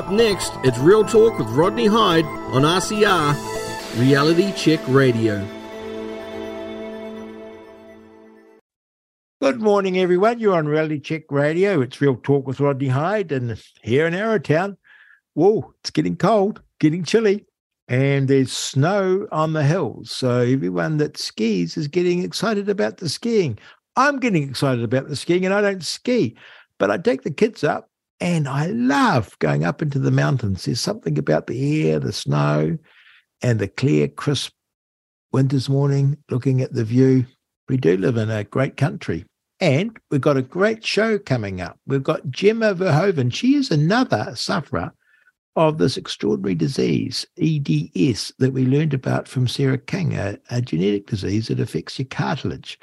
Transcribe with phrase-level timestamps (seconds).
[0.00, 5.46] Up next, it's Real Talk with Rodney Hide on RCR, Reality Check Radio.
[9.42, 10.40] Good morning, everyone.
[10.40, 11.82] You're on Reality Check Radio.
[11.82, 14.78] It's Real Talk with Rodney Hide, and here in Arrowtown,
[15.34, 17.44] whoa, it's getting cold, getting chilly,
[17.86, 20.10] and there's snow on the hills.
[20.10, 23.58] So everyone that skis is getting excited about the skiing.
[23.96, 26.38] I'm getting excited about the skiing, and I don't ski,
[26.78, 27.89] but I take the kids up,
[28.20, 30.64] and I love going up into the mountains.
[30.64, 32.76] There's something about the air, the snow,
[33.42, 34.52] and the clear, crisp
[35.32, 37.24] winter's morning, looking at the view.
[37.68, 39.24] We do live in a great country.
[39.60, 41.78] And we've got a great show coming up.
[41.86, 43.32] We've got Gemma Verhoeven.
[43.32, 44.92] She is another sufferer
[45.56, 51.06] of this extraordinary disease, EDS, that we learned about from Sarah King, a, a genetic
[51.06, 52.78] disease that affects your cartilage.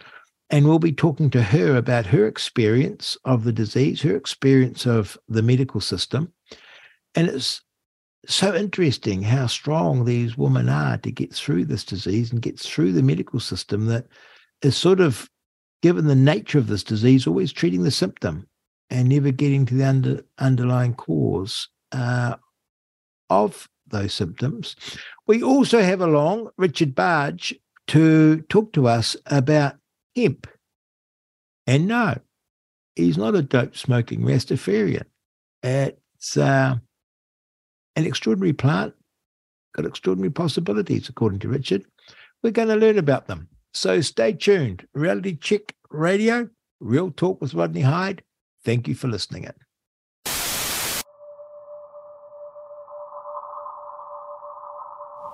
[0.49, 5.17] And we'll be talking to her about her experience of the disease, her experience of
[5.27, 6.31] the medical system.
[7.15, 7.61] And it's
[8.27, 12.93] so interesting how strong these women are to get through this disease and get through
[12.93, 14.05] the medical system that
[14.61, 15.29] is sort of
[15.81, 18.47] given the nature of this disease, always treating the symptom
[18.89, 22.35] and never getting to the under, underlying cause uh,
[23.29, 24.75] of those symptoms.
[25.27, 27.53] We also have along Richard Barge
[27.87, 29.75] to talk to us about
[30.17, 30.47] hemp.
[31.65, 32.17] And no,
[32.95, 35.05] he's not a dope smoking Rastafarian.
[35.63, 36.75] It's uh,
[37.95, 38.93] an extraordinary plant,
[39.75, 41.85] got extraordinary possibilities, according to Richard.
[42.41, 43.49] We're going to learn about them.
[43.73, 44.87] So stay tuned.
[44.93, 48.23] Reality Check Radio, Real Talk with Rodney Hide.
[48.65, 49.53] Thank you for listening in.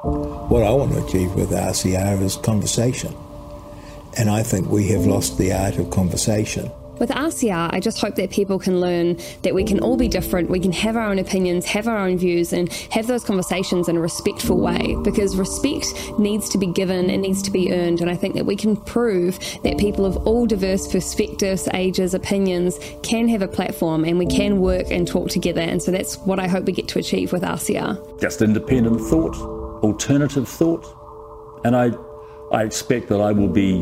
[0.03, 3.15] What I want to achieve with RCR is conversation.
[4.17, 6.71] And I think we have lost the art of conversation.
[6.99, 10.49] With RCR, I just hope that people can learn that we can all be different,
[10.49, 13.97] we can have our own opinions, have our own views, and have those conversations in
[13.97, 15.87] a respectful way because respect
[16.19, 17.99] needs to be given, it needs to be earned.
[17.99, 22.79] And I think that we can prove that people of all diverse perspectives, ages, opinions
[23.01, 25.61] can have a platform and we can work and talk together.
[25.61, 28.21] And so that's what I hope we get to achieve with RCR.
[28.21, 29.35] Just independent thought,
[29.83, 30.85] alternative thought.
[31.65, 31.91] And I,
[32.51, 33.81] I expect that I will be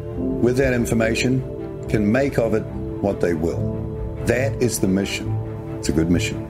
[0.41, 2.63] with that information, can make of it
[3.01, 4.15] what they will.
[4.25, 5.29] That is the mission.
[5.77, 6.47] It's a good mission.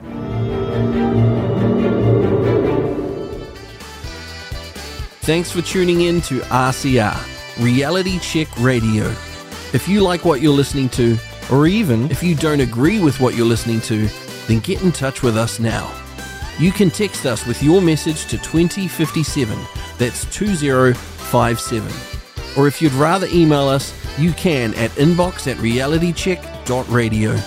[5.22, 9.04] Thanks for tuning in to RCR, Reality Check Radio.
[9.72, 11.16] If you like what you're listening to,
[11.50, 14.08] or even if you don't agree with what you're listening to,
[14.48, 15.90] then get in touch with us now.
[16.58, 19.56] You can text us with your message to 2057,
[19.96, 22.11] that's 2057.
[22.56, 27.38] Or if you'd rather email us, you can at inbox at realitycheck.radio.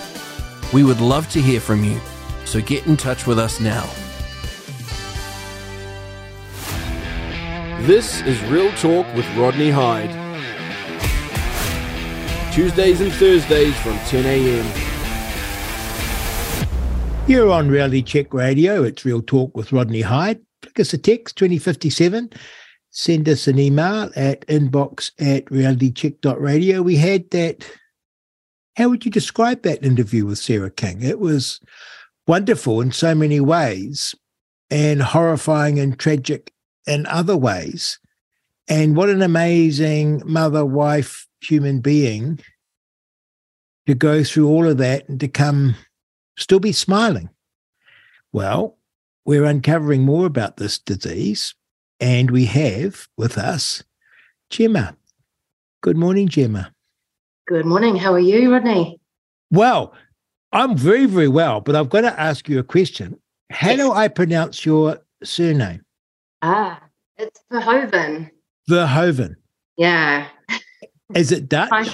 [0.72, 2.00] We would love to hear from you,
[2.44, 3.88] so get in touch with us now.
[7.86, 10.10] This is Real Talk with Rodney Hide.
[12.52, 14.66] Tuesdays and Thursdays from 10 a.m.
[17.28, 18.82] You're on Reality Check Radio.
[18.82, 20.40] It's Real Talk with Rodney Hide.
[20.62, 22.30] Click us a text 2057.
[22.98, 26.80] Send us an email at inbox at realitycheck.radio.
[26.80, 27.70] We had that.
[28.78, 31.02] How would you describe that interview with Sarah King?
[31.02, 31.60] It was
[32.26, 34.14] wonderful in so many ways
[34.70, 36.54] and horrifying and tragic
[36.86, 37.98] in other ways.
[38.66, 42.40] And what an amazing mother, wife, human being
[43.86, 45.74] to go through all of that and to come
[46.38, 47.28] still be smiling.
[48.32, 48.78] Well,
[49.26, 51.54] we're uncovering more about this disease,
[52.00, 53.82] and we have with us
[54.50, 54.96] Gemma.
[55.82, 56.72] Good morning, Gemma.
[57.46, 57.96] Good morning.
[57.96, 58.98] How are you, Rodney?
[59.50, 59.94] Well,
[60.52, 63.18] I'm very, very well, but I've got to ask you a question.
[63.50, 63.78] How Yes.
[63.78, 65.82] do I pronounce your surname?
[66.42, 66.80] Ah,
[67.16, 68.30] it's Verhoeven.
[68.68, 69.36] Verhoeven.
[69.76, 70.26] Yeah,
[71.14, 71.68] Is it Dutch?
[71.70, 71.86] Hi.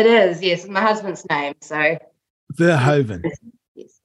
[0.00, 0.42] it is.
[0.42, 1.54] Yes, my husband's name.
[1.60, 1.98] So,
[2.54, 3.22] Verhoeven.
[3.74, 4.00] yes.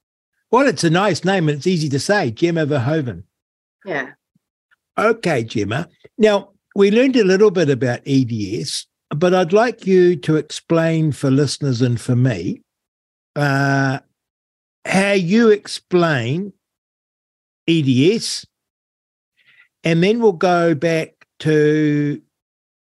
[0.52, 3.24] Well, it's a nice name and it's easy to say, Gemma Verhoeven.
[3.86, 4.12] yeah.
[4.98, 5.90] Okay, Gemma.
[6.18, 11.32] Now, we learned a little bit about EDS, but I'd like you to explain for
[11.32, 12.62] listeners and for me
[13.36, 14.00] uh,
[14.86, 16.54] how you explain
[17.68, 18.46] EDS,
[19.84, 22.22] and then we'll go back to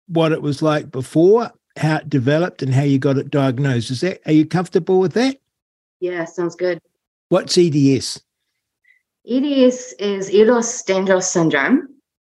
[0.07, 3.91] what it was like before, how it developed, and how you got it diagnosed.
[3.91, 4.21] Is that?
[4.25, 5.37] Are you comfortable with that?
[5.99, 6.79] Yeah, sounds good.
[7.29, 8.21] What's EDS?
[9.27, 11.89] EDS is Ehlers-Danlos syndrome.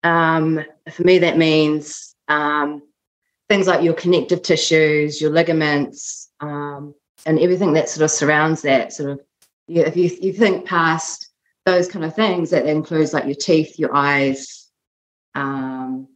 [0.04, 2.82] Um, for me, that means um,
[3.50, 6.94] things like your connective tissues, your ligaments, um,
[7.26, 8.94] and everything that sort of surrounds that.
[8.94, 9.20] Sort of,
[9.68, 11.30] if you you think past
[11.66, 14.70] those kind of things, that includes like your teeth, your eyes,
[15.36, 16.08] um,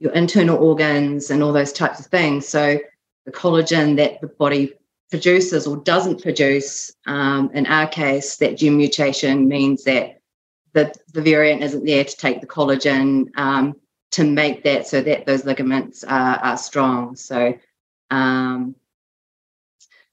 [0.00, 2.46] your internal organs, and all those types of things.
[2.46, 2.78] So
[3.24, 4.74] the collagen that the body
[5.10, 6.92] produces or doesn't produce.
[7.06, 10.20] Um, in our case, that gene mutation means that
[10.72, 13.74] the, the variant isn't there to take the collagen um,
[14.12, 17.16] to make that so that those ligaments are, are strong.
[17.16, 17.54] So,
[18.10, 18.74] um,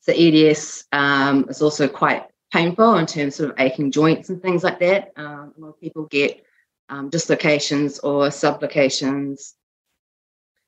[0.02, 4.80] so EDS um, is also quite painful in terms of aching joints and things like
[4.80, 5.14] that.
[5.16, 6.44] Um, a lot of people get
[6.90, 9.54] um, dislocations or subluxations.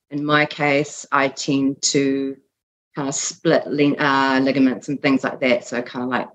[0.09, 2.37] In my case, I tend to
[2.95, 3.63] kind of split
[3.99, 5.65] uh, ligaments and things like that.
[5.65, 6.29] So kind of like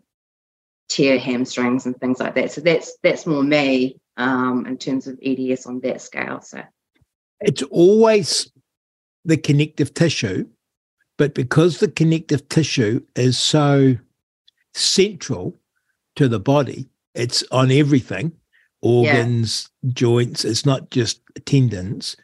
[0.88, 2.52] tear hamstrings and things like that.
[2.52, 6.40] So that's that's more me um, in terms of EDS on that scale.
[6.40, 6.62] So
[7.40, 8.50] it's always
[9.24, 10.46] the connective tissue,
[11.16, 13.96] but because the connective tissue is so
[14.74, 15.58] central
[16.16, 18.32] to the body, it's on everything
[18.80, 19.90] organs, yeah.
[19.92, 22.16] joints, it's not just tendons.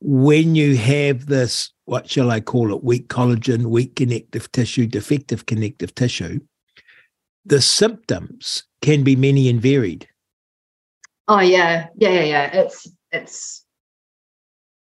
[0.00, 5.46] When you have this, what shall I call it, weak collagen, weak connective tissue, defective
[5.46, 6.38] connective tissue,
[7.44, 10.08] the symptoms can be many and varied.
[11.26, 12.56] Oh yeah, yeah, yeah, yeah.
[12.60, 13.64] It's it's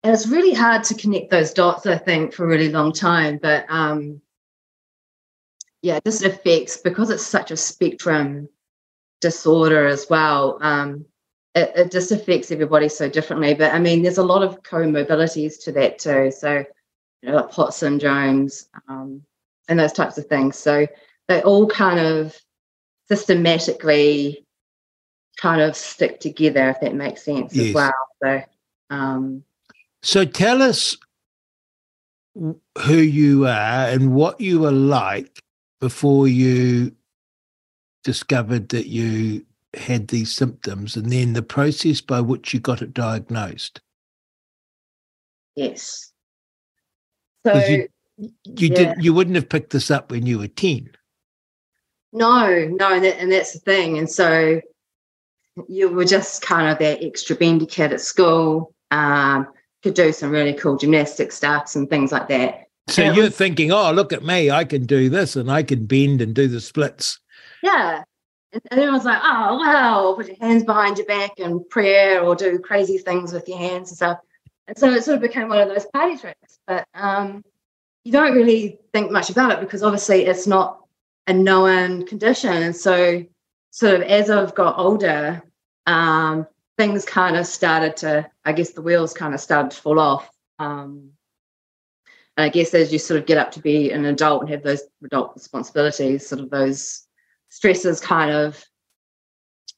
[0.04, 1.86] it's really hard to connect those dots.
[1.86, 4.19] I think for a really long time, but um,
[5.81, 8.50] yeah, just affects because it's such a spectrum
[9.21, 10.57] disorder as well.
[10.62, 11.06] Um,
[11.56, 13.54] it, it just affects everybody so differently.
[13.54, 16.31] But I mean, there's a lot of comorbidities to that too.
[16.31, 16.65] So
[17.22, 18.50] you know, like POTS syndrome
[18.88, 19.24] um,
[19.68, 20.58] and those types of things.
[20.58, 20.88] So
[21.28, 22.36] they all kind of
[23.08, 24.46] systematically
[25.38, 27.68] kind of stick together, if that makes sense Yes.
[27.68, 27.94] as well.
[28.24, 28.42] So,
[28.90, 29.44] um,
[30.04, 30.98] So tell us
[32.36, 35.40] who you are and what you were like
[35.80, 36.96] before you
[38.04, 42.94] discovered that you had these symptoms and then the process by which you got it
[42.94, 43.81] diagnosed.
[45.56, 46.14] yes.
[47.54, 47.88] So, you-
[48.20, 48.76] You Yeah.
[48.96, 50.90] did you wouldn't have picked this up when you were 10.
[52.14, 53.98] no, no, and, that, and that's the thing.
[53.98, 54.60] And so
[55.68, 59.48] you were just kind of that extra bendy kid at school, um,
[59.84, 62.64] could do some really cool gymnastic stuffs and things like that.
[62.90, 65.62] So And you're was- thinking, oh, look at me, I can do this and I
[65.62, 67.20] can bend and do the splits.
[67.62, 68.04] Yeah.
[68.54, 72.34] And and everyone's like, oh, wow, put your hands behind your back and prayer or
[72.36, 74.18] do crazy things with your hands and stuff.
[74.68, 76.60] And so it sort of became one of those party tricks.
[76.68, 77.44] But um,
[78.04, 80.81] you don't really think much about it because obviously it's not
[81.28, 82.52] a known condition.
[82.52, 83.24] And so,
[83.72, 85.44] sort of as I've got older,
[85.86, 86.48] um,
[86.78, 90.30] things kind of started to, I guess the wheels kind of started to fall off.
[90.60, 91.12] Um,
[92.36, 94.64] and I guess as you sort of get up to be an adult and have
[94.64, 97.08] those adult responsibilities, sort of those
[97.50, 98.64] stresses kind of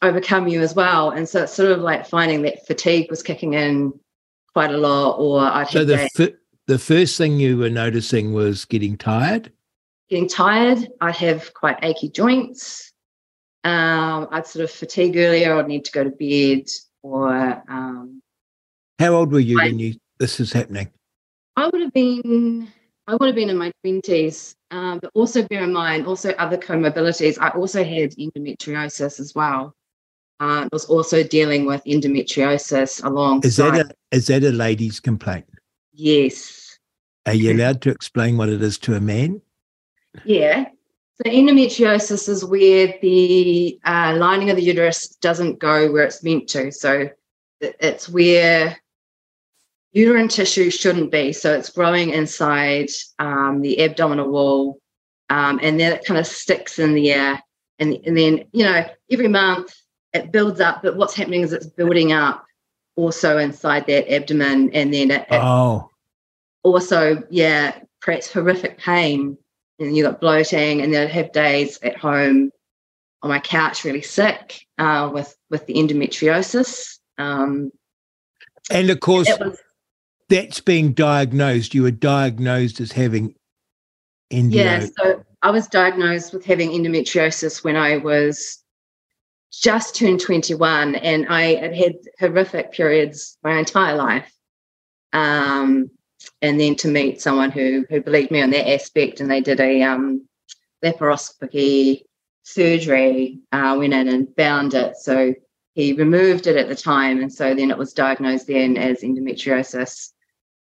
[0.02, 1.12] overcome you as well.
[1.12, 3.94] And so it's sort of like finding that fatigue was kicking in
[4.60, 6.38] quite a lot, or I'd So the fir-
[6.68, 9.54] the first thing you were noticing was getting tired.
[10.10, 10.80] getting tired.
[11.00, 12.92] I'd have quite achy joints.
[13.64, 15.56] Um, I'd sort of fatigue earlier.
[15.56, 16.66] I'd need to go to bed,
[17.04, 17.32] or
[17.70, 18.22] um,
[19.00, 20.90] How old were you I- when you this is happening?
[21.56, 22.68] I would have been.
[23.08, 26.58] I would have been in my twenties, um, but also bear in mind also other
[26.58, 27.38] comorbidities.
[27.40, 29.74] I also had endometriosis as well.
[30.42, 33.42] Uh, was also dealing with endometriosis along.
[33.44, 35.46] Is that a is that a lady's complaint?
[36.00, 36.80] yes?
[37.26, 39.42] Are you allowed to explain what it is to a man?
[40.24, 40.66] Yeah.
[41.16, 46.48] So endometriosis is where the uh, lining of the uterus doesn't go where it's meant
[46.50, 46.72] to.
[46.72, 47.10] So
[47.60, 48.78] it's where
[49.92, 51.34] uterine tissue shouldn't be.
[51.34, 54.80] So it's growing inside um, the abdominal wall,
[55.30, 57.44] um, and then it kind of sticks in there.
[57.80, 59.74] And, and then you know every month
[60.14, 62.46] it builds up, but what's happening is it's building up
[62.96, 65.90] also inside that abdomen, and then it, Oh,
[66.64, 69.38] also, yeah, creates horrific pain.
[69.80, 72.52] And you got bloating, and then I'd have days at home
[73.22, 76.98] on my couch, really sick uh, with with the endometriosis.
[77.18, 77.72] Um,
[78.70, 79.58] and of course was
[80.28, 81.74] that's being diagnosed.
[81.74, 83.36] You were diagnosed as having
[84.32, 84.58] endo.
[84.58, 84.86] yeah.
[84.98, 88.64] So I was diagnosed with having endometriosis when I was
[89.52, 94.32] just turned 21 and I had had horrific periods my entire life.
[95.14, 95.90] Um,
[96.42, 99.60] and then to meet someone who who believed me on that aspect and they did
[99.60, 100.28] a um,
[100.84, 102.04] laparoscopy
[102.44, 104.98] surgery, uh, went in and found it.
[104.98, 105.34] So
[105.74, 107.22] he removed it at the time.
[107.22, 110.10] And so then it was diagnosed then as endometriosis.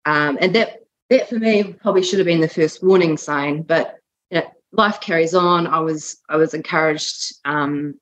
[0.05, 0.79] Um, and that
[1.11, 3.99] that for me probably should have been the first warning sign, but
[4.31, 5.67] you know, life carries on.
[5.67, 7.95] I was I was encouraged um,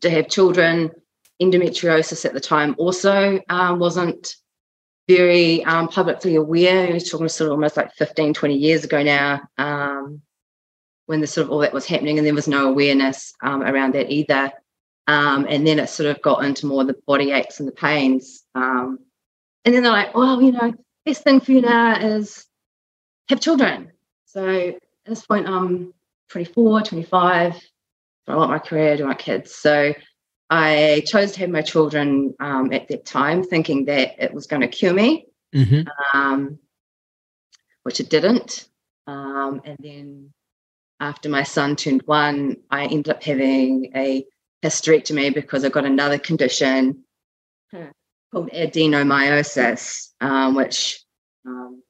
[0.00, 0.90] to have children.
[1.40, 4.36] Endometriosis at the time also um, wasn't
[5.08, 6.88] very um, publicly aware.
[6.88, 10.20] We're talking sort of almost like 15, 20 years ago now, um,
[11.06, 13.94] when the sort of all that was happening, and there was no awareness um, around
[13.94, 14.52] that either.
[15.06, 18.44] Um, and then it sort of got into more the body aches and the pains.
[18.54, 18.98] Um,
[19.64, 20.74] and then they're like, well, you know,
[21.06, 22.44] best thing for you now is
[23.28, 23.92] have children.
[24.26, 25.94] So at this point, I'm
[26.28, 27.54] 24, 25.
[28.28, 29.54] I want my career, do my kids.
[29.54, 29.94] So
[30.50, 34.62] I chose to have my children um, at that time, thinking that it was going
[34.62, 35.88] to cure me, Mm-hmm.
[36.18, 36.58] um,
[37.84, 38.68] which it didn't.
[39.06, 40.32] Um, and then
[41.00, 44.26] after my son turned one, I ended up having a
[44.62, 47.04] hysterectomy because I got another condition
[48.32, 51.00] called adenomyosis, um, which
[51.46, 51.82] um,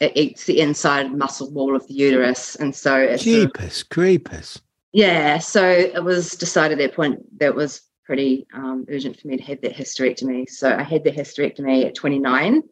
[0.00, 4.60] it eats the inside muscle wall of the uterus, and so it's sort of- creepers.
[4.94, 9.36] Yeah, so it was decided at that point that was pretty um, urgent for me
[9.36, 10.48] to have that hysterectomy.
[10.48, 12.62] So I had the hysterectomy at 29.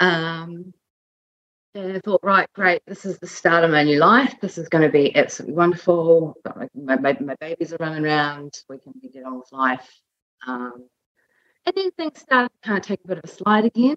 [0.00, 0.74] Um,
[1.76, 4.34] and I thought, right, great, this is the start of my new life.
[4.40, 6.34] This is going to be absolutely wonderful.
[6.74, 8.58] My, my, my babies are running around.
[8.68, 9.88] We can get on with life.
[10.44, 10.88] Um,
[11.66, 13.96] and then things started to kind of take a bit of a slide again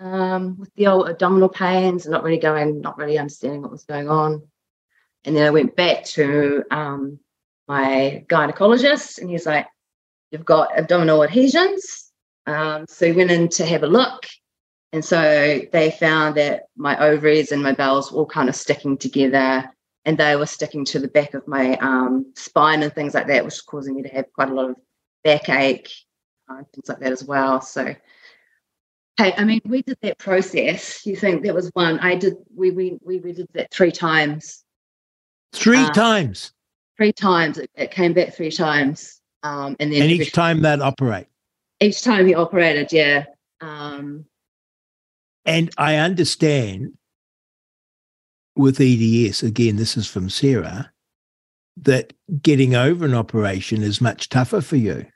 [0.00, 3.84] um, with the old abdominal pains and not really going, not really understanding what was
[3.84, 4.48] going on.
[5.24, 7.18] And then I went back to um,
[7.68, 9.66] my gynecologist, and he's like,
[10.30, 12.10] You've got abdominal adhesions.
[12.46, 14.26] Um, so we went in to have a look.
[14.94, 18.96] And so they found that my ovaries and my bowels were all kind of sticking
[18.96, 19.70] together,
[20.06, 23.44] and they were sticking to the back of my um, spine and things like that,
[23.44, 24.76] which was causing me to have quite a lot of
[25.22, 25.92] backache,
[26.50, 27.60] uh, things like that as well.
[27.60, 27.94] So
[29.18, 31.04] Hey, I mean, we did that process.
[31.04, 31.98] You think that was one?
[32.00, 32.34] I did.
[32.54, 34.64] We we we, we did that three times.
[35.52, 36.52] Three Uh, times.
[36.96, 37.58] Three times.
[37.58, 39.20] It, it came back three times.
[39.42, 41.26] Um, and then And each time that operate.
[41.80, 43.24] each time he operated, yeah.
[43.60, 44.24] Um,
[45.44, 46.96] And I understand
[48.54, 50.92] with EDS, again, this is from Sarah,
[51.78, 55.06] that getting over an operation is much tougher for you.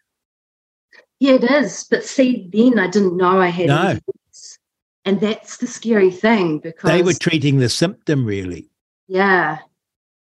[1.20, 1.86] yeah, it is.
[1.88, 3.66] But see, then I didn't know I had.
[3.68, 3.82] No.
[3.90, 4.58] EDS.
[5.04, 8.68] And that's the scary thing because They were treating the symptom, really.
[9.06, 9.58] Yeah.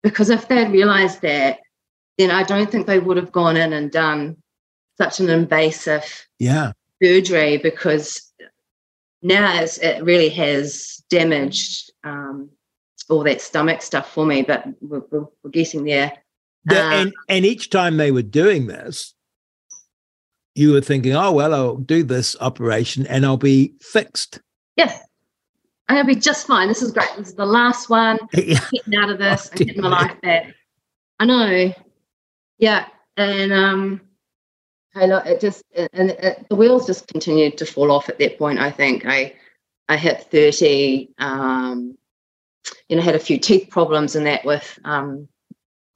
[0.04, 1.60] Because if they'd realized that,
[2.18, 4.38] then I don't think they would have gone in and done
[4.98, 6.74] such an invasive Yeah.
[7.02, 8.32] surgery because
[9.22, 12.50] now it's, it really has damaged um,
[13.10, 16.12] all that stomach stuff for me, but we're, we're, we're getting there.
[16.66, 19.14] The- Uh, and, and each time they were doing this,
[20.56, 24.42] you were thinking, oh, well, I'll do this operation and I'll be fixed.
[24.76, 24.98] Yeah.
[25.90, 26.68] I'm going to be just fine.
[26.68, 27.10] This is great.
[27.18, 28.20] This is the last one.
[28.34, 28.60] Yeah.
[28.72, 30.54] getting out of this Oh, and getting my life back.
[31.20, 31.74] I know.
[32.60, 32.86] Yeah.
[33.18, 34.02] And um
[34.96, 38.38] I know it just and it, the wheels just continued to fall off at that
[38.38, 38.60] point.
[38.60, 39.34] I think I
[39.88, 41.98] I hit 30, um,
[42.88, 45.28] you know, had a few teeth problems and that with um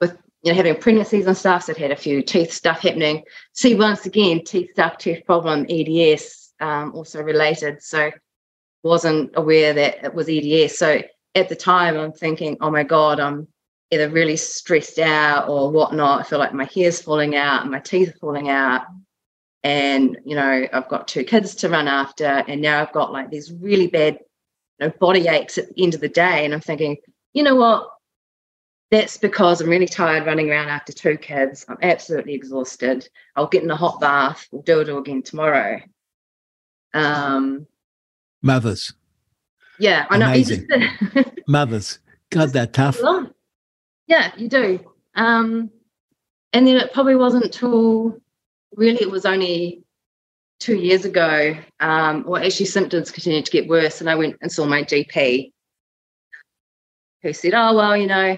[0.00, 3.22] with you know having pregnancies and stuff, so it had a few teeth stuff happening.
[3.52, 7.82] See, once again, teeth stuff, tooth problem, EDS, um, also related.
[7.82, 8.10] So
[8.84, 10.78] wasn't aware that it was EDS.
[10.78, 11.02] So
[11.34, 13.48] at the time, I'm thinking, oh my God, I'm
[13.90, 16.20] either really stressed out or whatnot.
[16.20, 18.82] I feel like my hair's falling out and my teeth are falling out.
[19.62, 22.44] And, you know, I've got two kids to run after.
[22.46, 24.18] And now I've got like these really bad
[24.78, 26.44] you know, body aches at the end of the day.
[26.44, 26.98] And I'm thinking,
[27.32, 27.88] you know what?
[28.90, 31.64] That's because I'm really tired running around after two kids.
[31.68, 33.08] I'm absolutely exhausted.
[33.34, 34.46] I'll get in a hot bath.
[34.52, 35.80] We'll do it all again tomorrow.
[36.92, 37.66] Um,
[38.44, 38.92] Mothers,
[39.78, 40.34] yeah, I know.
[40.34, 40.66] just-
[41.48, 41.98] mothers.
[42.30, 42.98] God, they're tough.
[44.06, 44.80] Yeah, you do.
[45.14, 45.70] Um,
[46.52, 48.18] and then it probably wasn't till
[48.76, 49.82] really it was only
[50.60, 51.56] two years ago.
[51.80, 55.52] Um, well, actually, symptoms continued to get worse, and I went and saw my GP,
[57.22, 58.36] who said, "Oh well, you know,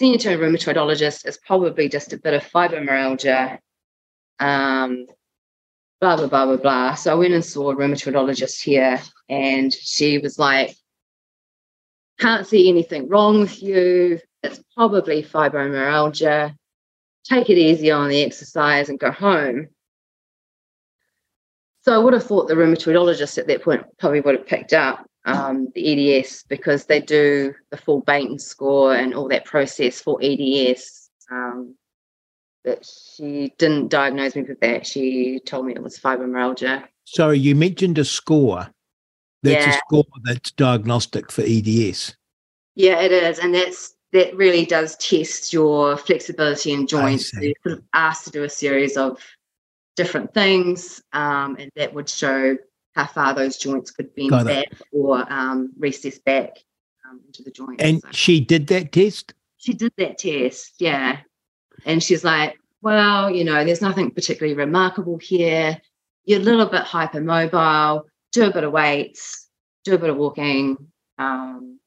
[0.00, 3.58] you to a rheumatologist is probably just a bit of fibromyalgia."
[4.40, 5.06] Um,
[6.00, 6.94] blah blah blah blah blah.
[6.94, 10.76] So I went and saw a rheumatologist here, and she was like,
[12.18, 14.20] can't see anything wrong with you.
[14.42, 16.54] It's probably fibromyalgia.
[17.24, 19.68] take it easy on the exercise and go home.
[21.82, 25.06] So I would have thought the rheumatologist at that point probably would have picked up
[25.24, 30.18] um, the EDS because they do the full Beighton score and all that process for
[30.22, 31.10] EDS.
[31.30, 31.76] Um,
[32.64, 34.86] but she didn't diagnose me with that.
[34.86, 36.84] She told me it was fibromyalgia.
[37.04, 38.68] So you mentioned a score.
[39.42, 39.74] That's Yeah.
[39.74, 42.16] a score that's diagnostic for EDS.
[42.74, 47.30] Yeah, it is, and that's that really does test your flexibility and joints.
[47.30, 49.20] So you're sort of asked to do a series of
[49.96, 52.56] different things, um, and that would show
[52.94, 56.56] how far those joints could bend back or um, recess back
[57.08, 57.80] um, into the joint.
[57.80, 59.34] And So she did that test.
[59.58, 61.18] she did that test, yeah,
[61.84, 65.80] and she's like, "Well, you know, there's nothing particularly remarkable here.
[66.24, 68.02] You're a little bit hypermobile.
[68.32, 69.48] Do a bit of weights,
[69.84, 70.76] do a bit of walking."
[71.18, 71.78] Um,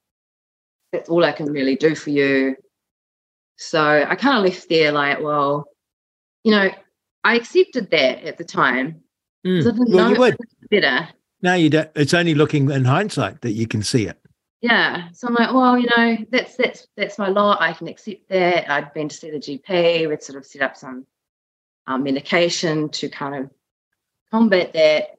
[0.92, 2.56] that's all I can really do for you.
[3.58, 5.66] So I kind of left there like, well,
[6.44, 6.70] you know,
[7.24, 9.02] I accepted that at the time.
[9.46, 9.78] 'cause I Mm.
[9.78, 10.38] didn't Well, know you would.
[10.70, 11.10] better.
[11.42, 11.90] No, you don't.
[11.96, 14.21] It's only looking in hindsight that you can see it.
[14.62, 15.10] Yeah.
[15.14, 17.62] So I'm like, well, you know, that's that's that's my lot.
[17.62, 18.72] I can accept that.
[18.72, 20.08] I'd been to see the GP.
[20.08, 21.06] We'd sort of set up some
[21.88, 23.50] um, medication to kind of
[24.32, 25.18] combat that.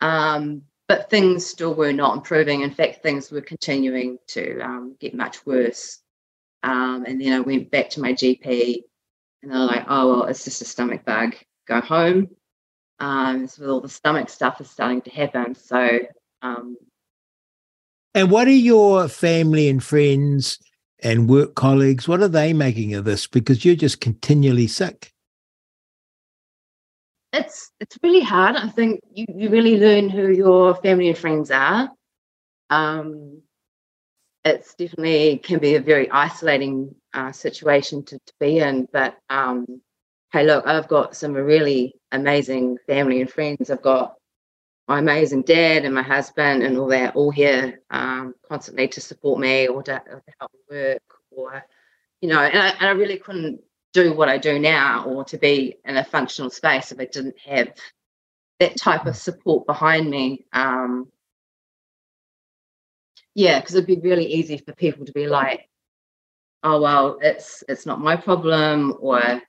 [0.00, 2.62] Um, but things still were not improving.
[2.62, 6.00] In fact, things were continuing to um, get much worse.
[6.62, 8.82] Um, and then I went back to my GP,
[9.42, 11.36] and they're like, "Oh well, it's just a stomach bug.
[11.68, 12.28] Go home."
[13.00, 15.54] Um, so all the stomach stuff is starting to happen.
[15.54, 16.00] So
[16.42, 16.76] um,
[18.14, 20.58] And what are your family and friends
[21.02, 22.06] and work colleagues?
[22.06, 23.26] What are they making of this?
[23.26, 25.14] Because you're just continually sick.
[27.34, 28.56] it's it's really hard.
[28.56, 31.90] I think you, you really learn who your family and friends are.
[32.70, 33.42] Um,
[34.44, 38.86] it's definitely can be a very isolating uh, situation to, to be in.
[38.92, 39.80] But um,
[40.32, 43.70] hey, look, I've got some really amazing family and friends.
[43.70, 44.14] I've got
[44.88, 49.40] my amazing dad and my husband and all that all here um, constantly to support
[49.40, 51.64] me or to, or to help me work or
[52.20, 53.60] you know and I, and I really couldn't
[53.92, 57.38] do what I do now or to be in a functional space if I didn't
[57.38, 57.72] have
[58.60, 60.44] that type of support behind me.
[60.52, 61.08] Um,
[63.34, 65.68] yeah, because it'd be really easy for people to be like,
[66.62, 69.42] "Oh well, it's it's not my problem," or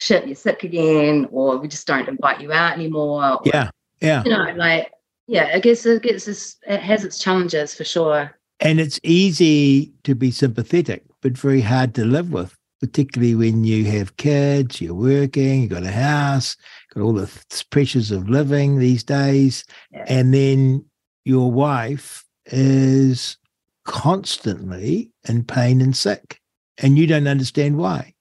[0.00, 3.70] "Shit, you're sick again," or "We just don't invite you out anymore." or, Yeah.
[4.00, 4.22] Yeah.
[4.24, 4.92] you know, like
[5.26, 8.38] yeah, I guess it gets its, it has its challenges for sure.
[8.60, 13.84] And it's easy to be sympathetic, but very hard to live with, particularly when you
[13.86, 16.56] have kids, you're working, you've got a house,
[16.94, 17.30] got all the
[17.70, 19.64] pressures of living these days.
[19.90, 20.04] Yeah.
[20.08, 20.84] And then
[21.24, 23.36] your wife is
[23.84, 26.40] constantly in pain and sick,
[26.78, 28.14] and you don't understand why,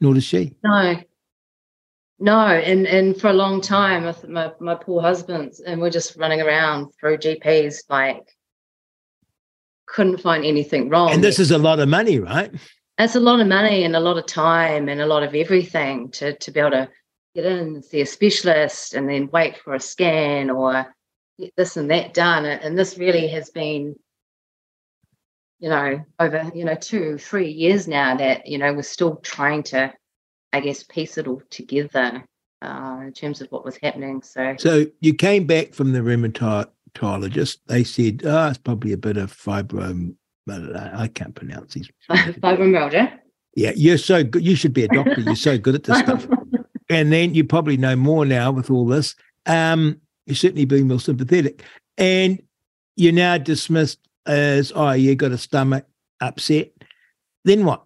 [0.00, 0.54] nor does she.
[0.64, 0.96] No,
[2.18, 6.40] no, and and for a long time, my my poor husband, and we're just running
[6.40, 8.26] around through GPs like
[9.86, 11.10] couldn't find anything wrong.
[11.10, 12.50] And this is a lot of money, right?
[12.98, 16.10] It's a lot of money and a lot of time and a lot of everything
[16.12, 16.88] to to be able to
[17.34, 20.86] get in and see a specialist and then wait for a scan or
[21.38, 22.46] get this and that done.
[22.46, 23.94] And and this really has been,
[25.58, 29.62] you know, over you know two three years now that you know we're still trying
[29.64, 29.92] to,
[30.56, 32.24] I guess, piece it all together
[32.62, 34.22] uh, in terms of what was happening.
[34.22, 37.58] So So you came back from the rheumatologist.
[37.66, 40.14] They said, oh, it's probably a bit of fibrom.
[40.48, 41.90] I can't pronounce these.
[42.10, 43.18] fibromyalgia.
[43.54, 44.44] Yeah, you're so good.
[44.44, 45.20] You should be a doctor.
[45.20, 46.26] You're so good at this stuff.
[46.88, 49.16] And then you probably know more now with all this.
[49.46, 51.64] Um, you're certainly being more sympathetic.
[51.98, 52.40] And
[52.94, 55.84] you're now dismissed as, oh, you got a stomach
[56.20, 56.70] upset.
[57.44, 57.84] Then what?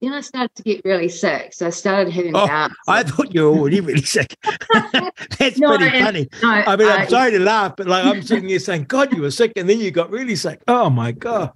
[0.00, 2.74] Then I started to get really sick, so I started having Oh, bouts.
[2.88, 4.34] I thought you were already really sick.
[5.38, 6.28] That's No, pretty and- funny.
[6.42, 9.12] no, I mean, I'm I- sorry to laugh, but like I'm sitting here saying, God,
[9.14, 10.62] you were sick, and then you got really sick.
[10.68, 11.52] Oh my God.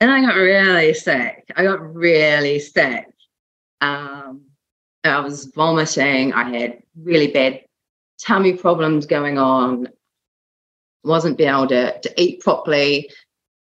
[0.00, 1.44] and I got really sick.
[1.56, 3.06] I got really sick.
[3.82, 4.42] Um,
[5.04, 6.32] I was vomiting.
[6.32, 7.60] I had really bad
[8.18, 9.88] tummy problems going on.
[11.04, 13.10] Wasn't being able to, to eat properly.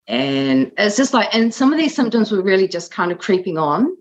[0.06, 3.58] And it's just like, and some of these symptoms were really just kind of creeping
[3.58, 3.98] on.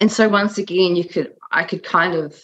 [0.00, 2.40] And so once again, you could, I could kind of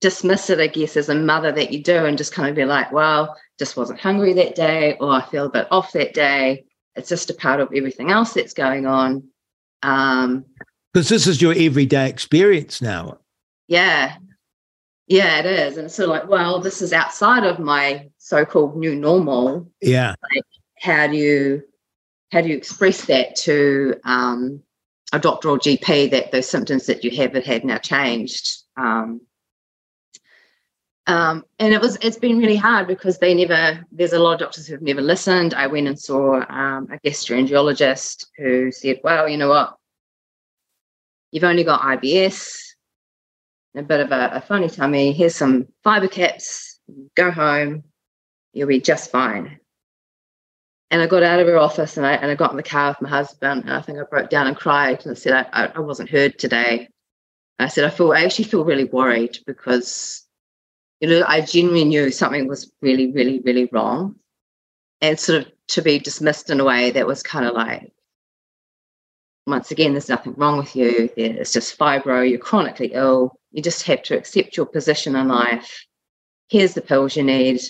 [0.00, 2.64] dismiss it, I guess, as a mother that you do, and just kind of be
[2.64, 6.64] like, well, just wasn't hungry that day, or I feel a bit off that day.
[6.96, 9.24] It's just a part of everything else that's going on.
[9.82, 10.44] Um,
[10.92, 13.18] Because this is your everyday experience now.
[13.68, 14.16] yeah.
[15.06, 15.76] Yeah, it is.
[15.76, 19.68] And it's sort of like, well, this is outside of my so-called new normal.
[19.82, 20.14] Yeah.
[20.78, 21.64] How do you
[22.30, 24.62] how do you express that to um
[25.12, 28.62] a doctor or GP that those symptoms that you have had now changed.
[28.76, 29.20] Um,
[31.06, 34.40] um, and it was it's been really hard because they never there's a lot of
[34.40, 35.54] doctors who've never listened.
[35.54, 39.76] I went and saw um, a gastroenterologist who said, "Well, you know what,
[41.32, 42.60] you've only got IBS,
[43.74, 45.12] a bit of a, a funny tummy.
[45.12, 46.78] Here's some fiber caps.
[47.16, 47.84] Go home,
[48.52, 49.59] you'll be just fine."
[50.90, 52.90] And I got out of her office and I and I got in the car
[52.90, 55.66] with my husband and I think I broke down and cried and I said I,
[55.66, 56.88] I wasn't heard today.
[57.60, 60.26] I said I feel I actually feel really worried because
[61.00, 64.16] you know I genuinely knew something was really really really wrong,
[65.00, 67.92] and sort of to be dismissed in a way that was kind of like
[69.46, 71.08] once again there's nothing wrong with you.
[71.16, 72.28] It's just fibro.
[72.28, 73.38] You're chronically ill.
[73.52, 75.86] You just have to accept your position in life.
[76.48, 77.60] Here's the pills you need.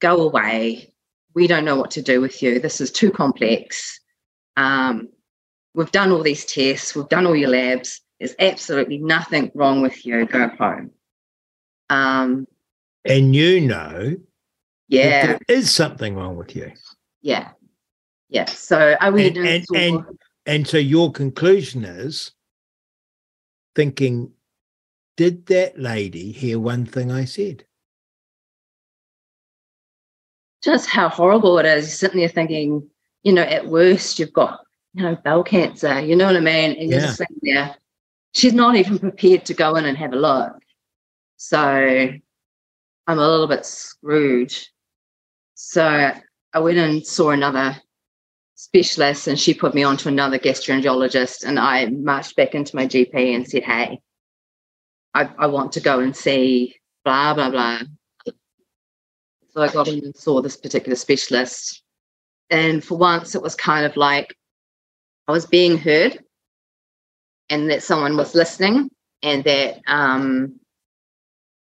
[0.00, 0.92] Go away
[1.36, 2.58] we don't know what to do with you.
[2.58, 4.00] This is too complex.
[4.56, 5.10] Um,
[5.74, 8.00] we've done all these tests, we've done all your labs.
[8.18, 10.24] There's absolutely nothing wrong with you.
[10.24, 10.90] Go home.
[11.90, 12.48] Um,
[13.04, 14.16] and you know,
[14.88, 16.72] yeah, there is something wrong with you.
[17.20, 17.50] Yeah,
[18.30, 18.46] yeah.
[18.46, 20.04] So I went and, and, and,
[20.46, 22.32] and so your conclusion is
[23.74, 24.32] thinking,
[25.18, 27.66] did that lady hear one thing I said?
[30.66, 31.86] Just how horrible it is.
[31.86, 32.90] You're sitting there thinking,
[33.22, 34.60] you know, at worst you've got,
[34.94, 36.76] you know, bowel cancer, you know what I mean?
[36.76, 37.76] And you're just sitting there.
[38.34, 40.58] She's not even prepared to go in and have a look.
[41.36, 42.20] So I'm
[43.06, 44.52] a little bit screwed.
[45.54, 46.12] So
[46.52, 47.76] I went and saw another
[48.56, 52.86] specialist and she put me on to another gastroenterologist and I marched back into my
[52.86, 54.00] GP and said, Hey,
[55.14, 56.74] I, I want to go and see
[57.04, 57.82] blah blah blah
[59.56, 61.82] so I got in and saw this particular specialist.
[62.50, 64.36] And for once, it was kind of like
[65.26, 66.22] I was being heard
[67.48, 68.90] and that someone was listening
[69.22, 70.60] and that um,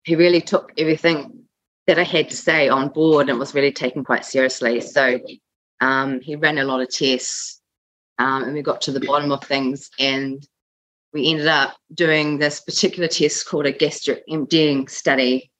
[0.04, 1.44] he really took everything
[1.86, 4.82] that I had to say on board and was really taken quite seriously.
[4.82, 5.18] So
[5.80, 7.62] um, he ran a lot of tests
[8.18, 10.46] um, and we got to the bottom of things and
[11.14, 15.50] we ended up doing this particular test called a gastric emptying study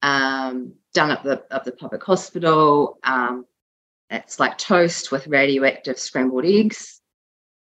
[0.00, 2.98] um, done at the at the public hospital.
[3.04, 3.44] Um,
[4.10, 7.00] it's like toast with radioactive scrambled eggs.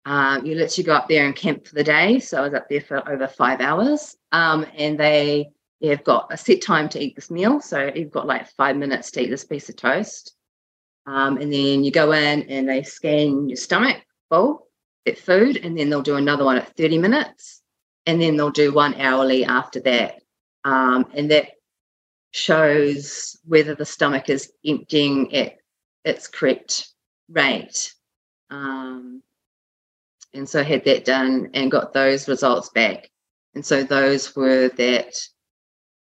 [0.05, 2.19] Um, you literally go up there and camp for the day.
[2.19, 4.15] So I was up there for over five hours.
[4.31, 5.49] Um, and they
[5.83, 7.59] have got a set time to eat this meal.
[7.59, 10.35] So you've got like five minutes to eat this piece of toast.
[11.07, 13.97] Um, and then you go in and they scan your stomach
[14.29, 14.67] full,
[15.05, 17.61] that food, and then they'll do another one at 30 minutes.
[18.05, 20.21] And then they'll do one hourly after that.
[20.63, 21.49] Um, and that
[22.35, 25.55] shows whether the stomach is emptying at
[26.03, 26.89] its correct
[27.29, 27.93] rate.
[28.49, 29.23] Um,
[30.33, 33.09] and so I had that done and got those results back.
[33.53, 35.17] And so those were that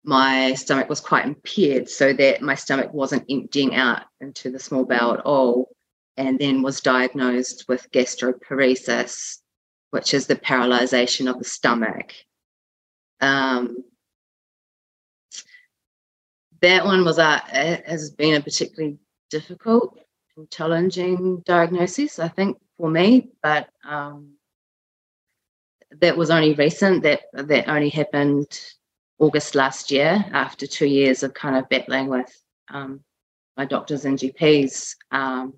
[0.03, 4.85] my stomach was quite impaired, so that my stomach wasn't emptying out into the small
[4.85, 5.69] bowel at all,
[6.17, 9.39] and then was diagnosed with gastroparesis,
[9.89, 12.13] which is the paralyzation of the stomach.
[13.21, 13.83] Um,
[16.61, 17.37] that one was a
[17.85, 18.97] has been a particularly
[19.29, 19.97] difficult
[20.37, 23.29] and challenging diagnosis, I think, for me.
[23.41, 24.33] But um,
[25.99, 27.03] that was only recent.
[27.03, 28.59] That that only happened
[29.19, 32.31] August last year, after two years of kind of battling with
[32.69, 33.01] um,
[33.57, 34.95] my doctors and GPs.
[35.11, 35.53] Um,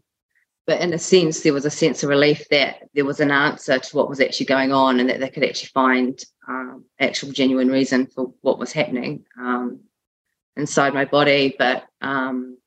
[0.66, 3.78] but in a sense, there was a sense of relief that there was an answer
[3.80, 7.68] to what was actually going on, and that they could actually find um, actual genuine
[7.70, 9.26] reason for what was happening.
[10.56, 11.56] Inside my body.
[11.58, 12.58] But um,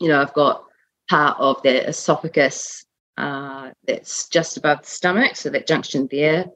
[0.00, 0.64] you know, I've got
[1.08, 2.84] part of the esophagus
[3.16, 6.46] uh, that's just above the stomach, so that junction there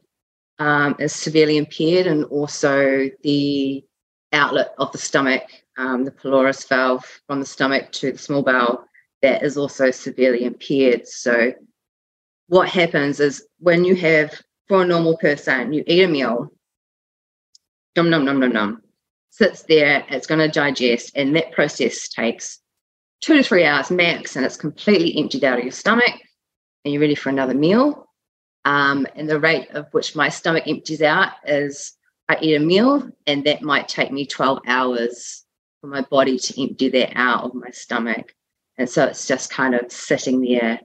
[0.59, 3.83] um, is severely impaired, and also the
[4.33, 5.43] outlet of the stomach,
[5.77, 8.85] um, the pylorus valve from the stomach to the small bowel,
[9.21, 11.07] that is also severely impaired.
[11.07, 11.53] So,
[12.47, 16.51] what happens is when you have, for a normal person, you eat a meal,
[17.95, 18.81] num num num num num,
[19.31, 22.59] sits there, it's going to digest, and that process takes
[23.21, 26.13] two to three hours max, and it's completely emptied out of your stomach,
[26.85, 28.07] and you're ready for another meal.
[28.65, 31.93] Um, and the rate of which my stomach empties out is
[32.29, 35.43] I eat a meal, and that might take me 12 hours
[35.79, 38.35] for my body to empty that out of my stomach.
[38.77, 40.79] And so it's just kind of sitting there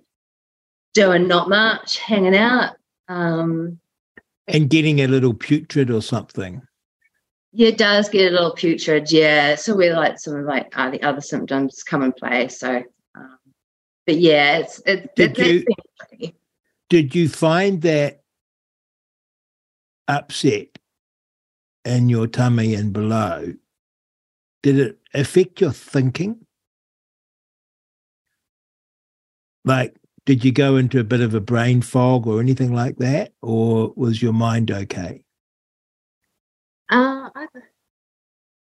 [0.94, 2.76] doing not much, hanging out.
[3.08, 3.78] Um,
[4.48, 6.62] and getting a little putrid or something.
[7.56, 9.10] Yeah, it does get a little putrid.
[9.10, 12.48] Yeah, so we like some of like uh, the other symptoms come in play.
[12.48, 12.82] So,
[13.14, 13.38] um,
[14.06, 15.64] but yeah, it's it, did you
[16.90, 18.20] did you find that
[20.06, 20.78] upset
[21.86, 23.54] in your tummy and below,
[24.62, 26.44] did it affect your thinking?
[29.64, 33.32] Like, did you go into a bit of a brain fog or anything like that?
[33.40, 35.22] Or was your mind okay?
[36.88, 37.30] Uh,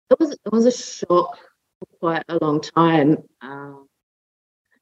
[0.09, 1.37] it was it was a shock
[1.79, 3.17] for quite a long time.
[3.41, 3.87] Um,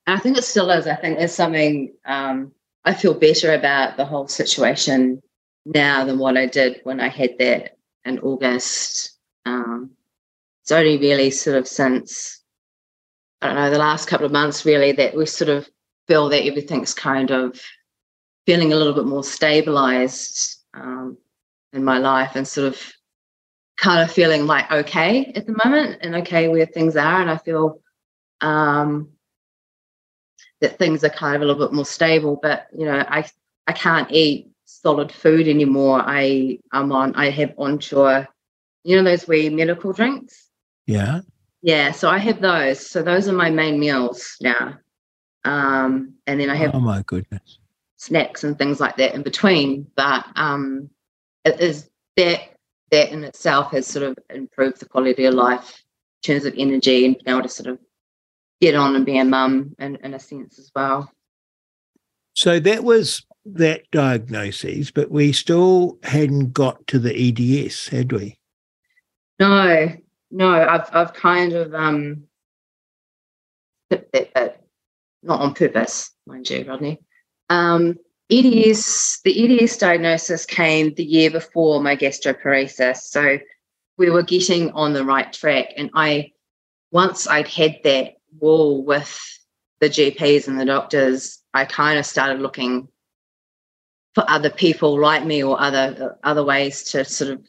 [0.07, 0.87] I think it still is.
[0.87, 2.51] I think it's something um,
[2.85, 5.21] I feel better about the whole situation
[5.65, 9.19] now than what I did when I had that in August.
[9.45, 9.91] Um,
[10.63, 12.41] it's only really sort of since
[13.41, 15.69] I don't know the last couple of months really that we sort of
[16.07, 17.61] feel that everything's kind of
[18.45, 21.17] feeling a little bit more stabilized um,
[21.73, 22.93] in my life and sort of
[23.81, 27.37] kind of feeling like okay at the moment and okay where things are and I
[27.37, 27.81] feel
[28.41, 29.09] um,
[30.61, 33.25] that things are kind of a little bit more stable but you know I
[33.67, 38.27] I can't eat solid food anymore I I'm on I have Ensure
[38.83, 40.49] you know those wee medical drinks
[40.85, 41.21] Yeah.
[41.61, 44.77] yeah so I have those so those are my main meals now
[45.45, 47.59] um and then I have Oh my goodness.
[47.95, 49.87] snacks and things like that in between.
[49.95, 50.89] But um,
[51.45, 52.41] it is that
[52.91, 55.83] that in itself has sort of improved the quality of life
[56.23, 57.79] in terms of energy and being able to sort of
[58.61, 61.11] get on and be a mum in, in a sense as well.
[62.33, 67.13] So that was that diagnosis, but we still hadn't got to the
[67.65, 68.37] EDS, had we?
[69.39, 69.89] No,
[70.31, 72.23] no, I've I've kind of um
[73.89, 74.31] that bit,
[75.23, 76.99] not on purpose, mind you, Rodney.
[77.49, 77.95] Um,
[78.31, 83.39] EDS, the EDS diagnosis came the year before my gastroparesis, so
[83.97, 85.73] we were getting on the right track.
[85.75, 86.31] And I,
[86.91, 89.19] once I'd had that wall with
[89.79, 92.87] the GPs and the doctors, I kind of started looking
[94.15, 97.41] for other people like me or other other ways to sort of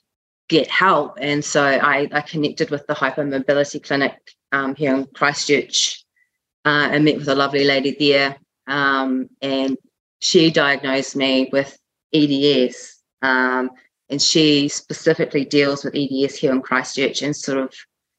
[0.48, 1.18] get help.
[1.20, 4.16] And so I, I connected with the hypermobility clinic
[4.52, 6.04] um, here in Christchurch
[6.64, 8.36] uh, and met with a lovely lady there.
[8.66, 9.76] Um, and
[10.20, 11.76] she diagnosed me with
[12.12, 13.02] EDS.
[13.22, 13.70] Um,
[14.08, 17.74] and she specifically deals with EDS here in Christchurch and sort of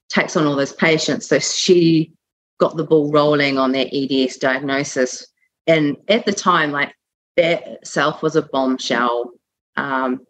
[0.09, 1.27] takes on all those patients.
[1.27, 2.13] So she
[2.59, 5.27] got the ball rolling on that EDS diagnosis.
[5.67, 6.93] And at the time, like
[7.37, 9.31] that itself was a bombshell
[9.75, 10.25] um,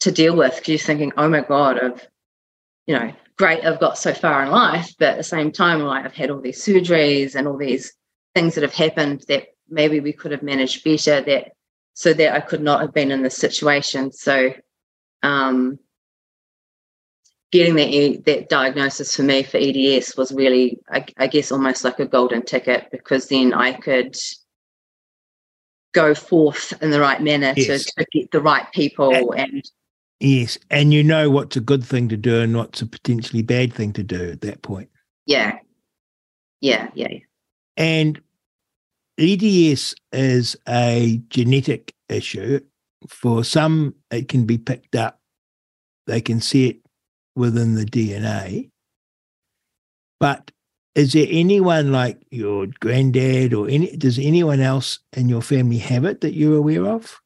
[0.00, 2.06] to deal with because you're thinking, oh my God, I've,
[2.86, 4.94] you know, great, I've got so far in life.
[4.98, 7.92] But at the same time, like I've had all these surgeries and all these
[8.34, 11.52] things that have happened that maybe we could have managed better that
[11.94, 14.12] so that I could not have been in this situation.
[14.12, 14.52] So
[15.22, 15.78] um,
[17.52, 21.98] getting that that diagnosis for me for EDS was really, I, I guess, almost like
[22.00, 24.16] a golden ticket because then I could
[25.94, 27.86] go forth in the right manner Yes.
[27.86, 29.64] to, to get the right people and
[30.20, 30.56] Yes.
[30.70, 33.92] And you know what's a good thing to do and what's a potentially bad thing
[33.94, 34.88] to do at that point.
[35.26, 35.58] yeah,
[36.60, 37.18] yeah, yeah.
[37.76, 38.20] And
[39.18, 42.60] EDS is a genetic issue.
[43.08, 45.20] For some, it can be picked up,
[46.06, 46.76] they can see it
[47.34, 48.70] within the DNA.
[50.18, 50.50] But
[50.94, 56.04] is there anyone like your granddad or any, does anyone else in your family have
[56.04, 57.20] it that you're aware of?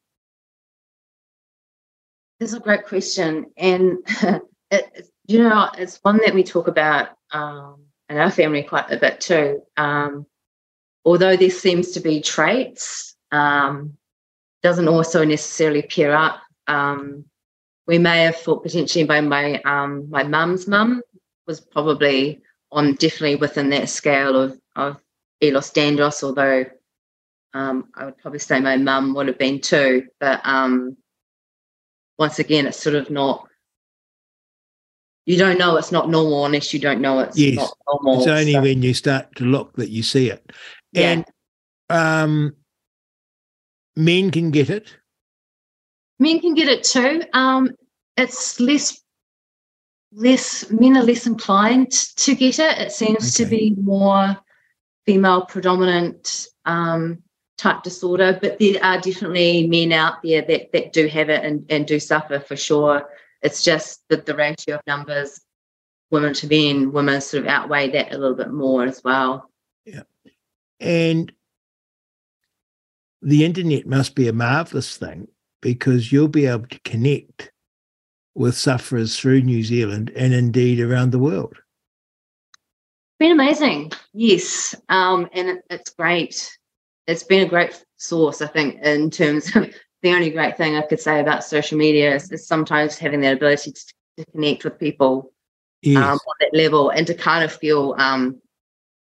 [2.39, 3.99] This is a great question, and
[4.71, 8.97] it, you know, it's one that we talk about um, in our family quite a
[8.97, 9.61] bit too.
[9.77, 10.25] Um,
[11.05, 13.97] although there seems to be traits, um,
[14.63, 16.41] doesn't also necessarily pair up.
[16.67, 17.25] Um,
[17.87, 21.01] we may have thought potentially by my um, my mum's mum
[21.47, 25.01] was probably on definitely within that scale of of
[25.41, 26.65] Elos Dandros, although
[27.53, 30.95] um, I would probably say my mum would have been too, but um,
[32.17, 33.47] once again, it's sort of not.
[35.25, 37.55] You don't know it's not normal unless you don't know it's Yes.
[37.57, 38.21] not normal.
[38.21, 40.51] It's only so- when you start to look that you see it.
[40.93, 41.11] Yeah.
[41.11, 41.25] And
[41.89, 42.55] um,
[43.95, 44.95] men can get it.
[46.19, 47.23] men can get it too.
[47.33, 47.71] Um,
[48.15, 49.01] it's less,
[50.13, 52.77] less men are less inclined to get it.
[52.77, 54.37] It seems to be more
[55.05, 57.23] female predominant um,
[57.57, 61.65] type disorder, but there are definitely men out there that that do have it and,
[61.69, 63.09] and do suffer for sure.
[63.41, 65.41] It's just that the ratio of numbers,
[66.11, 69.49] women to men, women sort of outweigh that a little bit more as well.
[70.81, 71.31] And
[73.21, 75.27] the internet must be a marvelous thing
[75.61, 77.51] because you'll be able to connect
[78.33, 81.55] with sufferers through New Zealand and indeed around the world.
[83.19, 86.57] been amazing yes um and it, it's great
[87.05, 90.81] it's been a great source i think in terms of the only great thing I
[90.81, 93.81] could say about social media is, is sometimes having that ability to,
[94.17, 95.31] to connect with people
[95.83, 95.97] Yes.
[95.97, 98.39] um, on that level and to kind of feel um,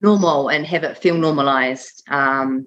[0.00, 2.02] normal and have it feel normalized.
[2.08, 2.66] Um,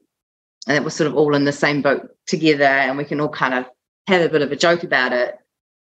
[0.68, 3.54] and we're sort of all in the same boat together, and we can all kind
[3.54, 3.66] of
[4.08, 5.36] have a bit of a joke about it,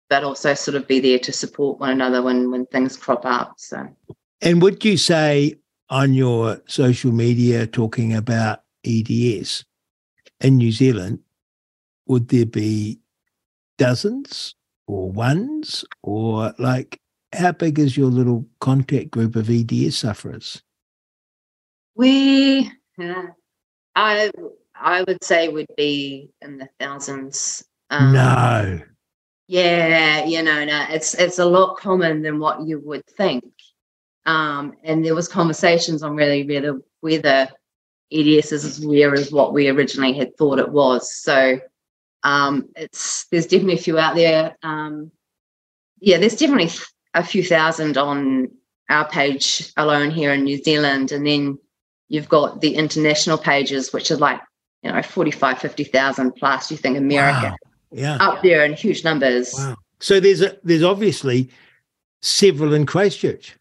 [0.09, 3.55] but also sort of be there to support one another when when things crop up.
[3.57, 3.88] So
[4.40, 5.55] And would you say
[5.90, 9.64] on your social media talking about EDS
[10.40, 11.20] in New Zealand,
[12.07, 13.01] would there be
[13.79, 14.55] dozens
[14.87, 17.01] or ones or like
[17.33, 20.62] how big is your little contact group of EDS sufferers?
[21.98, 22.70] We,
[23.02, 23.26] uh,
[23.94, 24.30] I
[24.74, 27.64] I would say would be in the thousands.
[27.90, 28.80] Um, no.
[29.48, 33.44] Yeah, you know, no, it's it's a lot common than what you would think.
[34.26, 37.48] Um, and there was conversations on really, really whether
[38.12, 41.14] EDS is as rare as what we originally had thought it was.
[41.14, 41.58] So
[42.22, 44.56] um, it's there's definitely a few out there.
[44.62, 45.11] Um,
[46.00, 46.70] yeah, there's definitely
[47.14, 48.50] a few thousand on
[48.88, 51.58] our page alone here in New Zealand, and then
[52.09, 54.40] you've got the international pages, which are like
[54.83, 56.71] you know 45, 50,000 plus.
[56.71, 57.57] You think America Wow.
[57.90, 58.16] Yeah.
[58.21, 59.53] up there in huge numbers.
[59.57, 59.77] Wow.
[60.01, 61.51] So there's a, there's obviously
[62.23, 63.57] several in Christchurch.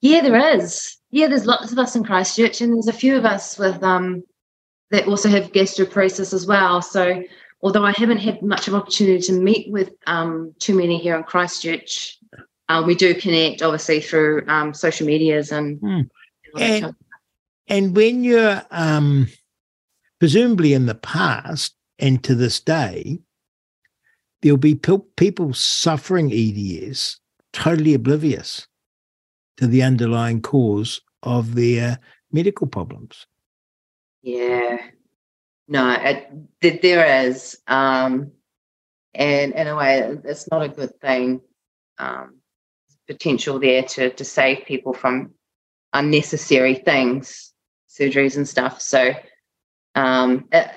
[0.00, 0.96] Yeah, there is.
[1.10, 4.22] Yeah, there's lots of us in Christchurch, and there's a few of us with um
[4.90, 6.82] that also have gastroparesis as well.
[6.82, 7.22] So
[7.62, 11.16] although I haven't had much of an opportunity to meet with um too many here
[11.16, 12.18] in Christchurch,
[12.68, 16.00] uh, we do connect obviously through um social medias and, Hmm.
[16.58, 16.94] and
[17.68, 19.28] And- when you're um,
[20.18, 23.20] presumably in the past and to this day,
[24.40, 27.20] there'll be pe- people suffering EDS
[27.52, 28.66] totally oblivious
[29.56, 31.98] to the underlying cause of their
[32.32, 33.26] medical problems.
[34.22, 34.78] Yeah.
[35.68, 35.96] No,
[36.60, 37.58] there is.
[37.66, 38.32] Um,
[39.14, 41.40] and in a way, it's not a good thing.
[41.98, 42.38] Um,
[43.06, 45.32] potential there to, to save people from
[45.92, 47.51] unnecessary things,
[47.98, 48.80] surgeries and stuff.
[48.80, 49.12] So
[49.94, 50.70] um, it,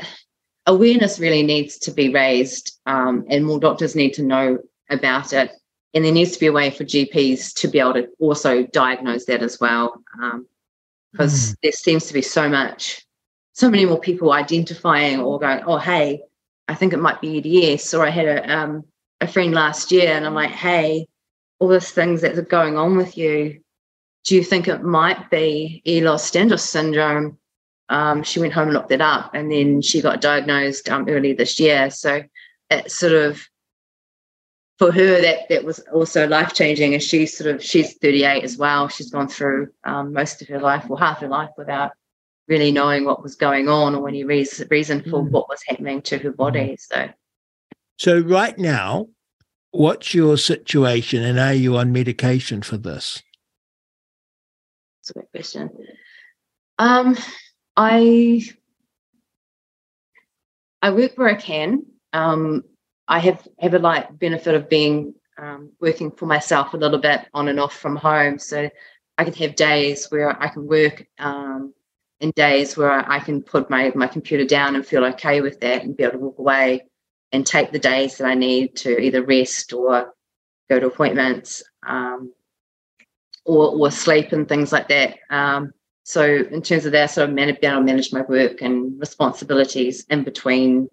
[0.65, 4.57] awareness really needs to be raised, um, and more doctors need to know
[4.89, 5.51] about it.
[5.93, 9.25] And there needs to be a way for GPs to be able to also diagnose
[9.25, 10.01] that as well,
[11.13, 13.05] because there seems to be so much
[13.55, 16.21] so many more people identifying or going, oh, hey,
[16.67, 17.93] I think it might be EDS.
[17.93, 18.83] Or I had a, um,
[19.21, 21.07] a friend last year and I'm like, hey,
[21.59, 23.61] all those things that are going on with you,
[24.25, 27.37] do you think it might be Ehlers-Danlos syndrome?
[27.89, 31.33] Um, she went home and looked it up and then she got diagnosed um, early
[31.33, 31.91] this year.
[31.91, 32.23] So
[32.71, 33.47] it sort of,
[34.79, 36.95] for her, that that was also life changing.
[36.95, 38.87] And she's sort of she's 38 as well.
[38.87, 41.91] She's gone through um, most of her life or half her life without
[42.47, 45.29] really knowing what was going on or any reason, reason for Mm.
[45.29, 46.75] what was happening to her body.
[46.79, 47.09] So
[47.97, 49.09] So, right now,
[49.71, 53.21] what's your situation and are you on medication for this?
[55.05, 55.69] It's a good question.
[56.79, 57.15] Um,
[57.77, 58.43] I
[60.81, 61.85] I work where I can.
[62.11, 62.63] Um,
[63.07, 67.21] I have have a like benefit of being um, working for myself a little bit
[67.35, 68.67] on and off from home, so
[69.17, 71.73] I can have days where I can work um,
[72.19, 75.83] and days where I can put my my computer down and feel okay with that
[75.83, 76.85] and be able to walk away
[77.31, 80.13] and take the days that I need to either rest or
[80.67, 82.33] go to appointments um,
[83.45, 85.17] or or sleep and things like that.
[85.29, 85.71] Um,
[86.03, 90.87] so in terms of that, sort of manage, manage my work and responsibilities in between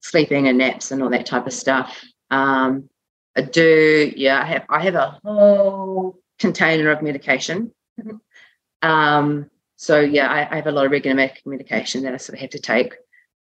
[0.00, 2.04] sleeping and naps and all that type of stuff.
[2.30, 2.88] Um,
[3.36, 7.72] I do, yeah, I have I have a whole container of medication.
[8.82, 12.34] um, so yeah, I, I have a lot of regular med- medication that I sort
[12.36, 12.94] of have to take.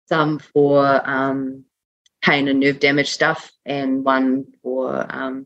[0.07, 1.63] Some for um,
[2.21, 5.45] pain and nerve damage stuff, and one for um,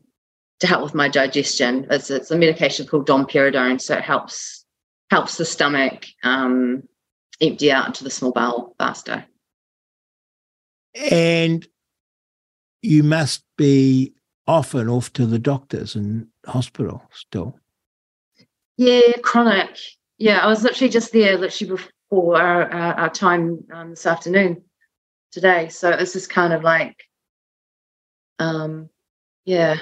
[0.60, 1.86] to help with my digestion.
[1.90, 4.64] It's, it's a medication called domperidone, so it helps
[5.10, 6.82] helps the stomach um,
[7.40, 9.24] empty out into the small bowel faster.
[10.94, 11.66] And
[12.82, 14.14] you must be
[14.46, 17.58] often off to the doctors and hospital still.
[18.76, 19.78] Yeah, chronic.
[20.18, 21.76] Yeah, I was literally just there, literally
[22.08, 24.62] before our, our, our time um, this afternoon
[25.32, 25.68] today.
[25.68, 26.96] So it's just kind of like,
[28.38, 28.88] um,
[29.44, 29.78] yeah,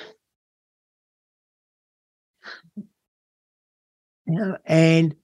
[4.67, 5.15] And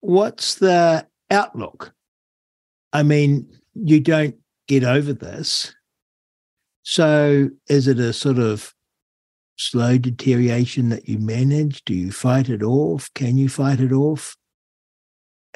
[0.00, 1.92] what's the outlook?
[2.92, 4.36] I mean, you don't
[4.68, 5.74] get over this.
[6.82, 8.74] So is it a sort of
[9.56, 11.84] slow deterioration that you manage?
[11.84, 13.12] Do you fight it off?
[13.14, 14.36] Can you fight it off?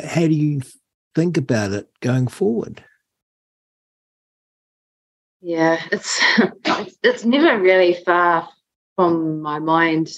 [0.03, 0.63] How do you
[1.15, 2.85] think about it going forward?
[5.41, 6.21] Yeah, it's,
[7.03, 8.49] it's never really far
[8.97, 10.09] from my mind.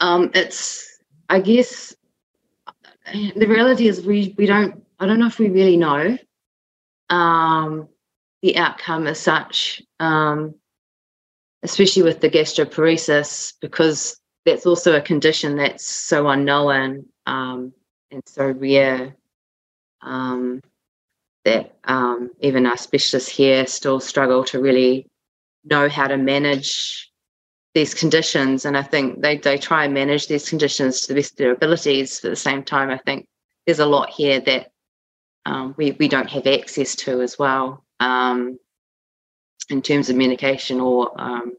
[0.00, 0.98] Um, it's
[1.28, 1.94] I guess
[3.12, 6.18] the reality is we we don't I don't know if we really know
[7.08, 7.88] um,
[8.42, 10.54] the outcome as such, um,
[11.62, 17.72] especially with the gastroparesis, because that's also a condition that's so unknown um,
[18.10, 19.14] and so rare
[20.02, 20.60] um,
[21.44, 25.06] that um, even our specialists here still struggle to really
[25.64, 27.09] know how to manage
[27.74, 28.64] these conditions.
[28.64, 31.52] And I think they, they try and manage these conditions to the best of their
[31.52, 32.20] abilities.
[32.20, 33.26] But at the same time, I think
[33.66, 34.70] there's a lot here that
[35.46, 38.58] um, we, we don't have access to as well um,
[39.68, 41.54] in terms of medication or um,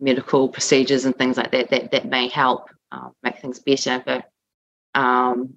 [0.00, 4.02] medical procedures and things like that that, that may help uh, make things better.
[4.04, 4.30] But
[4.94, 5.54] um,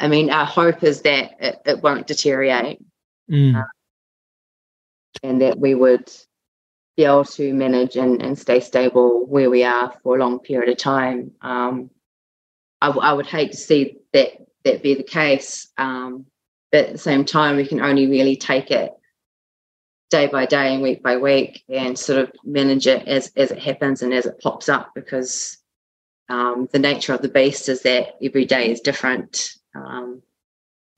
[0.00, 2.80] I mean, our hope is that it, it won't deteriorate
[3.30, 3.60] Mm.
[3.60, 3.66] uh,
[5.22, 6.10] and that we would
[6.98, 10.68] be able to manage and, and stay stable where we are for a long period
[10.68, 11.30] of time.
[11.40, 11.90] Um,
[12.82, 14.32] I, w- I would hate to see that
[14.64, 16.26] that be the case, um,
[16.72, 18.90] but at the same time, we can only really take it
[20.10, 23.60] day by day and week by week and sort of manage it as as it
[23.60, 25.56] happens and as it pops up because
[26.28, 30.20] um, the nature of the beast is that every day is different um,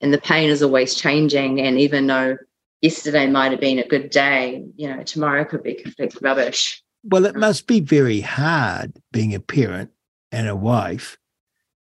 [0.01, 2.39] and the pain is always changing and even though
[2.81, 7.25] yesterday might have been a good day you know tomorrow could be complete rubbish Well,
[7.25, 9.91] it must be very hard being a parent
[10.31, 11.17] and a wife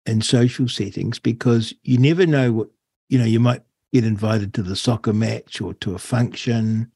[0.06, 2.68] in social settings because you never know what,
[3.08, 3.62] you know, you might
[3.92, 6.92] get invited to the soccer match or to a function.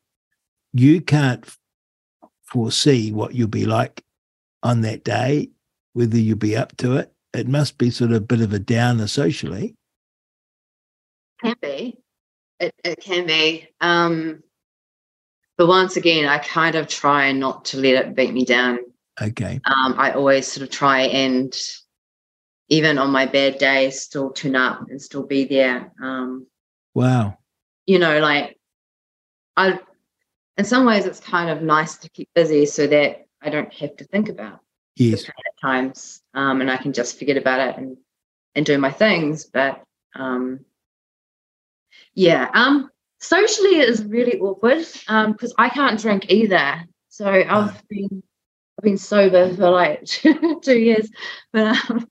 [0.72, 1.44] You can't
[2.44, 4.04] foresee what you'll be like
[4.62, 5.50] on that day,
[5.92, 7.12] whether you'll be up to it.
[7.32, 9.74] It must be sort of a bit of a downer socially.
[11.42, 11.98] can be
[12.60, 14.42] it, it can be um,
[15.56, 18.78] but once again i kind of try not to let it beat me down
[19.22, 19.60] Okay.
[19.64, 21.56] um, I always sort of try and
[22.68, 25.92] even on my bad days still tune up and still be there.
[26.02, 26.48] Um,
[26.94, 27.38] Wow.
[27.86, 28.58] you know, like
[29.56, 29.78] I
[30.56, 33.96] in some ways it's kind of nice to keep busy so that I don't have
[33.98, 34.58] to think about
[34.96, 35.28] Yes.
[35.28, 36.20] at times.
[36.34, 37.96] Um, and I can just forget about it and
[38.56, 39.44] and do my things.
[39.44, 39.80] But
[40.16, 40.64] um
[42.14, 42.90] yeah, um
[43.20, 46.84] socially it is really awkward um because I can't drink either.
[47.08, 48.22] So I've been
[48.78, 50.04] I've been sober for like
[50.62, 51.10] two years,
[51.52, 52.08] but um,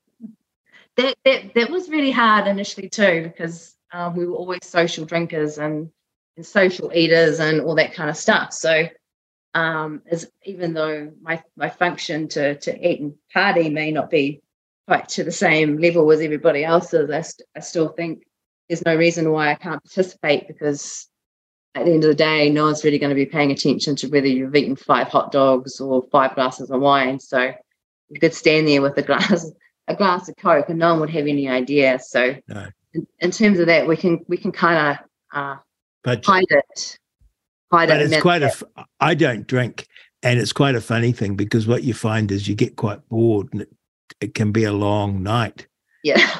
[0.96, 5.58] that that that was really hard initially too because um, we were always social drinkers
[5.58, 5.90] and,
[6.36, 8.52] and social eaters and all that kind of stuff.
[8.52, 8.88] So
[9.54, 14.42] um, as even though my my function to to eat and party may not be
[14.86, 18.24] quite to the same level as everybody else's, I, st- I still think
[18.68, 21.08] there's no reason why I can't participate because
[21.74, 24.06] at the end of the day, no one's really going to be paying attention to
[24.08, 27.18] whether you've eaten five hot dogs or five glasses of wine.
[27.18, 27.52] So
[28.08, 29.50] you could stand there with a glass
[29.88, 31.98] a glass of coke and no one would have any idea.
[31.98, 32.66] So No.
[32.94, 35.56] in, in terms of that, we can we can kind of uh,
[36.02, 36.98] But hide it.
[37.72, 38.12] Hide but it.
[38.12, 39.86] it's quite a that- i don't drink
[40.22, 43.48] and it's quite a funny thing because what you find is you get quite bored
[43.52, 43.68] and it,
[44.20, 45.66] it can be a long night
[46.04, 46.30] yeah.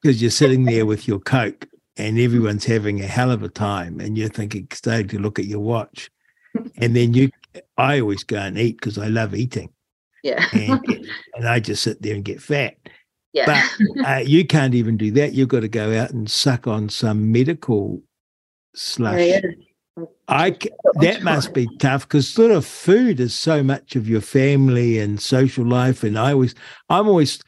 [0.00, 4.00] Because you're sitting there with your coke and everyone's having a hell of a time
[4.00, 6.10] and you're thinking starting to look at your watch
[6.76, 7.30] and then you
[7.76, 9.70] i always go and eat because i love eating
[10.22, 10.44] yeah.
[10.52, 10.84] and,
[11.34, 12.76] and i just sit there and get fat
[13.32, 13.46] yeah.
[13.46, 16.88] but uh, you can't even do that you've got to go out and suck on
[16.88, 18.02] some medical
[18.74, 19.40] slush Yeah,
[20.28, 20.70] I c-
[21.00, 25.20] that must be tough because sort of food is so much of your family and
[25.20, 26.04] social life.
[26.04, 26.54] And I always,
[26.88, 27.40] I'm always,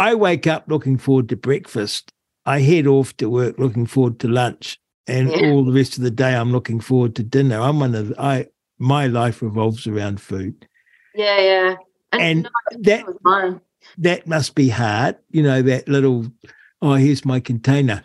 [0.00, 2.10] I wake up looking forward to breakfast.
[2.46, 5.50] I head off to work looking forward to lunch, and Yeah.
[5.50, 7.60] all the rest of the day I'm looking forward to dinner.
[7.60, 8.46] I'm one of the, I
[8.78, 10.66] my life revolves around food,
[11.14, 11.76] yeah, yeah.
[12.12, 13.60] and no, that mine.
[13.98, 15.16] that must be hard.
[15.30, 16.26] You know that little,
[16.80, 18.02] oh here's my container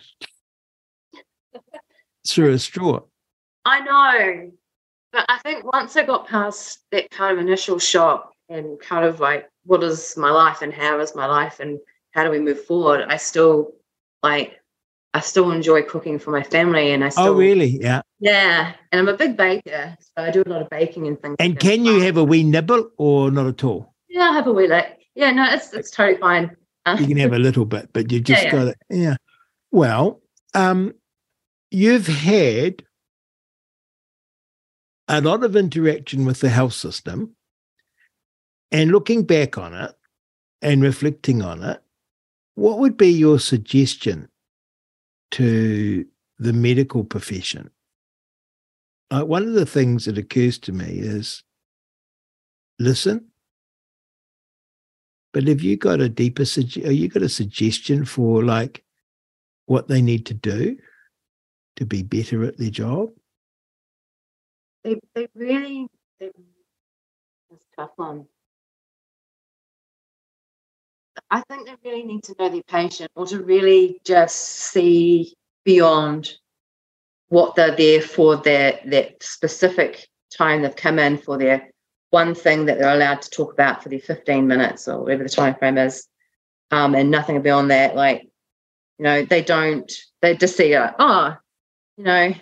[2.27, 2.99] through a straw.
[3.63, 4.51] I know.
[5.13, 9.21] But I think once I got past that kind of initial shock and kind of
[9.21, 11.79] like, what is my life and how is my life and
[12.11, 13.05] how do we move forward?
[13.07, 13.73] I still
[14.23, 14.59] like,
[15.13, 17.77] I still enjoy cooking for my family and I still, Oh really?
[17.81, 18.01] Yeah.
[18.19, 18.73] yeah.
[18.91, 19.97] And I'm a big baker.
[19.99, 21.35] So I do a lot of baking and things.
[21.39, 21.67] And like that.
[21.69, 23.93] can you have a wee nibble or not at all?
[24.07, 26.55] Yeah, I have a wee like Yeah, no, it's, it's totally fine.
[26.85, 28.51] Uh, You can have a little bit, but you've just Yeah, yeah.
[28.51, 28.77] got it.
[28.89, 29.15] Yeah.
[29.71, 30.21] Well,
[30.53, 30.93] um,
[31.71, 32.83] you've had
[35.07, 37.34] a lot of interaction with the health system,
[38.71, 39.95] and looking back on it
[40.61, 41.81] and reflecting on it,
[42.55, 44.29] what would be your suggestion
[45.31, 46.05] to
[46.39, 47.69] the medical profession?
[49.11, 51.43] Uh, one of the things that occurs to me is
[52.79, 53.27] listen.
[55.33, 58.83] But have you got a deeper, have you got a suggestion for like
[59.65, 60.77] what they need to do
[61.75, 63.09] to be better at their job?
[64.83, 65.87] They, they really,
[66.19, 68.27] they, a tough one.
[71.29, 76.33] I think they really need to know their patient or to really just see beyond
[77.29, 81.69] what they're there for their that specific time they've come in for their
[82.11, 85.29] one thing that they're allowed to talk about for their 15 minutes or whatever the
[85.29, 86.07] time frame is
[86.71, 88.29] um, and nothing beyond that like
[88.99, 89.91] you know they don't
[90.21, 91.35] they just see like oh
[91.97, 92.33] you know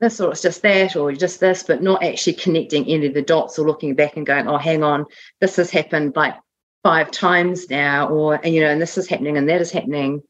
[0.00, 3.22] this or it's just that or just this but not actually connecting any of the
[3.22, 5.04] dots or looking back and going oh hang on
[5.40, 6.34] this has happened like
[6.82, 10.22] five times now or and you know and this is happening and that is happening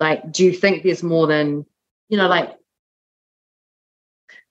[0.00, 1.66] like do you think there's more than
[2.08, 2.54] you know like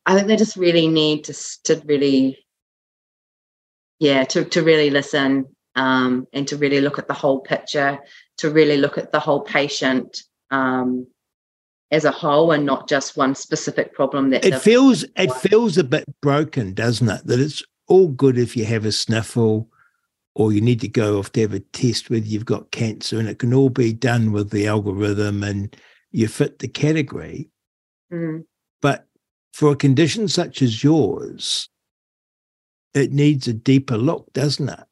[0.05, 1.33] i think they just really need to
[1.63, 2.37] to really
[3.99, 5.45] yeah to to really listen
[5.75, 7.99] um and to really look at the whole picture
[8.37, 11.07] to really look at the whole patient um
[11.89, 15.83] as a whole and not just one specific problem that it feels it feels a
[15.83, 17.25] bit broken doesn't it?
[17.25, 19.69] That it's all good if you have a sniffle
[20.37, 23.27] or you need to go off to have a test whether you've got cancer, and
[23.27, 25.75] it can all be done with the algorithm and
[26.11, 27.49] you fit the category.
[28.13, 28.45] Mm.
[28.79, 29.07] But
[29.51, 31.69] for a condition such as yours,
[32.93, 34.83] it needs a deeper look, doesn't it?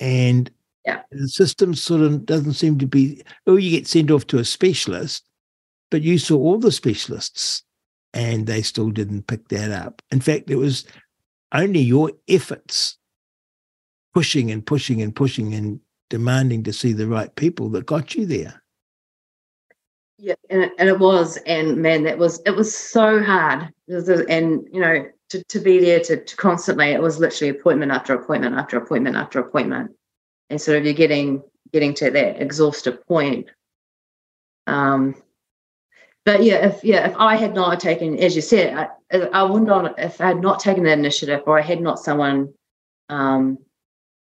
[0.00, 0.50] And
[0.84, 1.02] yeah.
[1.12, 4.44] the system sort of doesn't seem to be, oh, you get sent off to a
[4.44, 5.24] specialist,
[5.88, 7.62] but you saw all the specialists
[8.12, 10.02] and they still didn't pick that up.
[10.10, 10.84] In fact, it was
[11.52, 12.97] only your efforts
[14.18, 15.78] pushing and pushing and pushing and
[16.10, 18.60] demanding to see the right people that got you there.
[20.18, 23.72] Yeah, and it, and it was, and man, that was it was so hard.
[23.86, 28.12] And you know, to, to be there to, to constantly, it was literally appointment after
[28.12, 29.92] appointment after appointment after appointment,
[30.50, 31.40] and sort of you're getting
[31.72, 33.46] getting to that exhaustive point.
[34.66, 35.14] Um,
[36.24, 38.74] but yeah, if yeah, if I had not taken, as you said,
[39.12, 42.00] I, I wouldn't have, if I had not taken that initiative, or I had not
[42.00, 42.52] someone
[43.08, 43.58] um,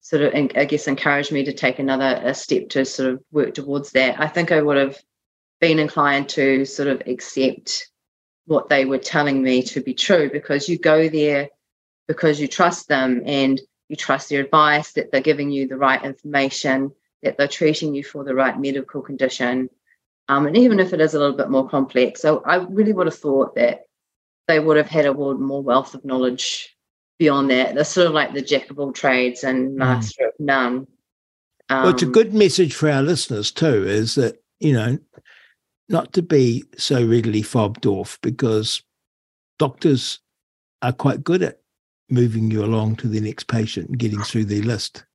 [0.03, 3.91] sort of, I guess, encouraged me to take another step to sort of work towards
[3.91, 4.97] that, I think I would have
[5.61, 7.89] been inclined to sort of accept
[8.45, 11.47] what they were telling me to be true because you go there
[12.09, 16.03] because you trust them and you trust their advice that they're giving you the right
[16.03, 16.91] information
[17.21, 19.69] that they're treating you for the right medical condition
[20.27, 22.21] um, and even if it is a little bit more complex.
[22.21, 23.83] So i really would have thought that
[24.49, 26.72] they would have had a more wealth of knowledge
[27.19, 27.75] beyond that.
[27.75, 29.75] They're sort of like the jack of all trades and mm.
[29.75, 30.27] master mm.
[30.27, 30.87] of none.
[31.69, 34.97] Um, well, it's a um, good message for our listeners too, is that, you know,
[35.89, 38.81] not to be so readily fobbed off because
[39.59, 40.19] doctors
[40.81, 41.59] are quite good at
[42.09, 45.05] moving you along to the next patient and getting through the list.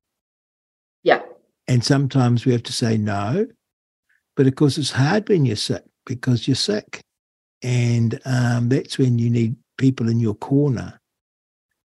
[1.03, 1.21] Yeah.
[1.67, 3.47] And sometimes we have to say no.
[4.35, 7.01] But of course, it's hard when you're sick because you're sick.
[7.61, 10.99] And um, that's when you need people in your corner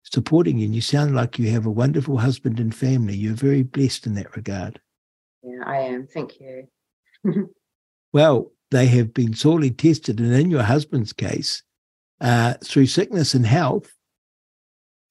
[0.04, 0.66] supporting you.
[0.66, 3.16] And you sound like you have a wonderful husband and family.
[3.16, 4.80] You're very blessed in that regard.
[5.42, 6.06] Yeah, I am.
[6.06, 6.68] Thank you.
[8.12, 10.20] well, they have been sorely tested.
[10.20, 11.62] And in your husband's case,
[12.20, 13.92] uh, through sickness and health,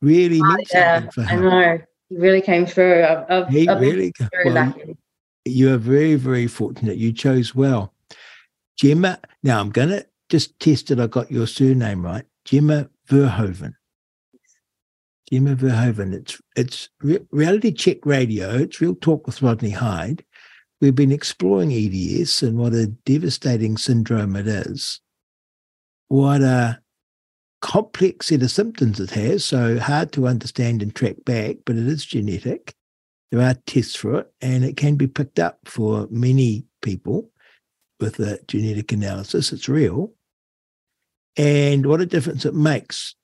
[0.02, 1.48] really oh, yeah, something for him.
[1.48, 1.80] I know.
[2.10, 3.04] He really came through.
[3.04, 4.98] I've, I've, he I've really, very well, lucky.
[5.46, 6.98] You are very, very fortunate.
[6.98, 7.94] You chose well.
[8.78, 12.26] Gemma, now I'm going to just test that I got your surname right.
[12.46, 13.74] Gemma Verhoeven.
[15.34, 16.14] Gemma Verhoeven.
[16.14, 18.54] It's it's re- reality check radio.
[18.56, 20.24] It's real talk with Rodney Hide.
[20.80, 25.02] We've been exploring EDS and what a devastating syndrome it is.
[26.10, 26.80] What a
[27.62, 29.44] complex set of symptoms it has.
[29.44, 32.76] So hard to understand and track back, but it is genetic.
[33.32, 37.32] There are tests for it, and it can be picked up for many people
[38.00, 39.52] with a genetic analysis.
[39.52, 40.12] It's real.
[41.38, 43.16] And what a difference it makes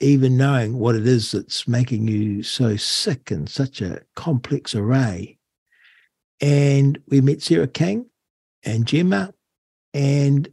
[0.00, 5.38] even knowing what it is that's making you so sick in such a complex array.
[6.40, 8.06] And we met Sarah King
[8.64, 9.34] and Gemma,
[9.94, 10.48] and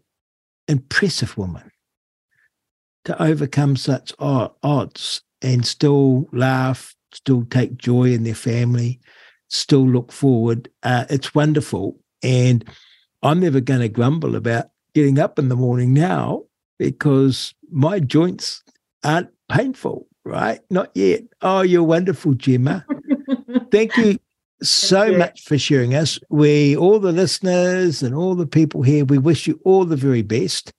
[0.68, 1.72] impressive woman
[3.04, 9.00] to overcome such odds and still laugh, still take joy in their family,
[9.48, 10.70] still look forward.
[10.82, 12.00] Uh, it's wonderful.
[12.24, 12.66] And
[13.22, 16.44] I'm never going to grumble about getting up in the morning now
[16.80, 18.64] because my joints
[19.04, 20.60] aren't painful, right?
[20.70, 21.24] Not yet.
[21.42, 22.86] Oh, you're wonderful, Gemma.
[23.72, 24.20] Thank you.
[24.62, 26.18] so much for sharing us.
[26.30, 30.22] We, all the listeners and all the people here, we wish you all the very
[30.22, 30.72] best.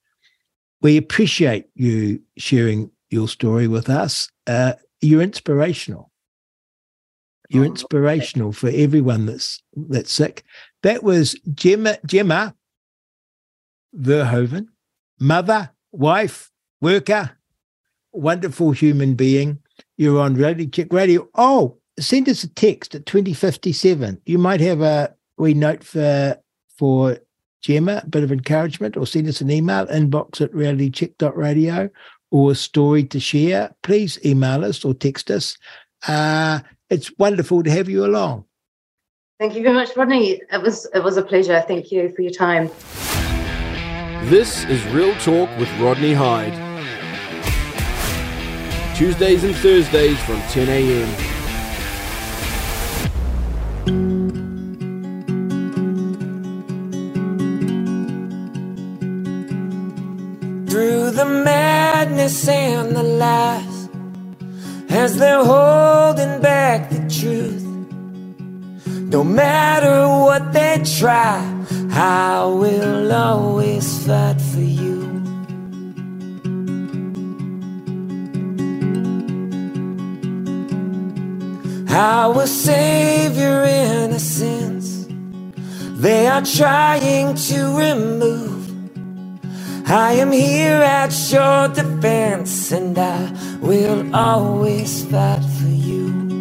[0.81, 4.29] We appreciate you sharing your story with us.
[4.47, 6.11] Uh, you're inspirational.
[7.49, 10.43] You're oh, inspirational for everyone that's that's sick.
[10.83, 12.57] That was Gemma Gemma
[13.97, 14.69] Verhoeven,
[15.21, 16.51] mother, wife,
[16.81, 17.39] worker,
[18.17, 19.59] wonderful human being.
[19.97, 21.29] You're on Reality Check Radio.
[21.35, 24.21] Oh, send us a text at 2057.
[24.27, 26.37] You might have a wee note for
[26.79, 27.19] for
[27.63, 31.91] Gemma, a bit of encouragement, or send us an email, inbox at realitycheck.radio,
[32.31, 33.75] or a story to share.
[33.83, 35.57] Please email us or text us.
[36.07, 36.61] Uh,
[36.91, 38.45] it's wonderful to have you along.
[39.39, 40.41] Thank you very much, Rodney.
[40.51, 41.63] It was it was a pleasure.
[41.67, 42.71] Thank you for your time.
[44.31, 46.66] This is Real Talk with Rodney Hide.
[48.97, 51.09] Tuesdays and Thursdays from 10 a.m.
[60.67, 63.91] Through the madness and the lies,
[64.89, 67.65] as they're holding back the truth.
[69.13, 71.37] No matter what they try,
[71.91, 75.06] I will always fight for you.
[82.67, 85.07] Save your innocence.
[85.85, 88.85] They are trying to remove.
[89.89, 96.37] I am here at your defense, and I will always fight for you.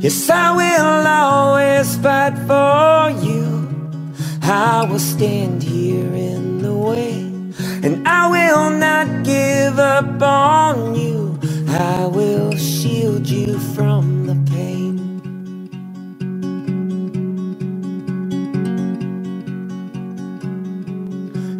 [0.00, 3.68] Yes, I will always fight for you.
[4.42, 7.14] I will stand here in the way,
[7.84, 11.33] and I will not give up on you.
[11.74, 15.20] I will shield you from the pain.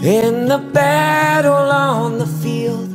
[0.02, 2.90] In the battle on the field,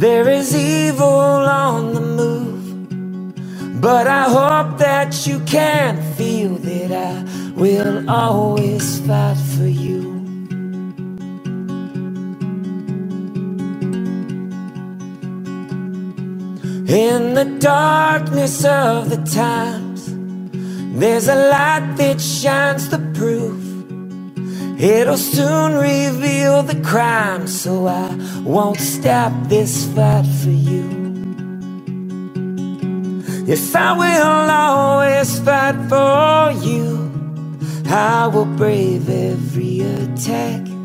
[0.00, 2.86] there is evil on the move.
[3.80, 10.15] But I hope that you can feel that I will always fight for you.
[16.88, 20.10] In the darkness of the times,
[21.00, 23.62] there's a light that shines the proof.
[24.80, 28.14] It'll soon reveal the crime, so I
[28.44, 31.24] won't stop this fight for you.
[33.46, 37.10] Yes, I will always fight for you.
[37.86, 40.75] I will brave every attack.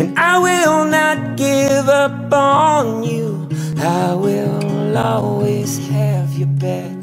[0.00, 3.46] And I will not give up on you.
[3.76, 6.96] I will always have your back.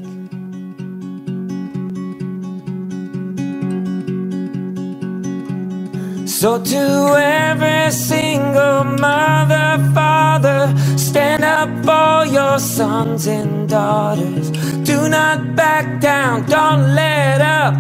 [6.26, 14.50] So, to every single mother, father, stand up for your sons and daughters.
[14.90, 17.76] Do not back down, don't let up.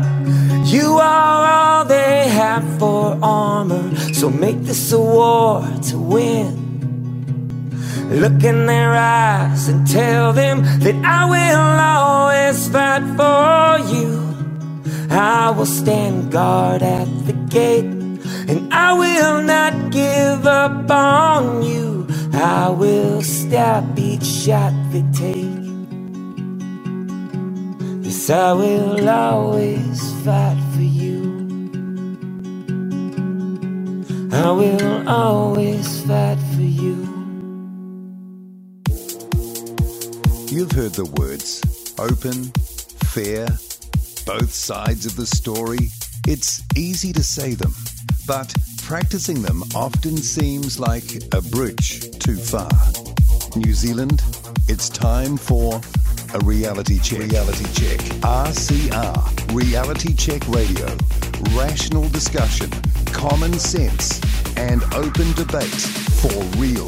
[0.65, 3.89] You are all they have for armor.
[4.18, 6.57] So, make this a war to win.
[8.09, 14.09] Look in their eyes and tell them that I will always fight for you.
[15.11, 17.86] I will stand guard at the gate
[18.49, 22.07] and I will not give up on you.
[22.34, 25.61] I will stop each shot they take.
[28.01, 31.16] Yes, I will always fight for you.
[34.32, 36.95] I will always fight for you.
[40.49, 41.61] You've heard the words
[41.99, 42.45] open,
[43.13, 43.47] fair,
[44.25, 45.89] both sides of the story.
[46.28, 47.73] It's easy to say them
[48.28, 48.53] but
[48.84, 52.69] practicing them often seems like a bridge too far.
[53.55, 54.21] New Zealand,
[54.67, 55.80] it's time for
[56.34, 57.19] a reality check.
[57.19, 57.99] Reality check.
[58.21, 60.88] RCR, Reality Check Radio.
[61.55, 62.69] Rational discussion,
[63.07, 64.21] common sense,
[64.57, 65.82] and open debate
[66.21, 66.88] for real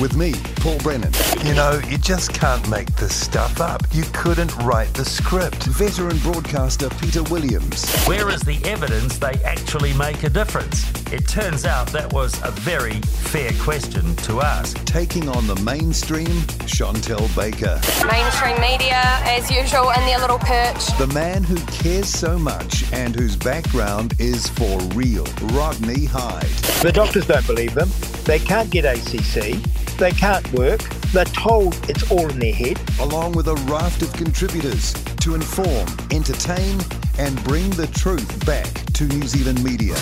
[0.00, 1.12] with me, Paul Brennan.
[1.44, 3.82] You know, you just can't make this stuff up.
[3.92, 5.64] You couldn't write the script.
[5.64, 7.88] Veteran broadcaster Peter Williams.
[8.04, 10.90] Where is the evidence they actually make a difference?
[11.12, 14.82] It turns out that was a very fair question to ask.
[14.84, 17.80] Taking on the mainstream, Chantelle Baker.
[18.10, 20.86] Mainstream media, as usual, in their little perch.
[20.98, 26.42] The man who cares so much and whose background is for real, Rodney Hide.
[26.82, 27.90] The doctors don't believe them.
[28.26, 29.56] They can't get ACC,
[29.98, 32.78] they can't work, they're told it's all in their head.
[33.00, 36.78] Along with a raft of contributors to inform, entertain,
[37.18, 39.94] and bring the truth back to New Zealand media.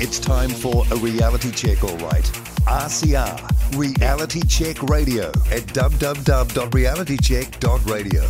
[0.00, 2.24] It's time for a reality check, all right.
[2.68, 8.22] RCR, Reality Check Radio at www.realitycheck.radio.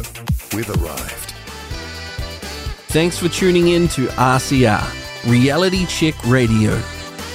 [0.56, 1.34] We've arrived.
[2.88, 6.80] Thanks for tuning in to RCR, Reality Check Radio.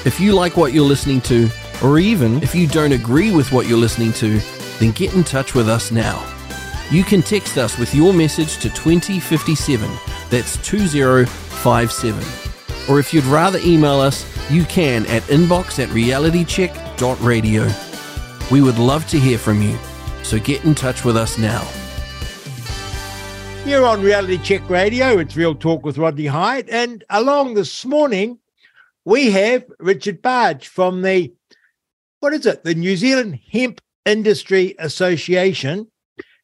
[0.05, 1.49] If you like what you're listening to,
[1.81, 4.39] or even if you don't agree with what you're listening to,
[4.79, 6.21] then get in touch with us now.
[6.91, 9.89] You can text us with your message to 2057,
[10.29, 12.21] that's 2057.
[12.89, 17.71] Or if you'd rather email us, you can at inbox at realitycheck.radio.
[18.51, 19.77] We would love to hear from you,
[20.21, 21.65] so get in touch with us now.
[23.65, 25.17] You're on Reality Check Radio.
[25.19, 26.67] It's Real Talk with Rodney Hide.
[26.67, 28.39] And along this morning,
[29.05, 31.33] we have Richard Barge from the,
[32.19, 35.87] what is it, the New Zealand Hemp Industry Association.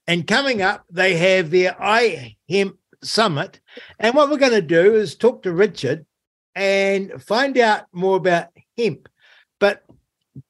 [0.07, 3.59] And coming up, they have their iHemp Summit.
[3.99, 6.05] And what we're going to do is talk to Richard
[6.55, 8.47] and find out more about
[8.77, 9.07] hemp.
[9.59, 9.85] But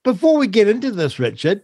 [0.04, 1.64] before we get into this, Richard,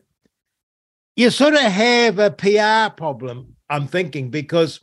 [1.15, 4.81] you sort of have a PR problem, I'm thinking, because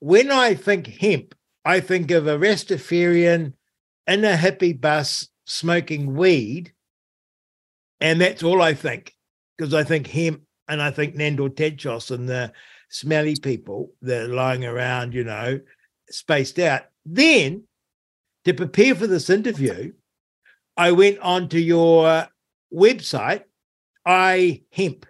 [0.00, 1.34] when I think hemp,
[1.64, 3.54] I think of a Rastafarian
[4.06, 6.72] in a hippie bus smoking weed.
[8.00, 9.14] And that's all I think,
[9.56, 12.52] because I think hemp and I think Nandor Tanczos and the
[12.88, 15.60] smelly people that are lying around, you know,
[16.10, 16.82] spaced out.
[17.06, 17.64] Then
[18.44, 19.92] to prepare for this interview,
[20.76, 22.26] I went onto your
[22.72, 23.44] website,
[24.06, 25.04] iHemp,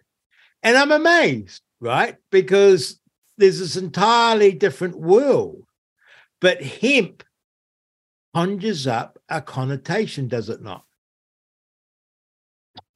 [0.63, 2.17] and I'm amazed, right?
[2.31, 3.01] Because
[3.39, 5.65] there's this entirely different world.
[6.41, 7.25] But hemp
[8.35, 10.85] conjures up a connotation, does it not?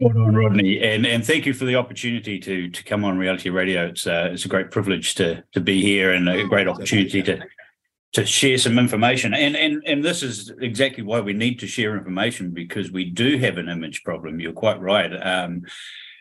[0.00, 3.48] Spot on, Rodney, and and thank you for the opportunity to to come on Reality
[3.48, 3.86] Radio.
[3.86, 7.40] It's uh, it's a great privilege to to be here and a great opportunity to
[8.14, 9.34] to share some information.
[9.34, 13.38] And and and this is exactly why we need to share information because we do
[13.38, 14.40] have an image problem.
[14.40, 15.12] You're quite right.
[15.12, 15.62] Um,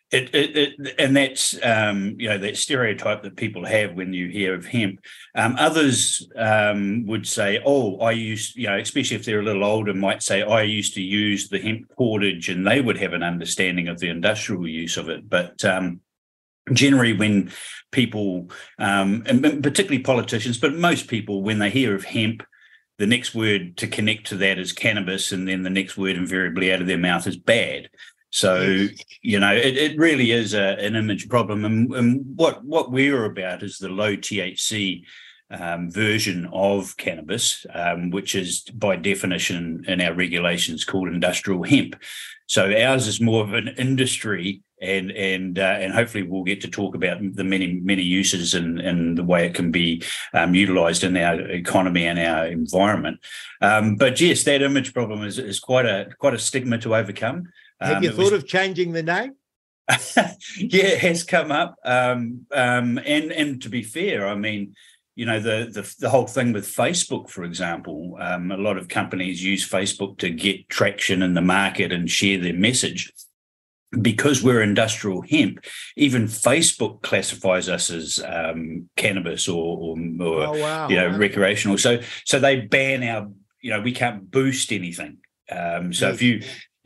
[0.10, 4.30] it, it, it, and that's um, you know that stereotype that people have when you
[4.30, 5.00] hear of hemp.
[5.36, 9.66] Um, others um, would say, "Oh, I used," you know, especially if they're a little
[9.66, 13.24] older, might say, "I used to use the hemp cordage," and they would have an
[13.24, 15.30] understanding of the industrial use of it.
[15.30, 16.00] But um,
[16.72, 17.52] generally, when
[17.92, 18.50] people,
[18.80, 22.44] um, and particularly politicians, but most people, when they hear of hemp,
[22.98, 26.72] the next word to connect to that is cannabis, and then the next word invariably
[26.72, 27.90] out of their mouth is bad.
[28.30, 28.88] So
[29.22, 33.26] you know, it, it really is a, an image problem, and, and, what what we're
[33.26, 35.04] about is the low THC
[35.50, 41.96] um, version of cannabis, um, which is by definition in our regulations called industrial hemp.
[42.48, 46.70] So ours is more of an industry, and and uh, and hopefully we'll get to
[46.70, 50.04] talk about the many many uses and and the way it can be
[50.34, 53.20] um, utilised in our economy and our environment.
[53.62, 57.50] Um, but yes, that image problem is is quite a quite a stigma to overcome.
[57.80, 59.34] Have um, you thought was, of changing the name?
[60.58, 61.76] yeah, it has come up.
[61.84, 64.76] Um, um, and and to be fair, I mean,
[65.16, 68.90] you know, the the, the whole thing with Facebook, for example, um, a lot of
[68.90, 73.12] companies use Facebook to get traction in the market and share their message.
[74.02, 75.64] Because we're industrial hemp,
[75.96, 80.90] even Facebook classifies us as um, cannabis or, or, or oh, wow.
[80.90, 81.18] you know wow.
[81.18, 81.78] recreational.
[81.78, 83.30] So so they ban our
[83.62, 85.20] you know we can't boost anything.
[85.50, 86.42] Um, so if you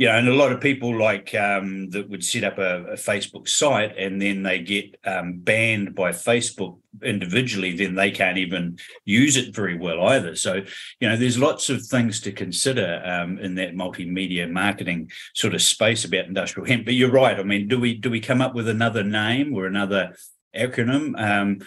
[0.07, 3.47] know, and a lot of people like um, that would set up a, a, Facebook
[3.47, 9.37] site and then they get um, banned by Facebook individually, then they can't even use
[9.37, 10.35] it very well either.
[10.35, 10.63] So,
[10.99, 15.61] you know, there's lots of things to consider um, in that multimedia marketing sort of
[15.61, 16.85] space about industrial hemp.
[16.85, 17.39] But you're right.
[17.39, 20.15] I mean, do we do we come up with another name or another
[20.55, 21.19] acronym?
[21.21, 21.59] Um,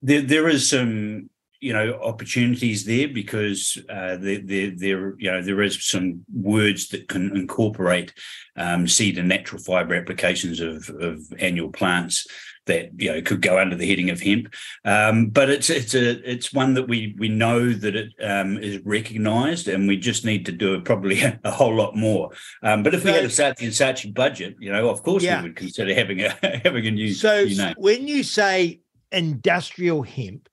[0.00, 1.28] there, there is some
[1.60, 6.88] you know opportunities there because uh, there, there, there, you know there is some words
[6.88, 8.12] that can incorporate
[8.56, 12.26] um, seed and natural fiber applications of, of annual plants
[12.68, 14.54] that you know could go under the heading of hemp.
[14.84, 18.80] Um, but it's it's a it's one that we we know that it um, is
[18.84, 22.30] recognised, and we just need to do it probably a, a whole lot more.
[22.62, 25.24] Um, but if so, we had a Saatchi and Saatchi budget, you know, of course
[25.24, 25.42] yeah.
[25.42, 26.30] we would consider having a
[26.62, 27.12] having a new.
[27.12, 28.80] So when you say
[29.10, 30.48] industrial hemp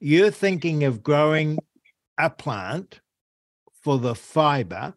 [0.00, 1.58] you're thinking of growing
[2.18, 3.00] a plant
[3.82, 4.94] for the fiber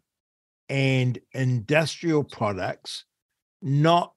[0.69, 3.05] and industrial products,
[3.61, 4.13] not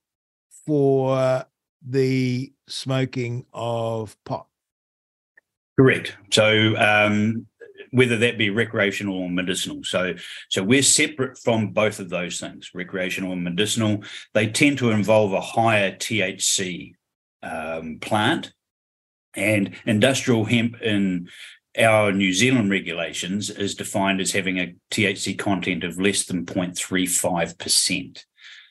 [0.65, 1.45] for
[1.87, 4.47] the smoking of pot.
[5.79, 6.17] Correct.
[6.31, 7.47] So um,
[7.91, 9.83] whether that be recreational or medicinal.
[9.85, 10.15] So,
[10.49, 14.03] so we're separate from both of those things, recreational and medicinal.
[14.35, 16.93] They tend to involve a higher THC
[17.43, 18.53] um, plant,
[19.37, 21.29] and industrial hemp in
[21.79, 28.25] our New Zealand regulations is defined as having a THC content of less than 0.35%.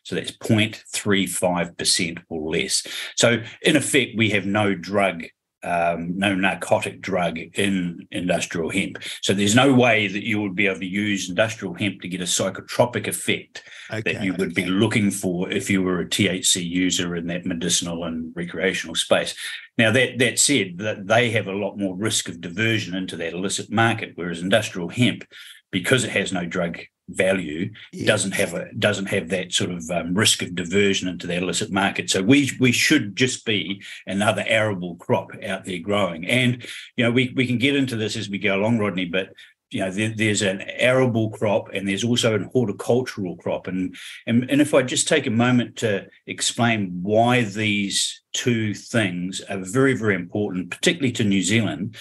[0.04, 2.86] So that's 0.35% or less.
[3.16, 5.26] So, in effect, we have no drug
[5.66, 9.00] um, no narcotic drug in industrial hemp.
[9.22, 12.22] So there's no way that you would be able to use industrial hemp to get
[12.22, 14.64] a psychotropic effect okay, that you would okay.
[14.64, 19.36] be looking for if you were a THC user in that medicinal and recreational space.
[19.78, 23.34] Now that that said, that they have a lot more risk of diversion into that
[23.34, 25.26] illicit market, whereas industrial hemp,
[25.72, 26.80] because it has no drug
[27.10, 28.08] value yeah.
[28.08, 31.72] doesn't have a doesn't have that sort of um, risk of diversion into the illicit
[31.72, 32.10] market.
[32.10, 36.26] So we we should just be another arable crop out there growing.
[36.26, 39.30] And you know we we can get into this as we go along, Rodney, but
[39.72, 43.96] you know there, there's an arable crop and there's also an horticultural crop and,
[44.28, 49.58] and and if i just take a moment to explain why these two things are
[49.58, 51.96] very very important particularly to new zealand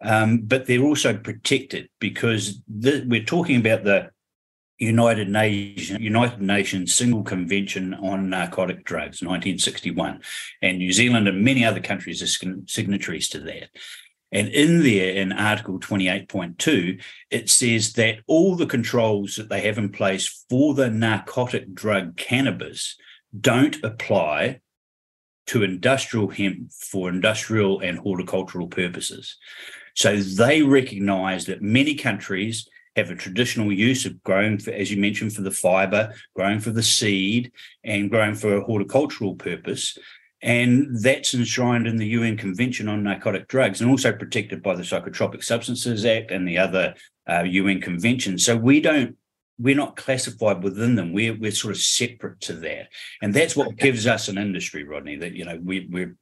[0.00, 4.10] um, but they're also protected because the, we're talking about the
[4.78, 10.20] United Nations United Nations Single Convention on Narcotic Drugs, 1961,
[10.62, 13.70] and New Zealand and many other countries are signatories to that.
[14.30, 19.78] And in there, in Article 28.2, it says that all the controls that they have
[19.78, 22.96] in place for the narcotic drug cannabis
[23.38, 24.60] don't apply
[25.46, 29.38] to industrial hemp for industrial and horticultural purposes.
[29.94, 32.68] So they recognize that many countries
[32.98, 36.70] have a traditional use of growing, for, as you mentioned, for the fiber, growing for
[36.70, 37.52] the seed,
[37.84, 39.96] and growing for a horticultural purpose.
[40.40, 44.82] And that's enshrined in the UN Convention on Narcotic Drugs and also protected by the
[44.82, 46.94] Psychotropic Substances Act and the other
[47.28, 48.44] uh, UN conventions.
[48.44, 49.16] So we don't,
[49.58, 51.12] we're not classified within them.
[51.12, 52.88] We're, we're sort of separate to that.
[53.20, 56.16] And that's what gives us an industry, Rodney, that, you know, we, we're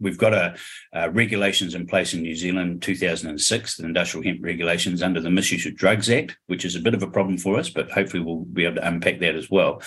[0.00, 0.56] we've got a,
[0.94, 5.66] uh, regulations in place in New Zealand, 2006, the industrial hemp regulations under the Misuse
[5.66, 8.44] of Drugs Act, which is a bit of a problem for us, but hopefully we'll
[8.44, 9.82] be able to unpack that as well.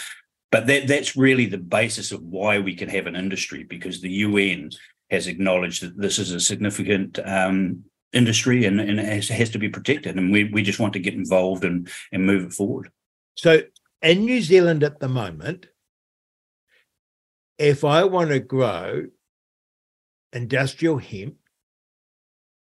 [0.51, 4.09] But that that's really the basis of why we can have an industry because the
[4.09, 4.71] UN
[5.09, 7.83] has acknowledged that this is a significant um,
[8.13, 10.99] industry and, and it has, has, to be protected, and we we just want to
[10.99, 12.91] get involved and and move it forward.
[13.35, 13.61] So
[14.01, 15.67] in New Zealand at the moment,
[17.57, 19.07] if I want to grow
[20.33, 21.35] industrial hemp?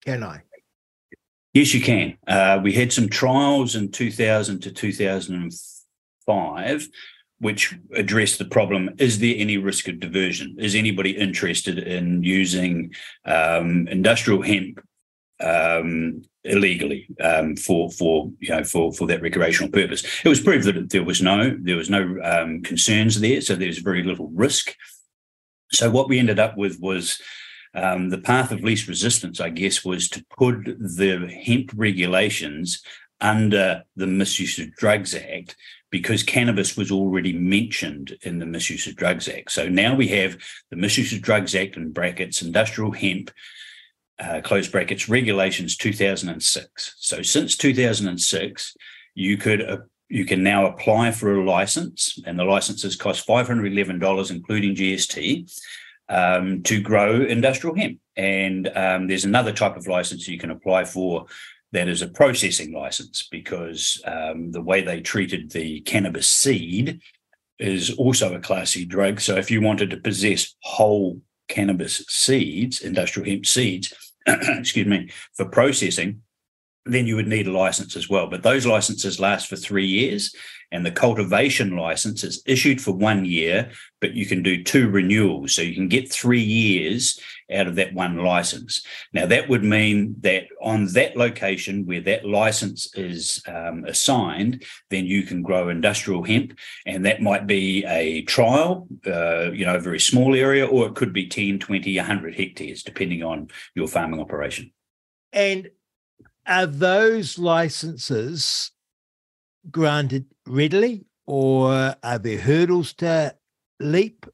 [0.05, 0.43] Can I?
[1.53, 2.17] Yes, you can.
[2.27, 6.87] Uh, we had some trials in 2000 to 2005,
[7.39, 10.55] which addressed the problem is there any risk of diversion?
[10.59, 12.93] Is anybody interested in using
[13.25, 14.79] um, industrial hemp
[15.41, 20.03] um, illegally um, for for you know for for that recreational purpose.
[20.23, 23.67] It was proved that there was no there was no um, concerns there, so there
[23.67, 24.75] was very little risk.
[25.71, 27.21] So what we ended up with was
[27.73, 32.81] um, the path of least resistance, I guess, was to put the hemp regulations
[33.21, 35.55] under the Misuse of Drugs Act
[35.89, 39.51] because cannabis was already mentioned in the Misuse of Drugs Act.
[39.51, 40.37] So now we have
[40.69, 43.31] the Misuse of Drugs Act in brackets, industrial hemp,
[44.19, 46.95] uh, close brackets, regulations 2006.
[46.97, 48.75] So since 2006,
[49.15, 54.31] you could uh, you can now apply for a license, and the licenses cost $511,
[54.31, 55.49] including GST
[56.09, 57.99] um, to grow industrial hemp.
[58.17, 61.25] And um, there's another type of license you can apply for
[61.71, 67.01] that is a processing license because um, the way they treated the cannabis seed
[67.59, 69.21] is also a Class C drug.
[69.21, 73.93] So if you wanted to possess whole cannabis seeds, industrial hemp seeds,
[74.27, 76.23] excuse me, for processing,
[76.85, 78.27] then you would need a license as well.
[78.27, 80.35] But those licenses last for three years,
[80.71, 85.53] and the cultivation license is issued for one year, but you can do two renewals.
[85.53, 87.19] So you can get three years
[87.53, 88.81] out of that one license.
[89.13, 95.05] Now, that would mean that on that location where that license is um, assigned, then
[95.05, 96.57] you can grow industrial hemp.
[96.85, 100.95] And that might be a trial, uh, you know, a very small area, or it
[100.95, 104.71] could be 10, 20, 100 hectares, depending on your farming operation.
[105.33, 105.69] And
[106.47, 108.71] are those licenses
[109.69, 113.35] granted readily, or are there hurdles to
[113.79, 114.25] leap?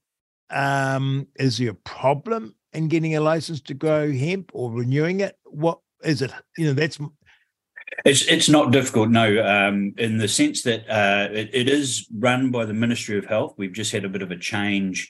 [0.50, 5.38] Um, is there a problem in getting a license to grow hemp or renewing it?
[5.44, 6.32] What is it?
[6.58, 7.00] You know, that's
[8.06, 9.44] it's it's not difficult, no.
[9.44, 13.56] Um, in the sense that uh, it, it is run by the Ministry of Health.
[13.58, 15.10] We've just had a bit of a change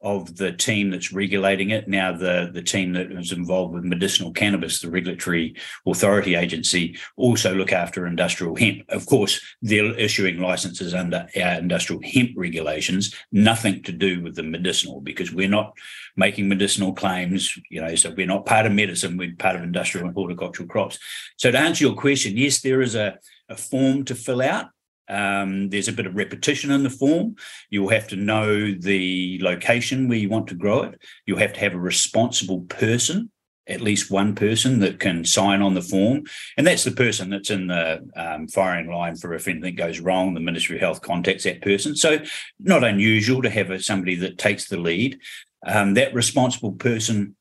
[0.00, 1.88] of the team that's regulating it.
[1.88, 7.54] Now, the, the team that was involved with medicinal cannabis, the regulatory authority agency, also
[7.54, 8.82] look after industrial hemp.
[8.90, 14.44] Of course, they're issuing licenses under our industrial hemp regulations, nothing to do with the
[14.44, 15.72] medicinal, because we're not
[16.16, 20.06] making medicinal claims, you know, so we're not part of medicine, we're part of industrial
[20.06, 20.98] and horticultural crops.
[21.36, 23.18] So to answer your question, yes, there is a,
[23.48, 24.66] a form to fill out.
[25.08, 27.36] Um, there's a bit of repetition in the form.
[27.70, 31.00] You'll have to know the location where you want to grow it.
[31.26, 33.30] You'll have to have a responsible person,
[33.66, 36.24] at least one person that can sign on the form.
[36.56, 40.34] And that's the person that's in the um, firing line for if anything goes wrong,
[40.34, 41.96] the Ministry of Health contacts that person.
[41.96, 42.18] So,
[42.58, 45.18] not unusual to have somebody that takes the lead.
[45.66, 47.34] Um, that responsible person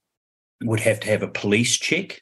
[0.63, 2.21] would have to have a police check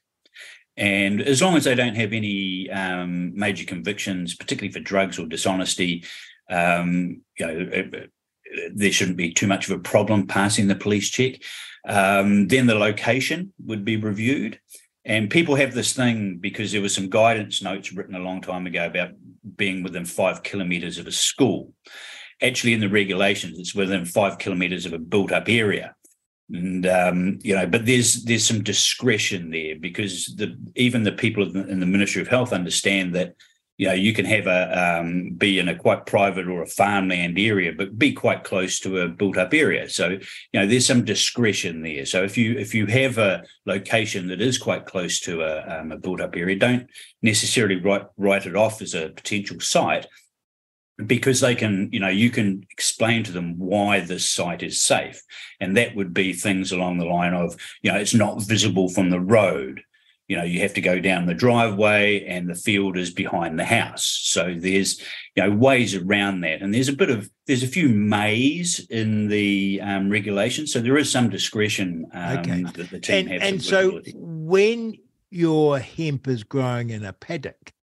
[0.77, 5.25] and as long as they don't have any um, major convictions, particularly for drugs or
[5.25, 6.03] dishonesty,
[6.49, 8.11] um, you know, it,
[8.73, 11.41] there shouldn't be too much of a problem passing the police check.
[11.87, 14.59] Um, then the location would be reviewed.
[15.05, 18.65] And people have this thing because there was some guidance notes written a long time
[18.65, 19.11] ago about
[19.55, 21.73] being within five kilometres of a school.
[22.41, 25.94] Actually, in the regulations, it's within five kilometres of a built up area
[26.51, 31.43] and um, you know but there's there's some discretion there because the even the people
[31.43, 33.35] in the ministry of health understand that
[33.77, 37.37] you know you can have a um, be in a quite private or a farmland
[37.39, 39.89] area but be quite close to a built up area.
[39.89, 40.19] So you
[40.53, 42.05] know there's some discretion there.
[42.05, 45.91] So if you if you have a location that is quite close to a, um,
[45.91, 46.87] a built up area don't
[47.21, 50.05] necessarily write write it off as a potential site
[51.03, 55.21] because they can, you know, you can explain to them why this site is safe.
[55.59, 59.09] And that would be things along the line of, you know, it's not visible from
[59.09, 59.81] the road.
[60.27, 63.65] You know, you have to go down the driveway and the field is behind the
[63.65, 64.05] house.
[64.23, 64.99] So there's,
[65.35, 66.61] you know, ways around that.
[66.61, 70.65] And there's a bit of, there's a few mays in the um, regulation.
[70.65, 72.63] So there is some discretion um, okay.
[72.63, 73.51] that the team and, has.
[73.51, 74.97] And so when
[75.29, 77.73] your hemp is growing in a paddock,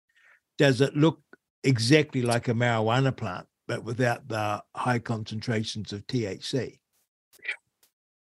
[0.58, 1.21] does it look
[1.64, 6.78] exactly like a marijuana plant, but without the high concentrations of THC?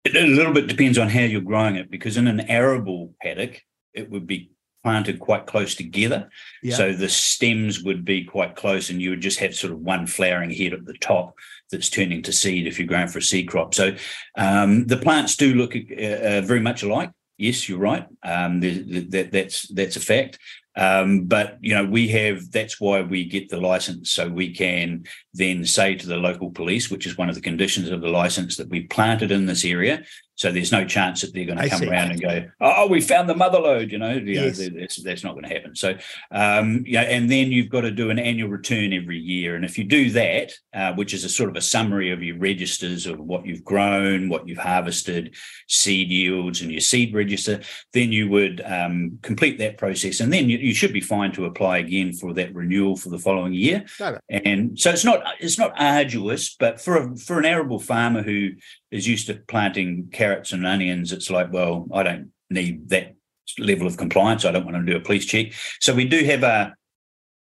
[0.05, 3.61] It, a little bit depends on how you're growing it, because in an arable paddock,
[3.93, 4.51] it would be
[4.85, 6.31] planted quite close together.
[6.63, 6.77] Yeah.
[6.77, 10.07] So the stems would be quite close, and you would just have sort of one
[10.07, 11.35] flowering head at the top
[11.73, 13.75] that's turning to seed if you're growing for a seed crop.
[13.75, 13.97] So
[14.37, 17.11] um, the plants do look uh, uh, very much alike.
[17.37, 18.07] Yes, you're right.
[18.23, 20.39] Um, that, that's that's a fact.
[20.77, 25.05] Um, but you know, we have that's why we get the license, so we can
[25.33, 28.57] then say to the local police, which is one of the conditions of the license,
[28.57, 30.05] that we planted in this area.
[30.37, 31.89] So there's no chance that they're going to come see.
[31.89, 34.59] around and go, "Oh, we found the mother lode." You know, you yes.
[34.59, 35.75] know that's, that's not going to happen.
[35.75, 35.97] So,
[36.31, 39.79] um, yeah, and then you've got to do an annual return every year, and if
[39.79, 43.19] you do that, uh, which is a sort of a summary of your registers of
[43.19, 45.35] what you've grown, what you've harvested,
[45.69, 47.63] seed yields, and your seed register,
[47.95, 51.47] then you would um, complete that process, and then you, you, should be fine to
[51.47, 53.87] apply again for that renewal for the following year.
[54.29, 58.51] And so it's not it's not arduous, but for a, for an arable farmer who
[58.91, 63.15] is used to planting carrots and onions, it's like, well, I don't need that
[63.59, 64.45] level of compliance.
[64.45, 65.53] I don't want to do a police check.
[65.81, 66.75] So we do have a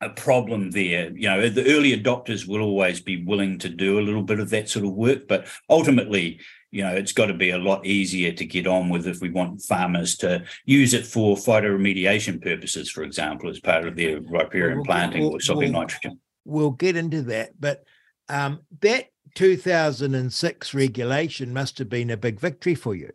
[0.01, 1.11] a problem there.
[1.11, 4.49] You know, the early adopters will always be willing to do a little bit of
[4.51, 6.39] that sort of work, but ultimately,
[6.71, 9.29] you know, it's got to be a lot easier to get on with if we
[9.29, 14.77] want farmers to use it for phytoremediation purposes, for example, as part of their riparian
[14.77, 16.19] we'll, planting we'll, or sopping we'll, nitrogen.
[16.45, 17.83] We'll get into that, but
[18.29, 23.11] um, that 2006 regulation must have been a big victory for you.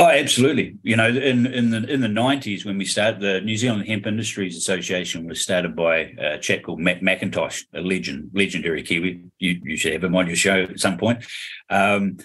[0.00, 0.76] Oh, absolutely.
[0.82, 4.08] You know, in in the in the nineties when we started, the New Zealand Hemp
[4.08, 9.22] Industries Association was started by a chap called Matt McIntosh, a legend, legendary Kiwi.
[9.38, 11.24] You you should have him on your show at some point.
[11.70, 12.16] Um,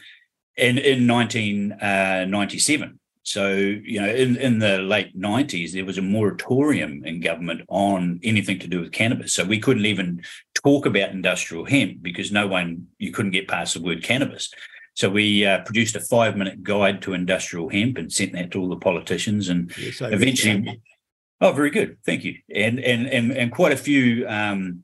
[0.57, 2.99] in in nineteen ninety seven,
[3.29, 8.19] so, you know, in, in the late 90s, there was a moratorium in government on
[8.23, 9.33] anything to do with cannabis.
[9.33, 10.23] So we couldn't even
[10.55, 14.51] talk about industrial hemp because no one, you couldn't get past the word cannabis.
[14.95, 18.61] So we uh, produced a five minute guide to industrial hemp and sent that to
[18.61, 19.49] all the politicians.
[19.49, 20.81] And yes, eventually,
[21.39, 21.99] oh, very good.
[22.07, 22.33] Thank you.
[22.51, 24.83] And, and, and, and quite a few, um,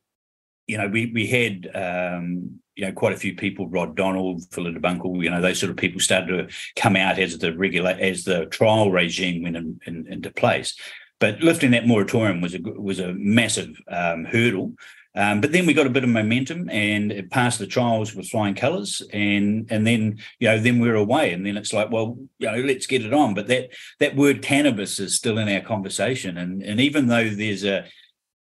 [0.67, 4.79] you know, we, we had, um, you know, quite a few people, Rod Donald, Phillida
[4.79, 8.25] Bunkle, you know, those sort of people started to come out as the regular as
[8.25, 10.75] the trial regime went in, in, into place.
[11.19, 14.73] But lifting that moratorium was a was a massive um, hurdle.
[15.17, 18.27] Um, but then we got a bit of momentum and it passed the trials with
[18.27, 22.17] flying colours, and and then you know then we're away, and then it's like, well,
[22.37, 23.33] you know, let's get it on.
[23.33, 23.69] But that
[23.99, 27.85] that word cannabis is still in our conversation, and and even though there's a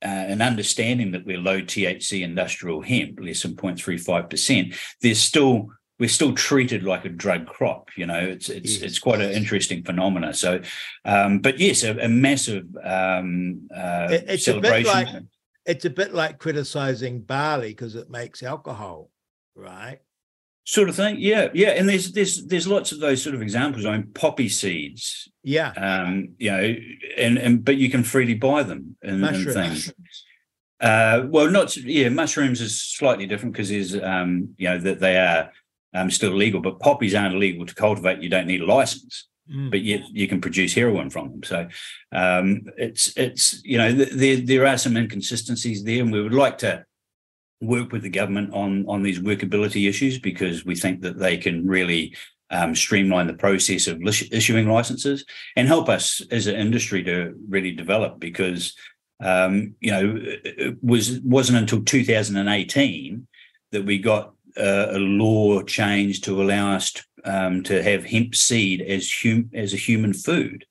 [0.02, 6.08] uh, an understanding that we're low THC industrial hemp, less than 0.35%, there's still we're
[6.08, 7.90] still treated like a drug crop.
[7.96, 8.82] You know, it's it's Yes.
[8.82, 10.32] it's quite an interesting phenomena.
[10.32, 10.62] So,
[11.04, 15.14] um, but yes, a, a massive um, uh, It- it's a bit celebration.
[15.14, 15.24] like
[15.66, 19.10] it's a bit like criticizing barley because it makes alcohol,
[19.54, 19.98] right?
[20.66, 21.16] sort of thing.
[21.18, 21.70] Yeah, yeah.
[21.70, 23.84] And there's there's there's lots of those sort of examples.
[23.84, 25.29] I mean, poppy seeds.
[25.42, 25.70] Yeah.
[25.70, 26.74] Um, you know,
[27.16, 29.92] and and but you can freely buy them and, and things.
[30.80, 32.08] Uh, well, not yeah.
[32.08, 35.50] Mushrooms is slightly different because there's um, you know that they are
[35.94, 38.22] um, still legal, but poppies aren't illegal to cultivate.
[38.22, 39.70] You don't need a license, Mm.
[39.70, 41.42] but yet you can produce heroin from them.
[41.42, 41.68] So
[42.12, 46.34] um, it's it's you know th- there there are some inconsistencies there, and we would
[46.34, 46.84] like to
[47.60, 51.66] work with the government on on these workability issues because we think that they can
[51.66, 52.14] really
[52.50, 55.24] um, streamline the process of issuing licenses
[55.56, 58.74] and help us as an industry to really develop because
[59.20, 63.26] um, you know it was wasn't until 2018
[63.72, 68.82] that we got a law change to allow us to, um, to have hemp seed
[68.82, 70.64] as hum- as a human food.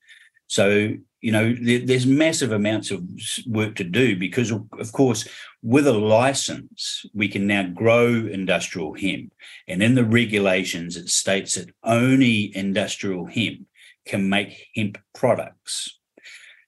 [0.47, 3.03] So you know there, there's massive amounts of
[3.47, 5.28] work to do because of, of course
[5.61, 9.34] with a license we can now grow industrial hemp.
[9.67, 13.65] And in the regulations it states that only industrial hemp
[14.05, 15.99] can make hemp products.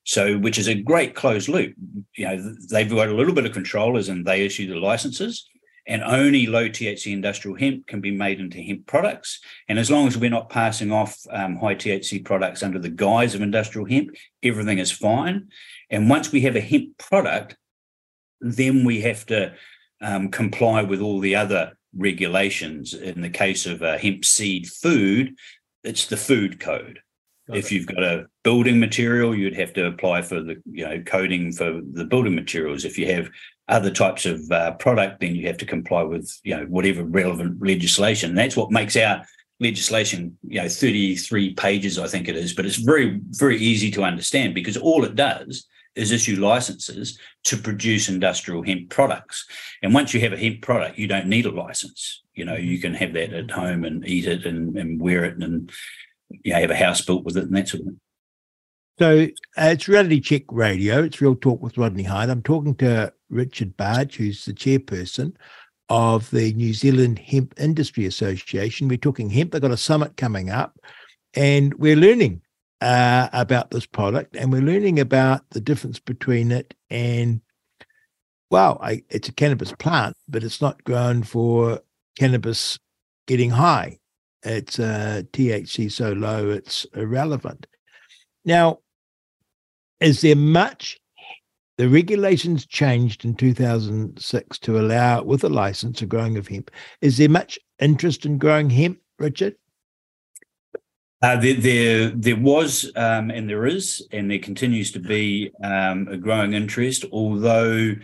[0.04, 1.74] So which is a great closed loop.
[2.16, 5.47] You know they've got a little bit of control as in they issue the licenses
[5.88, 9.40] and only low THC industrial hemp can be made into hemp products.
[9.68, 13.34] And as long as we're not passing off um, high THC products under the guise
[13.34, 14.12] of industrial hemp,
[14.44, 15.50] everything is fine.
[15.90, 17.58] And once we have a hemp product,
[18.40, 19.54] then we have to
[20.02, 22.94] um, comply with all the other regulations.
[22.94, 25.36] In the case of a hemp seed food,
[25.84, 27.00] it's the food code.
[27.54, 31.52] if you've got a building material, you'd have to apply for the you know coding
[31.52, 32.86] for the building materials.
[32.86, 33.30] If you have
[33.72, 37.62] other types of uh, product, then you have to comply with you know whatever relevant
[37.62, 38.36] legislation.
[38.36, 39.26] That's what makes our
[39.62, 44.02] legislation you know 33 pages i think it is but it's very very easy to
[44.02, 49.46] understand because all it does is issue licenses to produce industrial hemp products
[49.84, 52.80] and once you have a hemp product you don't need a license you know you
[52.80, 55.72] can have that at home and eat it and, and wear it and
[56.44, 58.00] you know, have a house built with it and that sort of thing
[58.98, 59.28] So
[59.62, 61.04] uh, it's Reality Check Radio.
[61.04, 62.30] It's Real Talk with Rodney Hide.
[62.30, 65.34] I'm talking to Richard Barge, who's the chairperson
[65.90, 68.88] of the New Zealand Hemp Industry Association.
[68.88, 69.52] We're talking hemp.
[69.52, 70.80] They've got a summit coming up,
[71.34, 72.42] and we're learning
[72.80, 77.42] uh, about this product, and we're learning about the difference between it and,
[78.50, 81.82] well, I, it's a cannabis plant, but it's not grown for
[82.18, 82.80] cannabis
[83.28, 84.00] getting high.
[84.44, 87.68] It's uh, THC so low it's irrelevant.
[88.46, 88.80] Now,
[90.00, 91.01] is there much?
[91.82, 96.70] The regulations changed in 2006 to allow, with a license, a growing of hemp.
[97.02, 99.56] Is there much interest in growing hemp, Richard?
[101.24, 106.08] Uh, there, there, there was, um, and there is, and there continues to be um,
[106.08, 107.96] a growing interest, although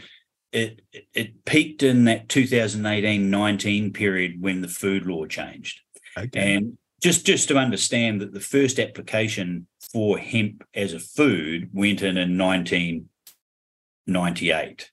[0.52, 0.82] it
[1.14, 5.82] it peaked in that 2018-19 period when the food law changed.
[6.18, 6.56] Okay.
[6.56, 12.02] And just just to understand that the first application for hemp as a food went
[12.02, 12.38] in in
[14.08, 14.92] 1998.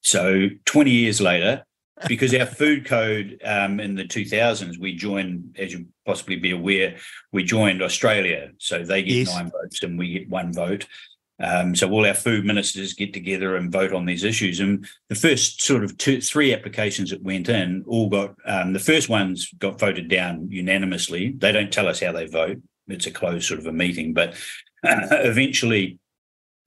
[0.00, 1.64] So 20 years later,
[2.08, 6.96] because our food code um, in the 2000s, we joined, as you possibly be aware,
[7.32, 8.50] we joined Australia.
[8.58, 9.34] So they get Yes.
[9.34, 10.86] nine votes and we get one vote.
[11.42, 14.60] Um, so all our food ministers get together and vote on these issues.
[14.60, 18.78] And the first sort of two, three applications that went in all got um, the
[18.78, 21.34] first ones got voted down unanimously.
[21.36, 22.60] They don't tell us how they vote.
[22.88, 24.34] It's a closed sort of a meeting, but
[24.86, 25.98] uh, eventually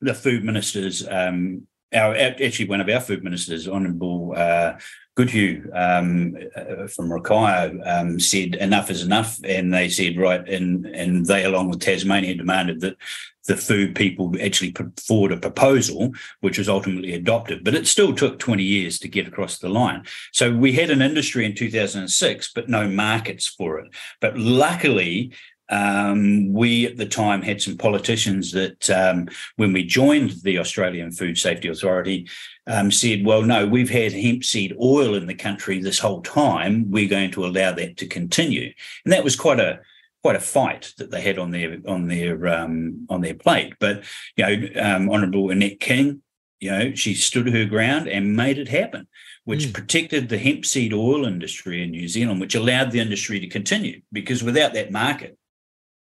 [0.04, 4.74] the food ministers, um, our actually one of our food ministers, Honourable uh,
[5.16, 10.86] Goodhew um, uh, from Rakaia, um, said enough is enough, and they said right, and
[10.88, 12.98] and they along with Tasmania demanded that
[13.46, 17.64] the food people actually put forward a proposal, which was ultimately adopted.
[17.64, 20.06] But it still took 20 years to get across the line.
[20.32, 23.94] So we had an industry in 2006, but no markets for it.
[24.22, 25.34] But luckily,
[25.74, 31.12] um, we at the time had some politicians that, um, when we joined the Australian
[31.12, 32.30] Food Safety Authority,
[32.68, 36.92] um, said, "Well, no, we've had hemp seed oil in the country this whole time.
[36.92, 38.72] We're going to allow that to continue,"
[39.04, 39.80] and that was quite a
[40.22, 43.74] quite a fight that they had on their on their um, on their plate.
[43.80, 44.04] But
[44.38, 46.22] you know, um, Honourable Annette King,
[46.60, 49.08] you know, she stood her ground and made it happen,
[49.44, 53.48] which protected the hemp seed oil industry in New Zealand, which allowed the industry to
[53.48, 54.02] continue.
[54.12, 55.38] Because without that market,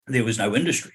[0.08, 0.94] there was no industry.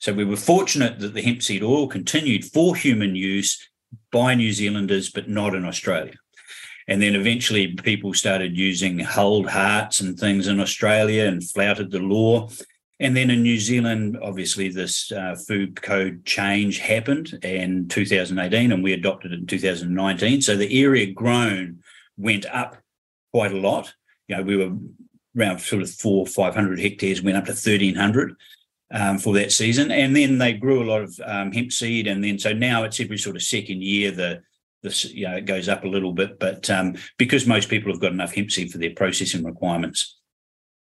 [0.00, 3.68] So we were fortunate that the hemp seed oil continued for human use
[4.10, 6.14] by New Zealanders, but not in Australia.
[6.86, 12.00] And then eventually people started using hulled hearts and things in Australia and flouted the
[12.00, 12.48] law.
[13.00, 18.84] And then in New Zealand, obviously, this uh, food code change happened in 2018, and
[18.84, 20.42] we adopted it in 2019.
[20.42, 21.80] So the area grown
[22.16, 22.76] went up
[23.32, 23.92] quite a lot.
[24.28, 24.76] You know, we were
[25.38, 28.34] around sort of four, 500 hectares, went up to 1,300
[28.92, 29.90] um, for that season.
[29.90, 32.06] And then they grew a lot of um, hemp seed.
[32.06, 34.42] And then so now it's every sort of second year, the
[34.84, 38.00] this, you know, it goes up a little bit, but um, because most people have
[38.00, 40.18] got enough hemp seed for their processing requirements,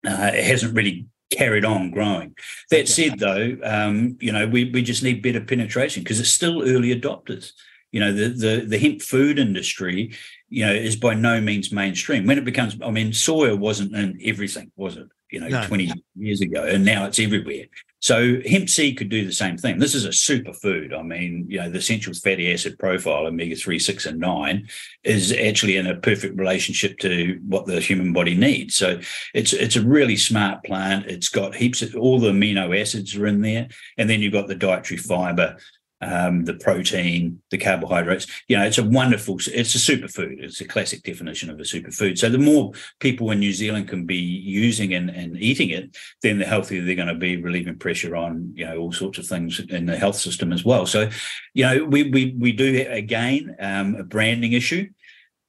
[0.06, 2.34] uh, it hasn't really carried on growing.
[2.70, 6.62] That said, though, um, you know, we we just need better penetration because it's still
[6.62, 7.52] early adopters.
[7.92, 10.12] You know, the the the hemp food industry,
[10.48, 12.26] you know, is by no means mainstream.
[12.26, 15.08] When it becomes, I mean, soya wasn't in everything, was it?
[15.30, 15.66] You know, No.
[15.66, 17.64] 20 years ago, and now it's everywhere.
[18.00, 19.78] So hemp seed could do the same thing.
[19.78, 20.96] This is a superfood.
[20.96, 24.68] I mean, you know, the essential fatty acid profile, omega three, six, and nine,
[25.02, 28.76] is actually in a perfect relationship to what the human body needs.
[28.76, 29.00] So
[29.32, 31.06] it's it's a really smart plant.
[31.06, 34.48] It's got heaps of all the amino acids are in there, and then you've got
[34.48, 35.56] the dietary fiber,
[36.04, 38.26] um, the protein, the carbohydrates.
[38.48, 39.38] You know, it's a wonderful.
[39.52, 40.42] It's a superfood.
[40.42, 42.18] It's a classic definition of a superfood.
[42.18, 46.38] So the more people in New Zealand can be using and, and eating it, then
[46.38, 49.60] the healthier they're going to be, relieving pressure on you know all sorts of things
[49.60, 50.86] in the health system as well.
[50.86, 51.08] So,
[51.54, 54.88] you know, we we we do again um, a branding issue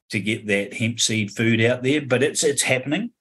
[0.09, 3.11] to get that hemp seed food out there, but it's it's happening.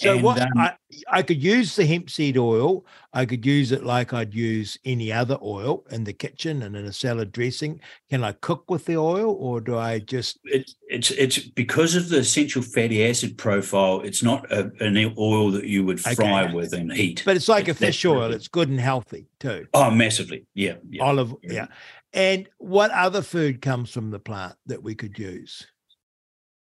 [0.00, 0.72] So And, what um, I,
[1.10, 2.86] I could use the hemp seed oil.
[3.12, 6.86] I could use it like I'd use any other oil in the kitchen and in
[6.86, 7.82] a salad dressing.
[8.08, 10.38] Can I cook with the oil, or do I just?
[10.44, 14.00] It's it's it's because of the essential fatty acid profile.
[14.00, 17.22] It's not a, an oil that you would fry with and heat.
[17.26, 18.20] But it's like a It's fish oil.
[18.20, 18.36] perfect.
[18.36, 19.66] It's good and healthy too.
[19.74, 20.46] Oh, massively.
[20.54, 20.76] Yeah.
[20.88, 21.02] yeah.
[21.04, 21.66] Olive, yeah.
[22.14, 25.66] And what other food comes from the plant that we could use?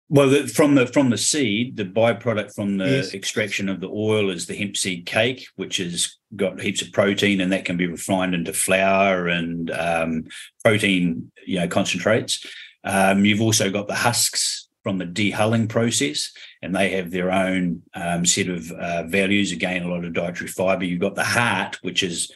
[0.08, 3.12] Well, the, from the from the seed, the byproduct from the Yes.
[3.14, 7.40] extraction of the oil is the hemp seed cake, which has got heaps of protein,
[7.40, 10.24] and that can be refined into flour and um,
[10.64, 12.44] protein, you know, concentrates.
[12.84, 16.30] Um, you've also got the husks from the dehulling process,
[16.62, 19.50] and they have their own um, set of uh, values.
[19.50, 20.84] Again, a lot of dietary fiber.
[20.84, 22.30] You've got the heart, which is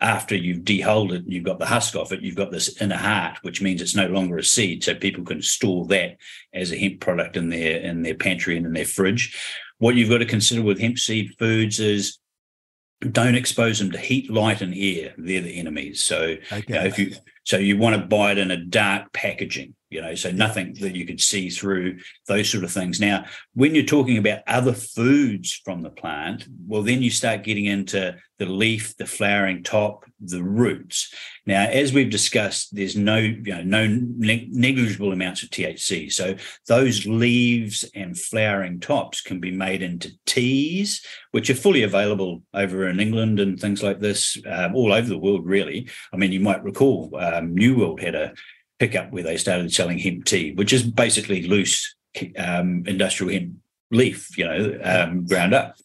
[0.00, 2.96] after you've dehulled it, and you've got the husk off it, you've got this inner
[2.96, 4.84] heart, which means it's no longer a seed.
[4.84, 6.16] So people can store that
[6.52, 9.40] as a hemp product in their in their pantry and in their fridge.
[9.78, 12.18] What you've got to consider with hemp seed foods is
[13.10, 15.14] don't expose them to heat, light, and air.
[15.18, 16.02] They're the enemies.
[16.02, 17.14] So you know, if you
[17.44, 20.96] so you want to buy it in a dark packaging, you know, so nothing that
[20.96, 23.00] you could see through, those sort of things.
[23.00, 27.66] Now, when you're talking about other foods from the plant, well, then you start getting
[27.66, 31.14] into the leaf, the flowering top, the roots.
[31.46, 36.12] Now, as we've discussed, there's no, you know, no negligible amounts of THC.
[36.12, 36.34] So
[36.66, 42.88] those leaves and flowering tops can be made into teas, which are fully available over
[42.88, 45.88] in England and things like this, um, all over the world, really.
[46.12, 48.34] I mean, you might recall um, New World had a
[48.78, 51.94] pickup where they started selling hemp tea, which is basically loose
[52.38, 53.54] um, industrial hemp
[53.90, 55.76] leaf, you know, um, ground up.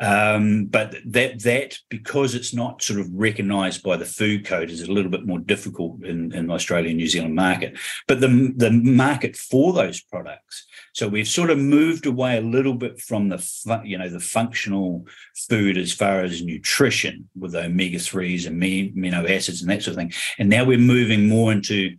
[0.00, 4.82] Um, but that that because it's not sort of recognised by the food code is
[4.82, 7.76] a little bit more difficult in, in the Australian New Zealand market.
[8.06, 12.74] But the the market for those products, so we've sort of moved away a little
[12.74, 15.04] bit from the you know the functional
[15.48, 19.96] food as far as nutrition with omega threes and amino acids and that sort of
[19.96, 21.96] thing, and now we're moving more into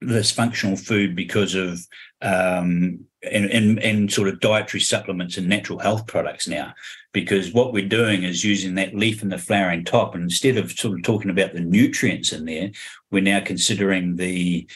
[0.00, 1.86] this functional food because of
[2.22, 6.74] um, and, and sort of dietary supplements and natural health products now.
[7.12, 10.72] Because what we're doing is using that leaf and the flowering top, and instead of
[10.72, 12.70] sort of talking about the nutrients in there,
[13.10, 14.68] we're now considering the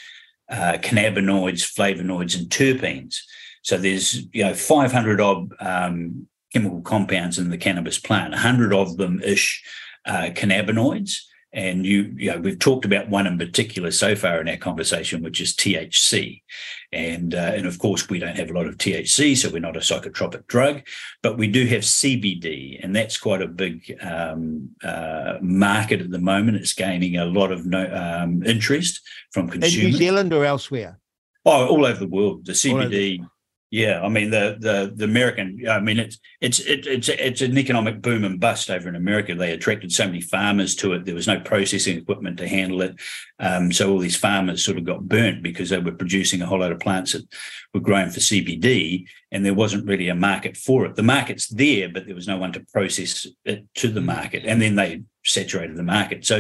[0.49, 3.17] uh, cannabinoids, flavonoids, and terpenes.
[3.63, 8.97] So there's you know 500 odd um, chemical compounds in the cannabis plant, 100 of
[8.97, 9.63] them ish
[10.07, 11.17] uh, cannabinoids.
[11.53, 15.23] And you, you know, we've talked about one in particular so far in our conversation,
[15.23, 16.43] which is THC.
[16.93, 19.77] And uh, and of course, we don't have a lot of THC, so we're not
[19.77, 20.83] a psychotropic drug,
[21.23, 26.19] but we do have CBD, and that's quite a big um, uh, market at the
[26.19, 26.57] moment.
[26.57, 29.01] It's gaining a lot of no, um, interest
[29.33, 29.85] from consumers.
[29.85, 29.91] In.
[29.91, 30.99] New Zealand or elsewhere?
[31.45, 32.47] Oh, all over the world.
[32.47, 33.21] The CBD.
[33.71, 35.63] Yeah, I mean the the the American.
[35.69, 39.35] I mean it's it's it, it's it's an economic boom and bust over in America.
[39.35, 41.05] They attracted so many farmers to it.
[41.05, 42.97] There was no processing equipment to handle it,
[43.39, 46.61] um, so all these farmers sort of got burnt because they were producing a whole
[46.61, 47.29] lot of plants that
[47.75, 50.97] were grown for CBD, and there wasn't really a market for it.
[50.97, 54.63] The market's there, but there was no one to process it to the market, and
[54.63, 56.25] then they saturated the market.
[56.25, 56.37] So,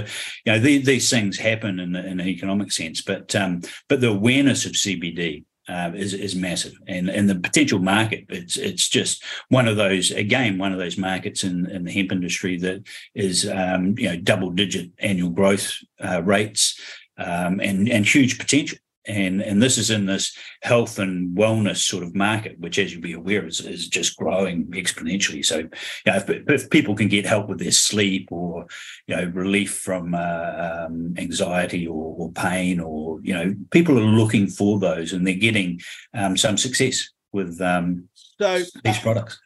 [0.46, 4.08] you know, the, these things happen in, in an economic sense, but um, but the
[4.08, 9.22] awareness of CBD uh, is is massive, and and the potential market it's it's just
[9.48, 13.48] one of those again one of those markets in in the hemp industry that is
[13.48, 16.80] um, you know double digit annual growth uh, rates
[17.18, 18.78] um, and and huge potential
[19.08, 23.02] and and this is in this health and wellness sort of market, which, as you'll
[23.02, 25.44] be aware, is, is just growing exponentially.
[25.44, 25.68] So, you
[26.06, 28.66] know, if, if people can get help with their sleep or
[29.06, 34.02] you know relief from uh, um, anxiety or, or, pain, or you know, people are
[34.02, 35.80] looking for those, and they're getting
[36.14, 39.40] um, some success with um, so these products.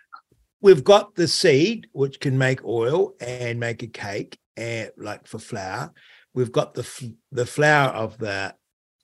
[0.61, 5.39] We've got the seed, which can make oil and make a cake, and like for
[5.39, 5.93] flour.
[6.35, 8.55] We've got the the flour of the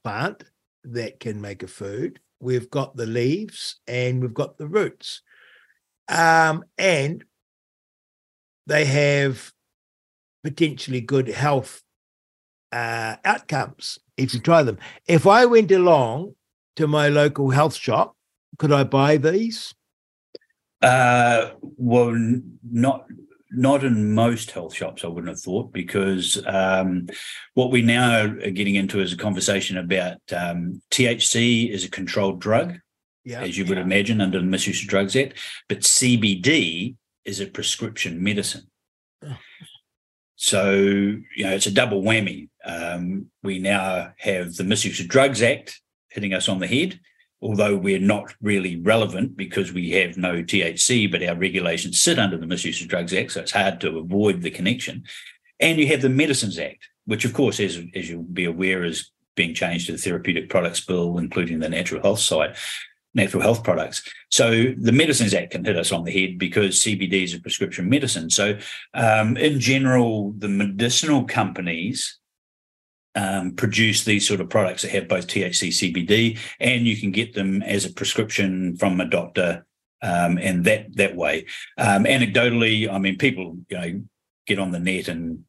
[0.08, 0.42] plant
[0.84, 2.18] that can make a food.
[2.40, 5.20] We've got the leaves and we've got the roots.
[6.08, 7.24] Um, and
[8.66, 9.52] they have
[10.42, 11.82] potentially good health
[12.72, 14.78] uh, outcomes if you try them.
[15.06, 16.34] If I went along
[16.76, 18.16] to my local health shop,
[18.58, 19.74] could I buy these?
[20.80, 22.14] Uh, well,
[22.62, 23.04] not
[23.50, 27.08] not in most health shops, I wouldn't have thought, because um,
[27.54, 32.40] what we now are getting into is a conversation about um, THC is a controlled
[32.40, 32.78] drug,
[33.24, 33.84] yeah, as you would yeah.
[33.84, 35.34] imagine under the Misuse of Drugs Act,
[35.68, 38.68] but CBD is a prescription medicine.
[40.36, 42.48] So, you know, it's a double whammy.
[42.64, 45.80] Um, we now have the Misuse of Drugs Act
[46.10, 47.00] hitting us on the head,
[47.40, 52.36] although we're not really relevant because we have no THC, but our regulations sit under
[52.36, 55.04] the Misuse of Drugs Act, so it's hard to avoid the connection.
[55.60, 59.10] And you have the Medicines Act, which, of course, as, as you'll be aware, is
[59.36, 62.56] being changed to the Therapeutic Products Bill, including the natural health side,
[63.14, 64.02] natural health products.
[64.30, 67.88] So the Medicines Act can hit us on the head because CBD is a prescription
[67.88, 68.30] medicine.
[68.30, 68.58] So,
[68.94, 72.17] um, in general, the medicinal companies
[73.14, 77.34] um, produce these sort of products that have both THC, CBD, and you can get
[77.34, 79.66] them as a prescription from a doctor,
[80.02, 81.46] um, and that that way.
[81.76, 84.02] Um, anecdotally, I mean, people you know
[84.46, 85.44] get on the net and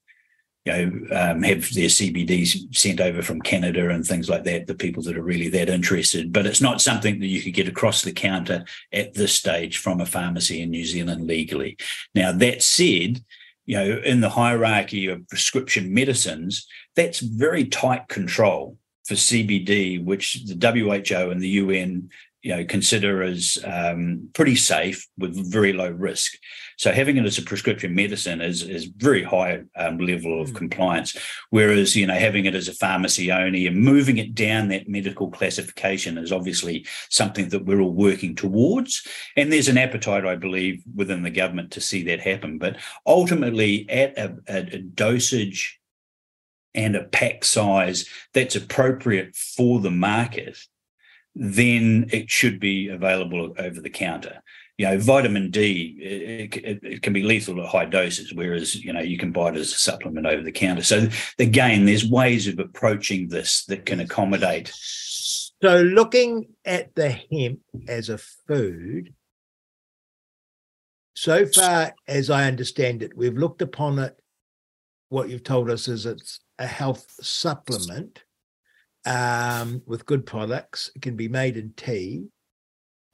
[0.66, 4.68] you know um, have their CBDs sent over from Canada and things like that.
[4.68, 7.68] The people that are really that interested, but it's not something that you could get
[7.68, 11.78] across the counter at this stage from a pharmacy in New Zealand legally.
[12.16, 13.24] Now that said
[13.70, 16.66] you know, in the hierarchy of prescription medicines,
[17.00, 22.10] that's very tight control for CBD, which the WHO and the UN,
[22.42, 26.34] you know, consider as um, pretty safe with very low risk.
[26.78, 31.18] So having it as a prescription medicine is is very high um, level of compliance.
[31.52, 35.32] Whereas you know having it as a pharmacy only and moving it down that medical
[35.32, 39.08] classification is obviously something that we're all working towards.
[39.38, 42.58] And there's an appetite, I believe, within the government to see that happen.
[42.58, 45.79] But ultimately, at a, a, a dosage
[46.80, 50.58] and a pack size that's appropriate for the market,
[51.36, 54.42] then it should be available over the counter.
[54.78, 58.94] You know, vitamin D it, it, it, can be lethal at high doses, whereas you
[58.94, 60.84] know you can buy it as a supplement over the counter.
[60.84, 64.72] So again, there's ways of approaching this that can accommodate.
[65.62, 69.14] So looking at the hemp as a food,
[71.14, 74.18] so far as I understand it, we've looked upon it.
[75.10, 78.24] What you've told us is it's a health supplement
[79.06, 80.92] um, with good products.
[80.96, 82.26] It can be made in tea.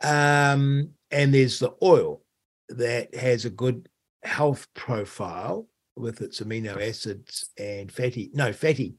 [0.04, 2.22] Um, and there's the oil
[2.70, 3.88] that has a good
[4.24, 8.96] health profile with its amino acids and fatty, no, fatty.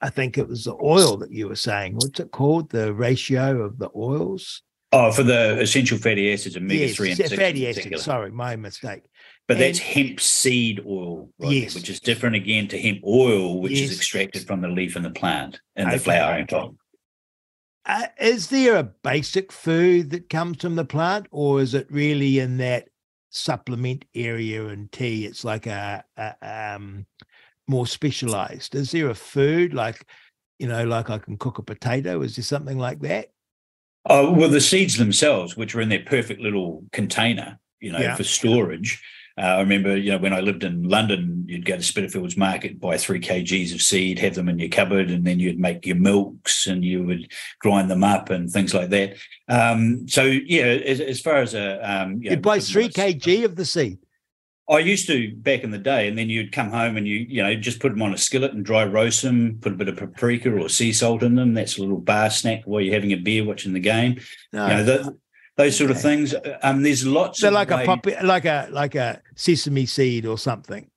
[0.00, 1.94] I think it was the oil that you were saying.
[1.94, 2.70] What's it called?
[2.70, 4.62] The ratio of the oils?
[4.92, 7.34] Oh, for the essential fatty acids, omega yes, three and six.
[7.34, 8.04] fatty acids.
[8.04, 9.04] Sorry, my mistake.
[9.48, 11.74] But And- that's hemp seed oil, right, Yes.
[11.74, 13.90] which is different again to hemp oil, which Yes.
[13.90, 16.04] is extracted from the leaf and the plant and the Okay.
[16.04, 16.74] flowering top.
[17.84, 22.40] Uh, is there a basic food that comes from the plant, or is it really
[22.40, 22.88] in that
[23.30, 25.24] supplement area and tea?
[25.24, 26.34] It's like a, a
[26.74, 27.06] um,
[27.68, 28.74] more specialized.
[28.74, 30.04] Is there a food like,
[30.58, 32.22] you know, like I can cook a potato?
[32.22, 33.28] Is there something like that?
[34.06, 38.16] Oh, well, the seeds themselves, which are in their perfect little container, you know, Yeah.
[38.16, 39.00] for storage.
[39.38, 42.80] Uh, I remember, you know, when I lived in London, you'd go to Spitalfields Market,
[42.80, 45.96] buy three kgs of seed, have them in your cupboard, and then you'd make your
[45.96, 49.16] milks and you would grind them up and things like that.
[49.48, 53.56] Um, so, yeah, as, as far as a, um, you know, buy three kg of
[53.56, 53.98] the seed.
[54.68, 57.42] I used to back in the day, and then you'd come home and you, you
[57.42, 59.96] know, just put them on a skillet and dry roast them, put a bit of
[59.96, 61.54] paprika or sea salt in them.
[61.54, 64.18] That's a little bar snack while you're having a beer watching the game.
[64.52, 64.66] No.
[64.66, 65.18] You know, the,
[65.56, 66.34] those sort of things.
[66.62, 70.26] Um, there's lots So of like a way- poppy, like a like a sesame seed
[70.26, 70.90] or something.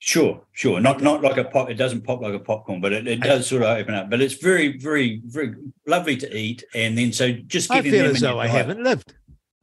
[0.00, 0.78] Sure, sure.
[0.80, 1.70] Not not like a pop.
[1.70, 4.10] It doesn't pop like a popcorn, but it, it does sort of open up.
[4.10, 5.54] But it's very, very, very
[5.86, 6.62] lovely to eat.
[6.74, 9.14] And then so just I feel them as though I haven't lived.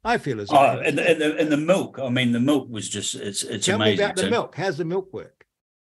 [0.03, 0.57] I feel as though.
[0.57, 1.97] Oh, and the, and the and the milk.
[2.01, 3.97] I mean, the milk was just it's it's Tell amazing.
[3.99, 4.55] me about the So- milk.
[4.55, 5.45] How's the milk work?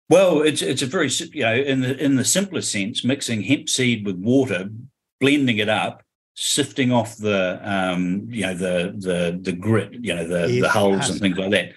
[0.10, 3.68] Well, it's it's a very you know in the in the simplest sense, mixing hemp
[3.68, 4.70] seed with water,
[5.20, 6.04] blending it up,
[6.36, 10.74] sifting off the um you know the the the grit, you know the the Yes,
[10.74, 11.70] hulls and things like that,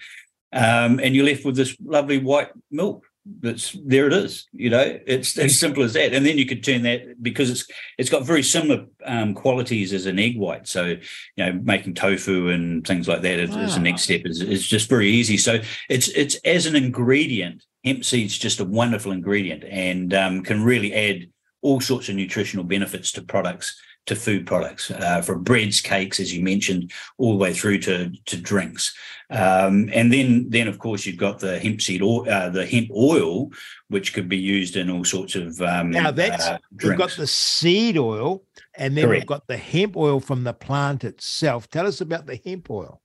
[0.53, 3.05] um, and you're left with this lovely white milk.
[3.41, 4.07] That's there.
[4.07, 4.47] It is.
[4.53, 6.13] You know, it's as simple as that.
[6.13, 7.67] And then you could turn that because it's
[7.97, 10.67] it's got very similar um, qualities as an egg white.
[10.67, 10.99] So you
[11.37, 14.21] know, making tofu and things like that is, is the next step.
[14.25, 15.37] is is just very easy.
[15.37, 15.59] So
[15.89, 20.93] it's it's as an ingredient, hemp seed's just a wonderful ingredient and um, can really
[20.93, 21.29] add
[21.61, 23.79] all sorts of nutritional benefits to products,
[24.09, 28.11] to food products, uh, from breads, cakes, as you mentioned, all the way through to
[28.25, 28.95] to drinks.
[29.29, 32.89] Um, and then then of course you've got the hemp seed or uh, the hemp
[32.91, 33.51] oil,
[33.87, 37.27] which could be used in all sorts of um, Now that's uh, we've got the
[37.27, 38.43] seed oil,
[38.75, 41.69] and then we've got the hemp oil from the plant itself.
[41.69, 43.01] Tell us about the hemp oil.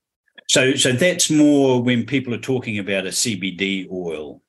[0.48, 4.40] So so that's more when people are talking about a CBD oil.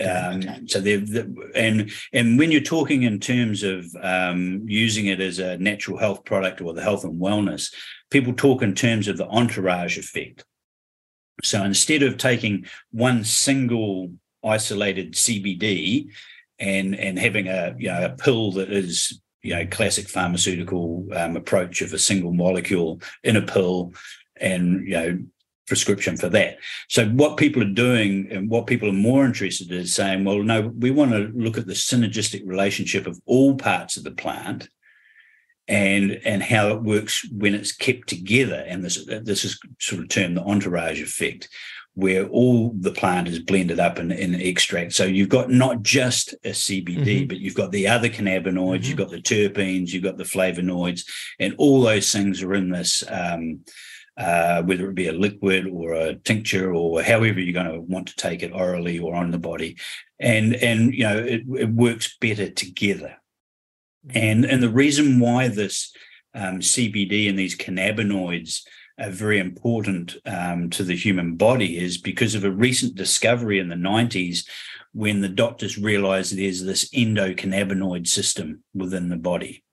[0.00, 5.20] Um, so they've the- and and when you're talking in terms of um, using it
[5.20, 7.72] as a natural health product or the health and wellness,
[8.10, 10.44] people talk in terms of the entourage effect.
[11.42, 14.12] So instead of taking one single
[14.44, 16.08] isolated CBD
[16.58, 21.36] and and having a you know a pill that is you know classic pharmaceutical um,
[21.36, 23.92] approach of a single molecule in a pill
[24.40, 25.18] and you know
[25.66, 26.58] prescription for that.
[26.88, 30.42] So what people are doing and what people are more interested in is saying, well,
[30.42, 34.68] no, we want to look at the synergistic relationship of all parts of the plant
[35.66, 38.64] and and how it works when it's kept together.
[38.66, 41.48] And this this is sort of termed the entourage effect,
[41.94, 44.92] where all the plant is blended up in, in extract.
[44.92, 49.10] So you've got not just a CBD, but you've got the other cannabinoids, you've got
[49.10, 51.08] the terpenes, you've got the flavonoids,
[51.38, 53.02] and all those things are in this.
[53.08, 53.60] Um,
[54.16, 58.08] uh, whether it be a liquid or a tincture or however you're going to want
[58.08, 59.76] to take it orally or on the body,
[60.20, 63.16] and and you know it, it works better together.
[64.14, 65.92] And and the reason why this
[66.34, 68.62] um, CBD and these cannabinoids
[69.00, 73.68] are very important um, to the human body is because of a recent discovery in
[73.68, 74.46] the 90s
[74.92, 79.64] when the doctors realized there's this endocannabinoid system within the body.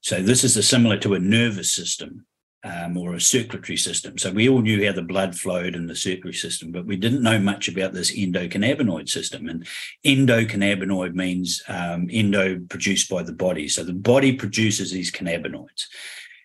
[0.00, 2.24] So this is similar to a nervous system
[2.66, 4.18] um, or a circulatory system.
[4.18, 7.22] So we all knew how the blood flowed in the circulatory system, but we didn't
[7.22, 9.48] know much about this endocannabinoid system.
[9.48, 9.66] And
[10.04, 13.68] endocannabinoid means um, endo produced by the body.
[13.68, 15.84] So the body produces these cannabinoids.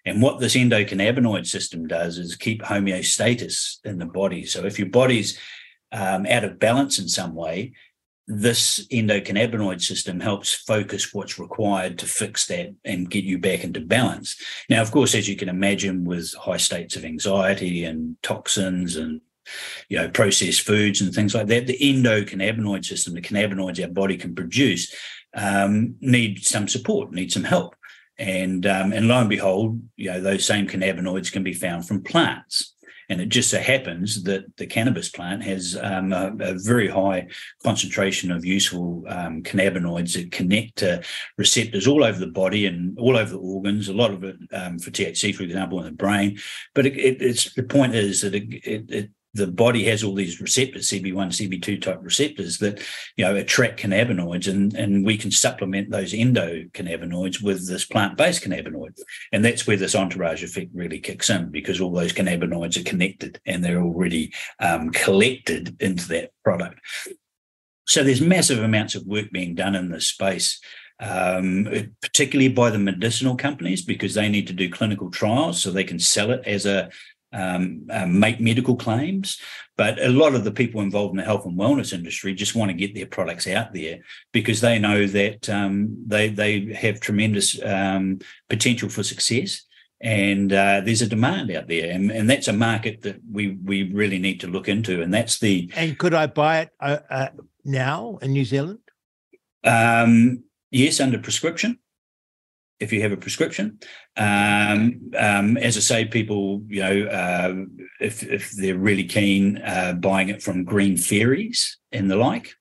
[0.06, 4.46] And what this endocannabinoid system does is keep homeostasis in the body.
[4.46, 5.40] So if your body's
[5.92, 7.74] um, out of balance in some way,
[8.28, 13.82] this endocannabinoid system helps focus what's required to fix that and get you back into
[13.82, 14.36] balance.
[14.70, 19.22] Now, of course, as you can imagine, with high states of anxiety and toxins and
[19.90, 24.18] you know processed foods and things like that, the endocannabinoid system, the cannabinoids our body
[24.18, 24.94] can produce,
[25.34, 27.76] um, need some support, need some help.
[28.18, 32.04] And um, and lo and behold, you know those same cannabinoids can be found from
[32.04, 32.71] plants.
[33.12, 37.28] And it just so happens that the cannabis plant has um, a, a very high
[37.62, 41.04] concentration of useful um, cannabinoids that connect to
[41.38, 43.90] receptors all over the body and all over the organs.
[43.90, 46.40] A lot of it um, for THC, for example, in the brain.
[46.74, 50.14] But it, it, it's the point is that it, it, it the body has all
[50.14, 52.82] these receptors, CB1, CB2 type receptors that,
[53.16, 59.00] you know, attract cannabinoids and, and we can supplement those endocannabinoids with this plant-based cannabinoid.
[59.32, 63.40] And that's where this entourage effect really kicks in because all those cannabinoids are connected
[63.46, 66.80] and they're already um, collected into that product.
[67.88, 70.60] So there's massive amounts of work being done in this space.
[71.00, 71.68] Um,
[72.00, 75.98] particularly by the medicinal companies because they need to do clinical trials so they can
[75.98, 76.92] sell it as a
[77.34, 79.40] um, uh, make medical claims.
[79.78, 82.70] But a lot of the people involved in the health and wellness industry just want
[82.70, 84.00] to get their products out there
[84.32, 89.64] because they know that um, they they have tremendous um, potential for success.
[90.04, 93.94] And uh, there's a demand out there, and, and that's a market that we we
[93.94, 95.04] really need to look into.
[95.04, 97.28] And that's the And could I buy it uh, uh,
[97.64, 98.80] now in New Zealand?
[99.64, 101.78] um, yes under prescription
[102.82, 103.78] if you have a prescription.
[104.18, 107.54] Um, um, as I say, people, you know, uh,
[108.02, 112.56] if if they're really keen, uh, buying it from green fairies and the like.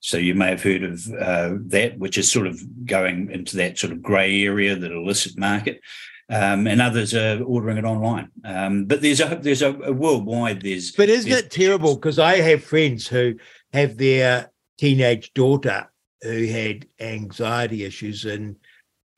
[0.00, 3.78] So you may have heard of uh, that, which is sort of going into that
[3.78, 5.80] sort of grey area, that illicit market.
[6.28, 8.30] Um, and others are ordering it online.
[8.44, 11.94] Um, but there's a there's a, a worldwide there's But isn't there's- it terrible?
[11.94, 13.34] Because I have friends who
[13.72, 15.88] have their teenage daughter
[16.22, 18.56] who had anxiety issues and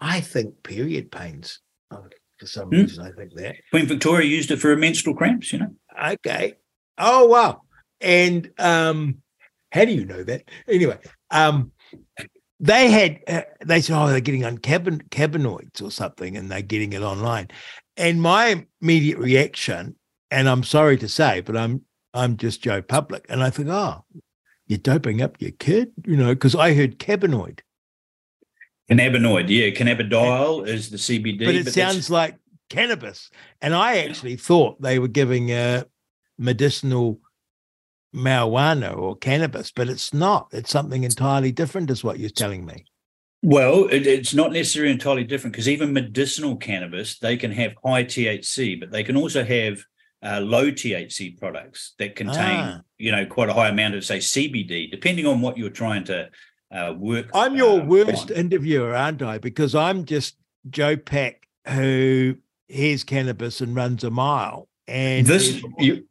[0.05, 1.61] I think period pains.
[1.91, 2.05] Oh,
[2.39, 2.83] For some Hmm.
[2.83, 3.57] reason, I think that.
[3.71, 5.75] Queen Victoria used it for menstrual cramps, you know.
[6.13, 6.55] Okay.
[6.99, 7.63] Oh wow.
[8.01, 9.23] And um,
[9.73, 10.43] how do you know that?
[10.69, 10.99] Anyway,
[11.31, 11.73] um,
[12.61, 16.61] they had uh, they said, oh, they're getting on cabin cannabinoids or something, and they're
[16.63, 17.49] getting it online.
[17.97, 19.97] And my immediate reaction,
[20.31, 21.83] and I'm sorry to say, but I'm
[22.13, 24.05] I'm just Joe Public, and I think, oh,
[24.67, 27.61] you're doping up your kid, you know, because I heard cannabinoid,
[28.91, 32.37] Cannabinoid, yeah, cannabidiol is the CBD, but it that's- sounds like
[32.69, 33.31] cannabis.
[33.63, 35.85] And I actually thought they were giving uh,
[36.39, 37.21] medicinal
[38.15, 40.49] marijuana or cannabis, but it's not.
[40.53, 42.85] It's something entirely different, is what you're telling me.
[43.43, 48.05] Well, it, it's not necessarily entirely different because even medicinal cannabis, they can have high
[48.05, 49.83] THC, but they can also have
[50.23, 52.81] uh, low THC products that contain, Ah.
[52.97, 56.31] you know, quite a high amount of, say, CBD, depending on what you're trying to
[56.75, 57.27] uh, work.
[57.35, 58.37] I'm your uh, worst on.
[58.37, 59.39] interviewer, aren't I?
[59.39, 60.37] Because I'm just
[60.71, 62.37] Joe Pack who
[62.69, 64.69] hears cannabis and runs a mile.
[64.87, 66.05] And This you,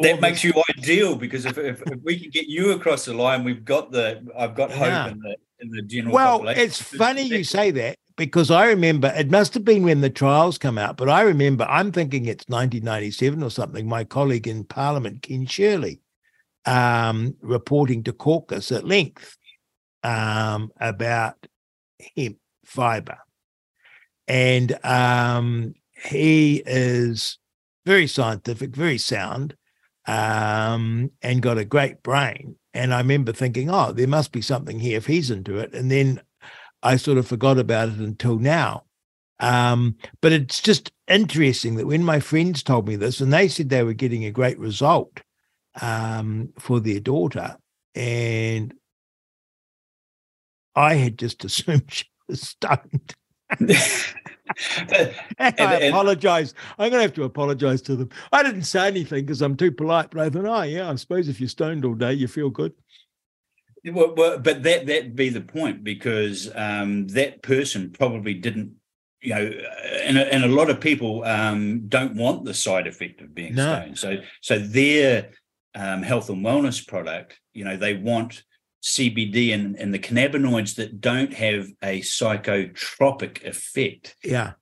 [0.00, 3.44] that makes you ideal because if, if, if we can get you across the line,
[3.44, 5.08] we've got the I've got hope Yeah.
[5.08, 6.62] in the in the general Well, population.
[6.64, 10.56] it's funny you say that because I remember it must have been when the trials
[10.58, 13.86] come out, but I remember I'm thinking it's 1997 or something.
[13.88, 16.00] My colleague in Parliament, Ken Shirley,
[16.66, 19.36] um, reporting to caucus at length
[20.02, 21.46] um, about
[22.16, 23.18] hemp fiber,
[24.28, 25.74] and um,
[26.04, 27.38] he is
[27.84, 29.56] very scientific, very sound,
[30.06, 32.56] um, and got a great brain.
[32.74, 35.72] And I remember thinking, oh, there must be something here if he's into it.
[35.72, 36.20] And then
[36.82, 38.84] I sort of forgot about it until now.
[39.38, 43.68] Um, but it's just interesting that when my friends told me this, and they said
[43.68, 45.20] they were getting a great result
[45.80, 47.56] um, for their daughter,
[47.94, 48.74] and
[50.76, 53.14] I had just assumed she was stoned.
[53.58, 56.54] and I And- and- apologize.
[56.78, 58.10] I'm going to have to apologize to them.
[58.32, 61.28] I didn't say anything because I'm too polite, but I thought, oh, yeah, I suppose
[61.28, 62.72] if you're stoned all day, you feel good.
[63.84, 68.72] Well, well, but that that be the point because um, that person probably didn't,
[69.22, 69.44] you know,
[70.02, 73.54] and a, and a lot of people um, don't want the side effect of being
[73.54, 73.76] No.
[73.76, 73.98] stoned.
[73.98, 75.30] So so their
[75.76, 78.42] um, health and wellness product, you know, they want
[78.86, 84.14] CBD and, and the cannabinoids that don't have a psychotropic effect.
[84.22, 84.52] Yeah.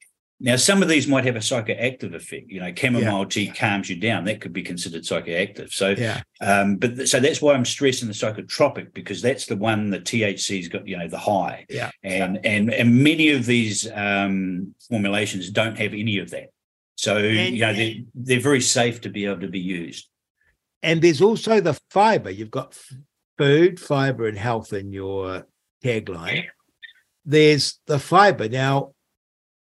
[0.40, 2.46] Now, some of these might have a psychoactive effect.
[2.50, 4.24] You know, chamomile tea calms you down.
[4.24, 5.72] That could be considered psychoactive.
[5.72, 6.22] So, Yeah.
[6.40, 10.00] um, but th- so that's why I'm stressing the psychotropic because that's the one the
[10.00, 11.66] THC's got, you know, the high.
[11.68, 11.90] Yeah.
[12.02, 16.48] And and and many of these um, formulations don't have any of that.
[16.96, 20.08] So And- you know they're they're very safe to be able to be used.
[20.82, 22.30] And there's also the fiber.
[22.30, 22.76] You've got
[23.38, 25.46] food, fiber, and health in your
[25.82, 26.46] tagline.
[27.24, 28.48] There's the fiber.
[28.48, 28.92] Now,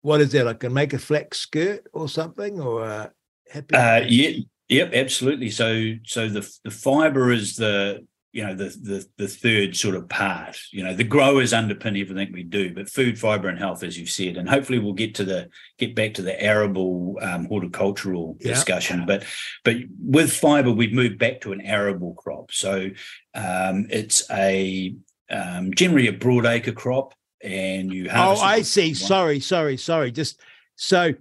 [0.02, 0.48] what is that?
[0.48, 3.12] I can make a flax skirt or something, or a
[3.50, 3.74] happy.
[3.74, 5.50] Uh, yeah, yep, absolutely.
[5.50, 10.08] So so the the fiber is the you know the the the third sort of
[10.08, 10.58] part.
[10.70, 14.08] You know the growers underpin everything we do, but food, fiber, and health, as you've
[14.10, 15.48] said, and hopefully we'll get to the
[15.78, 18.48] get back to the arable um, horticultural Yeah.
[18.54, 19.04] discussion.
[19.06, 19.24] But
[19.64, 22.52] but with fiber, we've moved back to an arable crop.
[22.52, 22.90] So
[23.34, 24.94] um, it's a
[25.30, 28.88] um, generally a broadacre crop, and you Oh, I see.
[28.88, 30.10] one- Sorry, sorry, sorry.
[30.10, 30.40] Just
[30.76, 31.12] so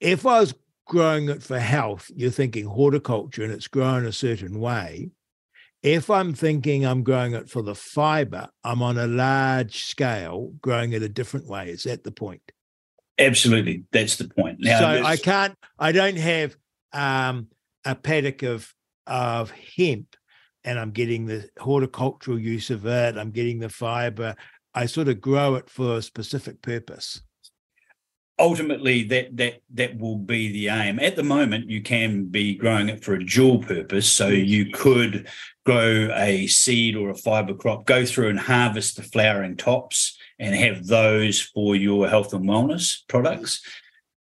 [0.00, 0.54] if I was
[0.86, 5.10] growing it for health, you're thinking horticulture and it's grown a certain way.
[5.82, 10.92] If I'm thinking I'm growing it for the fiber, I'm on a large scale growing
[10.92, 11.70] it a different way.
[11.70, 12.42] Is that the point?
[13.18, 14.58] Absolutely, that's the point.
[14.60, 16.56] Now, so I can't, I don't have
[16.92, 17.48] um,
[17.84, 18.72] a paddock of
[19.06, 20.16] of hemp
[20.64, 23.16] and I'm getting the horticultural use of it.
[23.16, 24.36] I'm getting the fiber.
[24.74, 27.22] I sort of grow it for a specific purpose.
[28.38, 30.98] Ultimately that that that will be the aim.
[31.00, 34.10] At the moment you can be growing it for a dual purpose.
[34.10, 35.28] So you could
[35.66, 40.54] grow a seed or a fiber crop go through and harvest the flowering tops and
[40.54, 43.60] have those for your health and wellness products.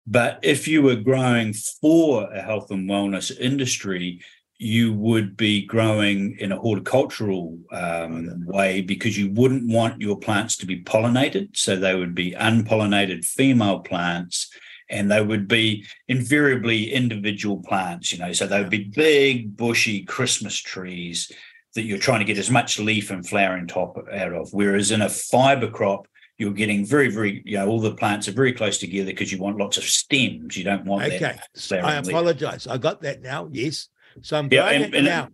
[0.07, 4.21] But if you were growing for a health and wellness industry
[4.57, 10.55] you would be growing in a horticultural um, way because you wouldn't want your plants
[10.57, 11.49] to be pollinated.
[11.57, 14.49] So they would be unpollinated female plants
[14.89, 20.03] and they would be invariably individual plants, you know, so they would be big, bushy
[20.03, 21.31] Christmas trees
[21.73, 24.47] that you're trying to get as much leaf and flowering top out of.
[24.53, 26.07] Whereas in a fiber crop,
[26.37, 29.37] you're getting very, very, you know, all the plants are very close together because you
[29.39, 30.55] want lots of stems.
[30.55, 31.17] You don't want Okay.
[31.19, 31.39] that.
[31.39, 32.07] I flowering leaf.
[32.09, 32.67] apologize.
[32.67, 33.49] I got that now.
[33.51, 33.89] Yes.
[34.21, 35.29] So I'm Yeah, growing and- it and- now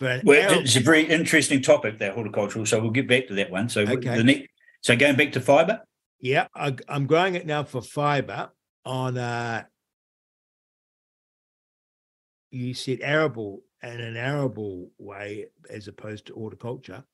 [0.00, 2.66] an Well, it's a very interesting topic, that horticultural.
[2.66, 3.68] So we'll get back to that one.
[3.68, 4.16] So Okay.
[4.16, 4.48] the next,
[4.80, 5.80] so going back to fiber.
[6.18, 8.50] Yeah, I, I'm growing it now for fiber
[8.84, 9.62] on uh
[12.50, 17.04] you said arable and an arable way as opposed to horticulture.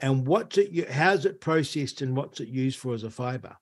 [0.00, 3.56] And what's it how's it processed and what's it used for as a fiber?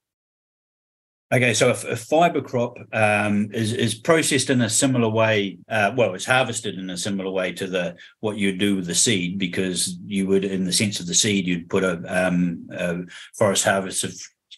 [1.34, 5.58] Okay, so a, a fiber crop um, is is processed in a similar way.
[5.68, 8.94] Uh, well, it's harvested in a similar way to the what you do with the
[8.94, 12.98] seed, because you would, in the sense of the seed, you'd put a, um, a
[13.36, 14.08] forest harvester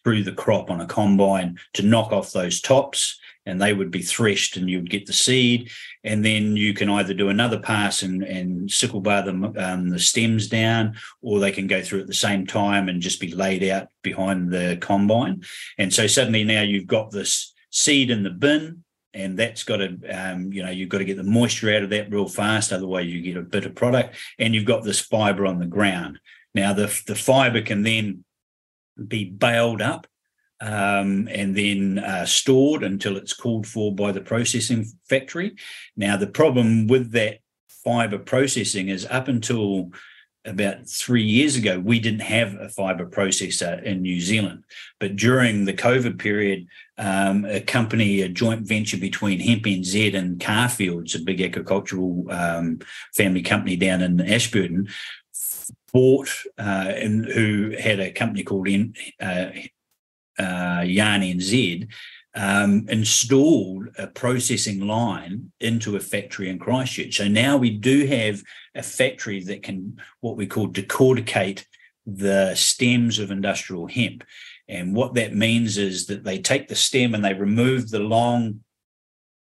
[0.05, 4.03] through the crop on a combine to knock off those tops, and they would be
[4.03, 5.70] threshed, and you'd get the seed,
[6.09, 9.99] and then you can either do another pass and, and sickle bar them um, the
[9.99, 13.63] stems down, or they can go through at the same time and just be laid
[13.65, 15.43] out behind the combine.
[15.77, 19.99] And so suddenly now you've got this seed in the bin, and that's got to,
[20.09, 23.07] um, you know, you've got to get the moisture out of that real fast, otherwise
[23.07, 24.17] you get a bitter product.
[24.39, 26.19] And you've got this fiber on the ground.
[26.55, 28.25] Now the the fiber can then
[29.07, 30.07] be baled up
[30.61, 35.57] um, and then uh, stored until it's called for by the processing factory.
[35.97, 39.91] Now the problem with that fiber processing is up until
[40.45, 44.65] about three years ago, we didn't have a fiber processor in New Zealand.
[44.99, 46.67] But during the COVID period,
[46.97, 52.79] um, a company, a joint venture between Hemp NZ and Carrfields, a big agricultural um,
[53.15, 54.89] family company down in Ashburton,
[55.93, 59.47] bought uh, and who had a company called N, uh,
[60.39, 61.89] uh, Yarn NZ,
[62.35, 67.16] um, installed a processing line into a factory in Christchurch.
[67.16, 68.43] So now we do have
[68.74, 71.65] a factory that can what we call decorticate
[72.06, 74.24] the stems of industrial hemp.
[74.69, 78.60] And what that means is that they take the stem and they remove the long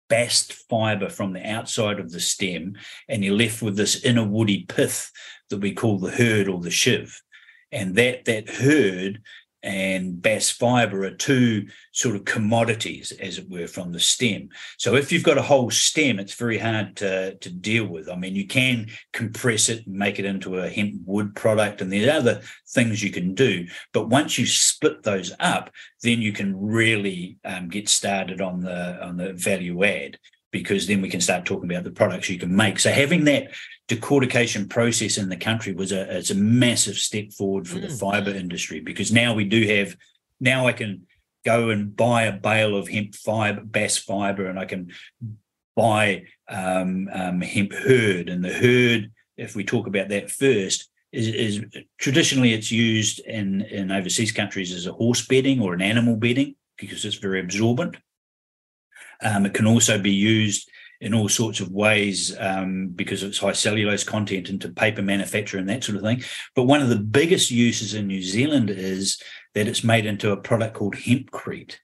[0.08, 2.76] bast fiber from the outside of the stem,
[3.08, 5.10] and you're left with this inner woody pith
[5.50, 7.20] that we call the hurd or the shiv.
[7.72, 9.22] And that that hurd
[9.66, 14.48] and bast fiber are two sort of commodities, as it were, from the stem.
[14.78, 18.08] So if you've got a whole stem, it's very hard to, to deal with.
[18.08, 22.08] I mean, you can compress it make it into a hemp wood product, and there's
[22.08, 23.66] other things you can do.
[23.92, 25.70] But once you split those up,
[26.00, 30.16] then you can really um, get started on the on the value add
[30.52, 32.78] because then we can start talking about the products you can make.
[32.78, 33.48] So having that
[33.88, 38.30] decortication process in the country was a it's a massive step forward for the fiber
[38.30, 39.96] industry because now we do have
[40.40, 41.06] now I can
[41.44, 44.90] go and buy a bale of hemp fiber, bast fiber, and I can
[45.76, 48.28] buy um, um, hemp hurd.
[48.28, 51.64] And the hurd, if we talk about that first, is, is
[51.98, 56.56] traditionally it's used in in overseas countries as a horse bedding or an animal bedding
[56.76, 57.96] because it's very absorbent.
[59.22, 60.68] Um, it can also be used
[61.00, 65.58] in all sorts of ways um, because of its high cellulose content into paper manufacture
[65.58, 66.22] and that sort of thing.
[66.54, 69.20] But one of the biggest uses in New Zealand is
[69.54, 71.76] that it's made into a product called hempcrete.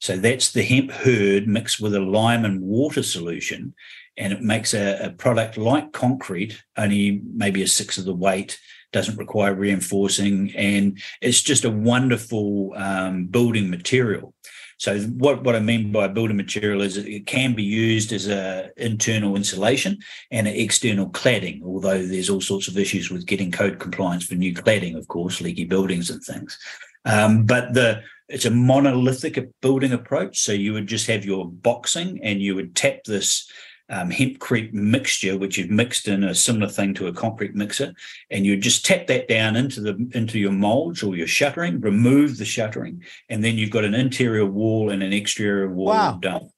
[0.00, 3.74] So that's the hemp hurd mixed with a lime and water solution,
[4.16, 8.58] and it makes a, a product like concrete, only maybe a sixth of the weight.
[8.92, 14.34] Doesn't require reinforcing, and it's just a wonderful um, building material.
[14.82, 18.68] So what, what I mean by building material is it can be used as a
[18.76, 19.96] internal insulation
[20.32, 24.34] and an external cladding, although there's all sorts of issues with getting code compliance for
[24.34, 26.58] new cladding, of course, leaky buildings and things.
[27.04, 30.40] Um, but the it's a monolithic building approach.
[30.40, 33.48] So you would just have your boxing and you would tap this
[33.92, 37.94] um, hempcrete mixture, which you've mixed in a similar thing to a concrete mixer,
[38.30, 42.38] and you just tap that down into the into your molds or your shuttering, remove
[42.38, 46.18] the shuttering, and then you've got an interior wall and an exterior wall Wow.
[46.20, 46.48] done.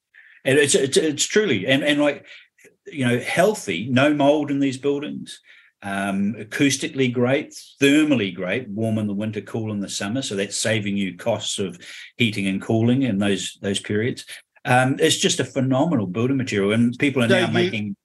[0.45, 2.25] And it's it's, it's truly and and like
[2.85, 5.41] you know healthy, no mold in these buildings.
[5.83, 10.23] Um, acoustically great, thermally great, warm in the winter, cool in the summer.
[10.23, 11.77] So that's saving you costs of
[12.17, 14.25] heating and cooling in those those periods.
[14.65, 17.95] Um, it's just a phenomenal building material, and people are So now you- making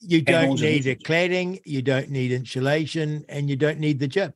[0.00, 4.32] You don't need a cladding, you don't need insulation, and you don't need the gym.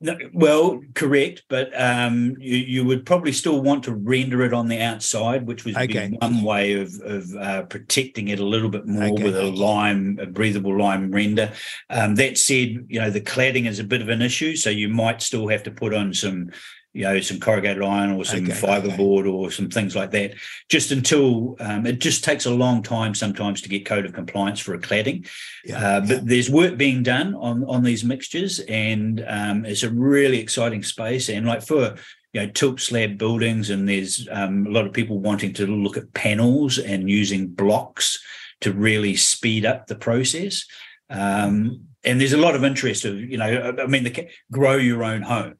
[0.00, 4.68] No, well, correct, but um, you you would probably still want to render it on
[4.68, 6.08] the outside, which would Okay.
[6.08, 9.22] be one way of of uh, protecting it a little bit more Okay.
[9.22, 11.52] with a lime, a breathable lime render.
[11.90, 14.88] Um, that said, you know the cladding is a bit of an issue, so you
[14.88, 16.50] might still have to put on some,
[16.94, 20.34] you know, some corrugated iron or some Okay, fiberboard or some things like that.
[20.68, 24.60] Just until um, it just takes a long time sometimes to get code of compliance
[24.60, 25.28] for a cladding.
[25.74, 30.38] Uh, but there's work being done on on these mixtures, and um, it's a really
[30.38, 31.28] exciting space.
[31.28, 31.96] And like for
[32.32, 35.96] you know tilt slab buildings, and there's um, a lot of people wanting to look
[35.96, 38.22] at panels and using blocks
[38.60, 40.64] to really speed up the process.
[41.10, 45.02] Um, and there's a lot of interest of you know, I mean, the grow your
[45.02, 45.54] own home.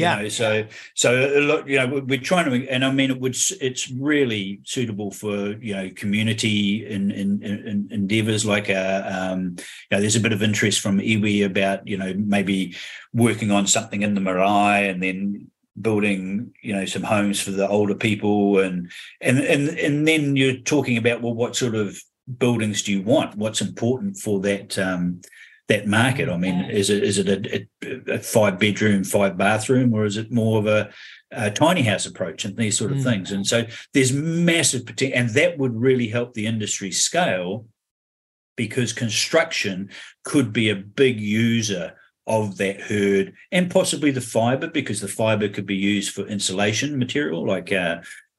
[0.00, 0.22] Yeah.
[0.22, 3.36] know, so so a lot, you know, we're- trying to, and I mean, it would,
[3.60, 9.92] it's really suitable for you know community in, in, in endeavors like uh um, you
[9.92, 12.74] know, there's a bit of interest from iwi about you know maybe
[13.12, 15.46] working on something in the marae and then
[15.80, 18.90] building you know some homes for the older people and
[19.20, 22.00] and and and then you're talking about well what sort of
[22.38, 25.20] buildings do you want what's important for that um
[25.68, 26.28] that market?
[26.28, 30.30] I mean is it is it a, a, five bedroom five bathroom or is it
[30.30, 30.90] more of a,
[31.32, 33.04] a tiny house approach and these sort of Mm.
[33.04, 33.32] things?
[33.32, 37.66] And so there's massive potential and that would really help the industry scale
[38.56, 39.90] because construction
[40.24, 41.94] could be a big user
[42.26, 46.98] of that hurd and possibly the fiber because the fiber could be used for insulation
[46.98, 47.98] material like uh,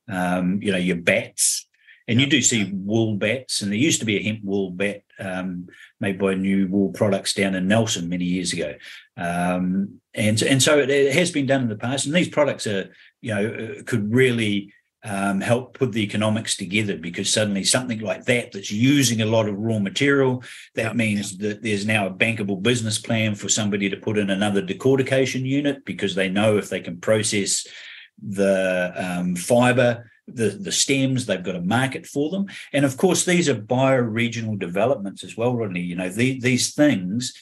[0.09, 1.67] um, you know your bats.
[2.09, 5.01] And you do see wool bats and there used to be a hemp wool bat
[5.19, 5.67] um,
[5.99, 8.75] made by new wool products down in nelson many years ago.
[9.15, 12.67] Um, and and so it, it has been done in the past and these products
[12.67, 12.91] are
[13.21, 13.47] you know
[13.79, 18.71] uh, could really um, help put the economics together because suddenly something like that that's
[18.71, 20.43] using a lot of raw material
[20.75, 24.61] that means that there's now a bankable business plan for somebody to put in another
[24.61, 27.67] decortication unit because they know if they can process
[28.21, 32.47] the um, fiber the the stems they've got a market for them.
[32.73, 35.81] And of course these are bioregional developments as well rodney.
[35.81, 37.33] You know the, these things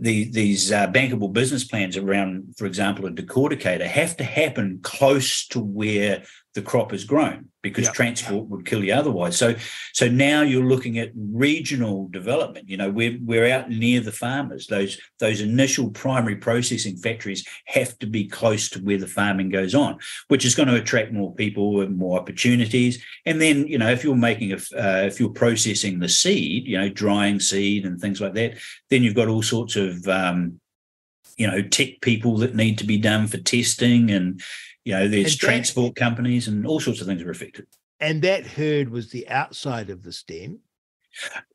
[0.00, 5.46] the, these uh, bankable business plans around, for example, a decorticator have to happen close
[5.48, 6.22] to where
[6.54, 7.92] the crop has grown because Yeah.
[7.92, 9.36] transport would kill you otherwise.
[9.36, 9.54] So,
[9.92, 12.68] so now you're looking at regional development.
[12.68, 14.66] You know, we're we're out near the farmers.
[14.66, 19.74] Those those initial primary processing factories have to be close to where the farming goes
[19.74, 19.98] on,
[20.28, 23.00] which is going to attract more people and more opportunities.
[23.26, 26.78] And then, you know, if you're making a, uh, if you're processing the seed, you
[26.78, 28.54] know, drying seed and things like that,
[28.88, 30.60] then you've got all sorts of um,
[31.36, 34.42] you know tech people that need to be done for testing and
[34.84, 37.66] you know there's that- transport companies and all sorts of things are affected
[38.00, 40.60] And that hurd was the outside of the stem.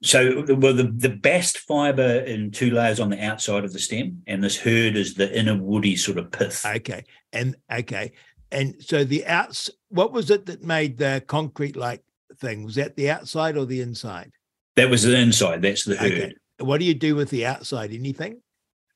[0.03, 4.21] so well the, the bast fiber in two layers on the outside of the stem
[4.27, 7.03] and this hurd is the inner woody sort of pith Okay.
[7.33, 8.11] And okay.
[8.51, 12.03] And so the outs what was it that made the concrete like
[12.37, 12.63] thing?
[12.63, 14.31] Was that the outside or the inside?
[14.75, 16.33] that was the inside that's the hurd Okay.
[16.59, 17.91] What do you do with the outside?
[17.91, 18.41] Anything?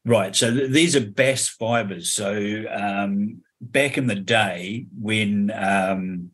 [0.06, 0.34] Right.
[0.36, 2.10] So th- these are bast fibers.
[2.12, 6.32] So um, back in the day when um,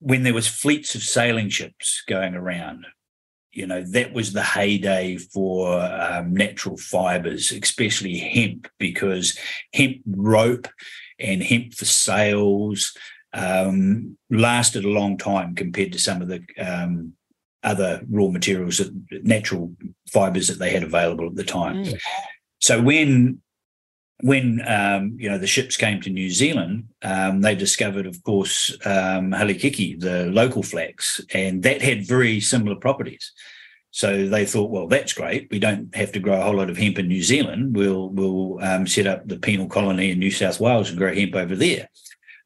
[0.00, 2.86] when there was fleets of sailing ships going around,
[3.52, 9.38] you know that was the heyday for um, natural fibers, especially hemp, because
[9.72, 10.68] hemp rope
[11.18, 12.96] and hemp for sails
[13.32, 17.12] um, lasted a long time compared to some of the um,
[17.62, 18.92] other raw materials, that,
[19.24, 19.72] natural
[20.12, 21.84] fibers that they had available at the time.
[22.60, 23.42] So when
[24.24, 28.74] when um, you know the ships came to New Zealand, um, they discovered, of course,
[28.86, 33.32] um, harakeke, the local flax, and that had very similar properties.
[33.90, 35.48] So they thought, well, that's great.
[35.50, 37.76] We don't have to grow a whole lot of hemp in New Zealand.
[37.76, 41.34] We'll we'll um, set up the penal colony in New South Wales and grow hemp
[41.34, 41.90] over there.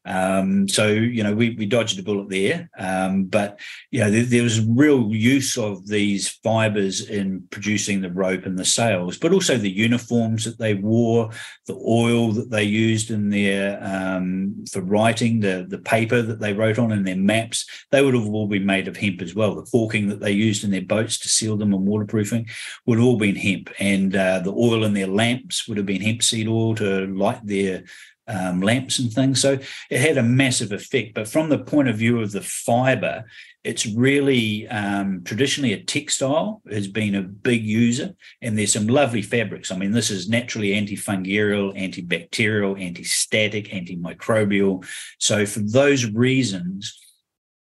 [0.09, 3.59] Um, so you know we we dodged a bullet there, um, but
[3.91, 8.57] you know there, there was real use of these fibers in producing the rope and
[8.57, 11.29] the sails, but also the uniforms that they wore,
[11.67, 16.53] the oil that they used in their um, for writing, the the paper that they
[16.53, 17.67] wrote on in their maps.
[17.91, 19.53] They would have all been made of hemp as well.
[19.53, 22.47] The caulking that they used in their boats to seal them and waterproofing
[22.87, 26.23] would all been hemp, and uh, the oil in their lamps would have been hemp
[26.23, 27.83] seed oil to light their
[28.29, 29.41] um, lamps and things.
[29.41, 29.57] So
[29.89, 31.15] it had a massive effect.
[31.15, 33.25] But from the point of view of the fiber,
[33.63, 39.21] it's really um, traditionally a textile has been a big user, and there's some lovely
[39.21, 39.71] fabrics.
[39.71, 44.87] I mean, this is naturally antifungal, antibacterial, anti-static, antimicrobial.
[45.17, 46.97] So for those reasons,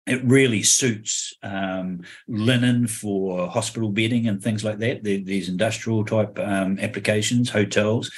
[0.06, 5.02] it really suits um, linen for hospital bedding and things like that.
[5.02, 8.10] The, these industrial type um, applications, hotels,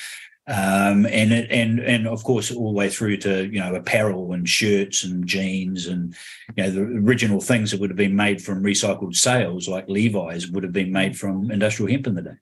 [0.49, 4.33] um, and it, and and of course all the way through to you know apparel
[4.33, 6.15] and shirts and jeans and
[6.57, 10.49] you know the original things that would have been made from recycled sails like Levi's
[10.49, 12.37] would have been made from industrial hemp in the day.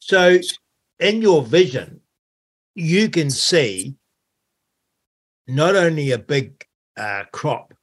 [0.00, 0.40] So
[0.98, 2.00] in your vision,
[2.74, 3.94] you can see
[5.46, 6.64] not only a big
[6.96, 7.74] uh, crop,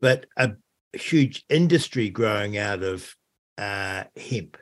[0.00, 0.52] but a
[0.92, 3.16] huge industry growing out of
[3.58, 4.56] uh, hemp.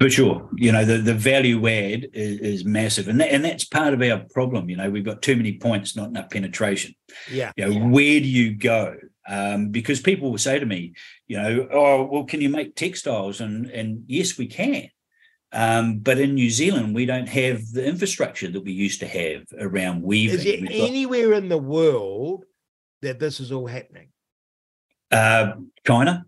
[0.00, 3.64] For sure, you know the, the value add is, is massive, and that, and that's
[3.64, 4.70] part of our problem.
[4.70, 6.94] You know, we've got too many points, not enough penetration.
[7.30, 7.50] Yeah.
[7.56, 8.96] You know, where do you go?
[9.28, 10.94] Um, because people will say to me,
[11.26, 13.40] you know, oh, well, can you make textiles?
[13.40, 14.88] And and yes, we can.
[15.52, 19.46] Um, but in New Zealand, we don't have the infrastructure that we used to have
[19.58, 20.38] around weaving.
[20.38, 22.44] Is there got- anywhere in the world
[23.02, 24.10] that this is all happening?
[25.10, 25.54] Uh,
[25.86, 26.26] China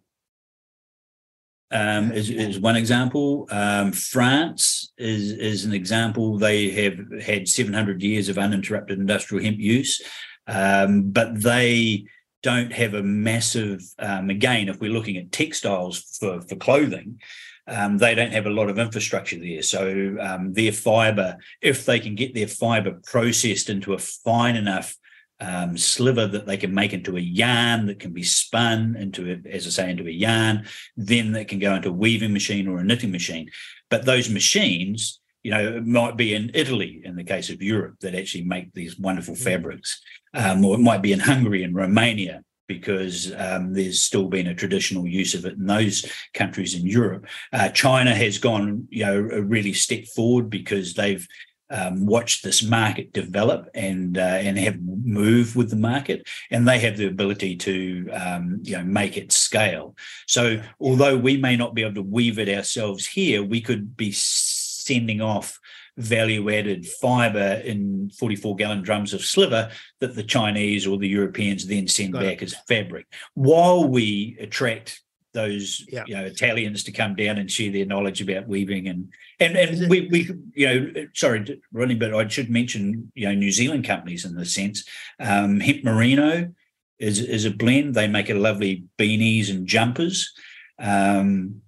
[1.70, 3.46] um, is, is one example.
[3.50, 6.38] Um, France is is an example.
[6.38, 10.02] They have had 700 years of uninterrupted industrial hemp use,
[10.46, 12.04] um, but they
[12.42, 13.82] don't have a massive.
[13.98, 17.20] Um, again, if we're looking at textiles for for clothing.
[17.66, 19.62] Um, they don't have a lot of infrastructure there.
[19.62, 24.96] So um, their fiber, if they can get their fiber processed into a fine enough
[25.40, 29.48] um, sliver that they can make into a yarn that can be spun into, a,
[29.48, 30.66] as I say, into a yarn.
[30.96, 33.50] Then that can go into a weaving machine or a knitting machine.
[33.88, 37.96] But those machines, you know, it might be in Italy in the case of Europe
[38.00, 40.00] that actually make these wonderful fabrics,
[40.34, 44.54] um, or it might be in Hungary and Romania because um, there's still been a
[44.54, 47.26] traditional use of it in those countries in Europe.
[47.52, 51.26] Uh, China has gone, you know, a really step forward because they've
[51.70, 56.78] um, watched this market develop and uh, and have moved with the market, and they
[56.80, 59.96] have the ability to um, you know make it scale.
[60.26, 64.12] So although we may not be able to weave it ourselves here, we could be
[64.12, 65.58] sending off
[65.96, 69.70] value added fiber in 44 gallon drums of sliver
[70.00, 72.26] that the Chinese or the Europeans then send Got it.
[72.26, 75.02] back as fabric while we attract
[75.32, 79.56] those you know Italians to come down and share their knowledge about weaving and and
[79.56, 83.84] and we we you know sorry Rodney but I should mention you know New Zealand
[83.84, 84.84] companies in this sense.
[85.18, 86.52] Um, Hemp Merino
[86.98, 87.94] is is a blend.
[87.94, 90.32] They make a lovely beanies and jumpers.
[90.78, 91.62] Um,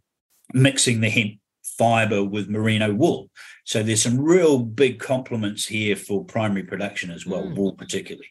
[0.54, 1.34] mixing the hemp
[1.78, 3.30] fiber with merino wool.
[3.64, 7.56] So there's some real big complements here for primary production as well Mm.
[7.56, 8.28] wool particularly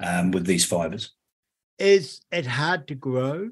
[0.00, 1.12] um, with these fibers
[1.78, 3.50] Is it hard to grow?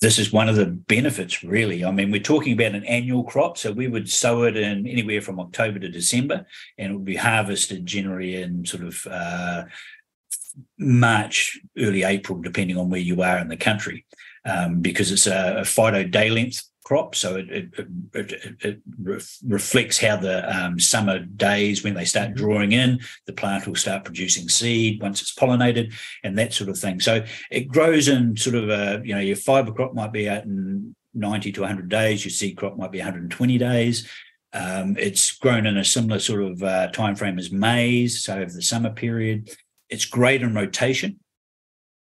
[0.00, 1.84] This is one of the benefits, really.
[1.84, 5.20] I mean, we're talking about an annual crop, so we would sow it in anywhere
[5.20, 6.46] from October to December,
[6.78, 9.64] and it would be harvested generally in sort of uh,
[10.78, 14.06] March, early April, depending on where you are in the country,
[14.46, 17.70] um, because it's a, a phyto day length crop, so it it,
[18.14, 23.32] it, it, ref- reflects how the um, summer days when they start drawing in, the
[23.32, 25.94] plant will start producing seed once it's pollinated
[26.24, 26.98] and that sort of thing.
[26.98, 30.42] So it grows in sort of a you know your fiber crop might be out
[30.42, 34.08] in 90 to 100 days, your seed crop might be 120 days.
[34.52, 38.50] Um, it's grown in a similar sort of uh, time frame as maize, so over
[38.50, 39.48] the summer period.
[39.90, 41.20] It's great in rotation.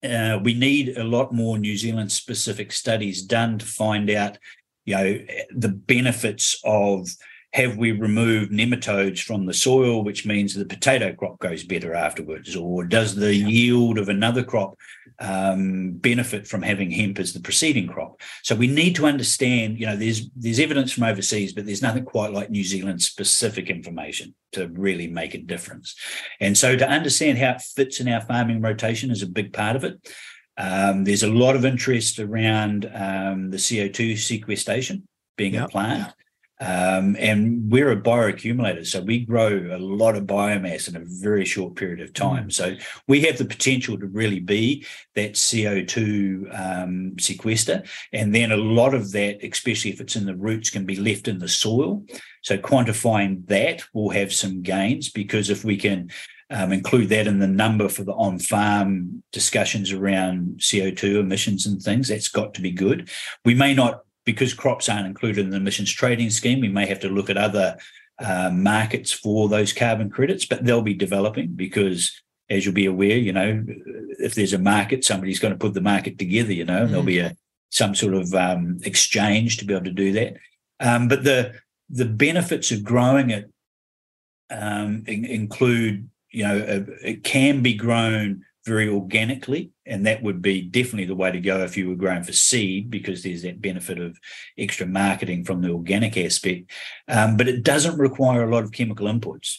[0.04, 4.38] Uh, we need a lot more New Zealand specific studies done to find out,
[4.86, 5.20] you know,
[5.56, 7.08] the benefits of
[7.54, 12.56] have we removed nematodes from the soil, which means the potato crop goes better afterwards,
[12.56, 14.76] or does the yield of another crop
[15.20, 18.20] um, benefit from having hemp as the preceding crop?
[18.42, 22.06] So we need to understand, you know, there's there's evidence from overseas, but there's nothing
[22.06, 25.96] quite like New Zealand specific information to really make a difference.
[26.40, 29.76] And so to understand how it fits in our farming rotation is a big part
[29.76, 30.12] of it.
[30.58, 35.08] Um, there's a lot of interest around um, the CO2 sequestration
[35.38, 36.14] being a plant.
[36.60, 41.44] Um, and we're a bioaccumulator, so we grow a lot of biomass in a very
[41.44, 42.50] short period of time.
[42.50, 42.76] So
[43.06, 44.86] we have the potential to really be
[45.16, 47.84] that CO2 um, sequester.
[48.14, 51.28] And then a lot of that, especially if it's in the roots, can be left
[51.28, 52.06] in the soil.
[52.44, 56.12] So quantifying that will have some gains because if we can
[56.54, 62.08] um, include that in the number for the on-farm discussions around CO2 emissions and things,
[62.08, 63.10] that's got to be good.
[63.44, 67.00] We may not because crops aren't included in the emissions trading scheme, we may have
[67.02, 67.78] to look at other
[68.20, 72.12] uh, markets for those carbon credits, but they'll be developing because,
[72.50, 73.64] as you'll be aware, you know,
[74.20, 76.54] if there's a market, somebody's going to put the market together.
[76.54, 77.36] You know, there'll be a
[77.70, 80.38] some sort of um, exchange to be able to do that.
[80.80, 81.56] Um, but the
[81.90, 83.52] the benefits of growing it
[84.50, 90.42] um, in- include, you know, uh, it can be grown very organically, and that would
[90.42, 93.62] be definitely the way to go if you were growing for seed, because there's that
[93.62, 94.18] benefit of
[94.58, 96.72] extra marketing from the organic aspect.
[97.08, 99.58] Um, but it doesn't require a lot of chemical inputs.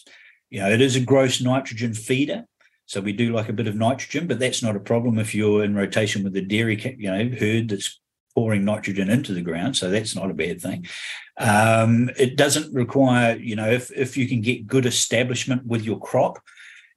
[0.49, 2.45] You know, it is a gross nitrogen feeder.
[2.87, 5.63] So we do like a bit of nitrogen, but that's not a problem if you're
[5.63, 7.99] in rotation with the dairy, you know, herd that's
[8.35, 9.77] pouring nitrogen into the ground.
[9.77, 10.85] So that's not a bad thing.
[11.37, 15.99] Um, it doesn't require, you know, if if you can get good establishment with your
[15.99, 16.39] crop,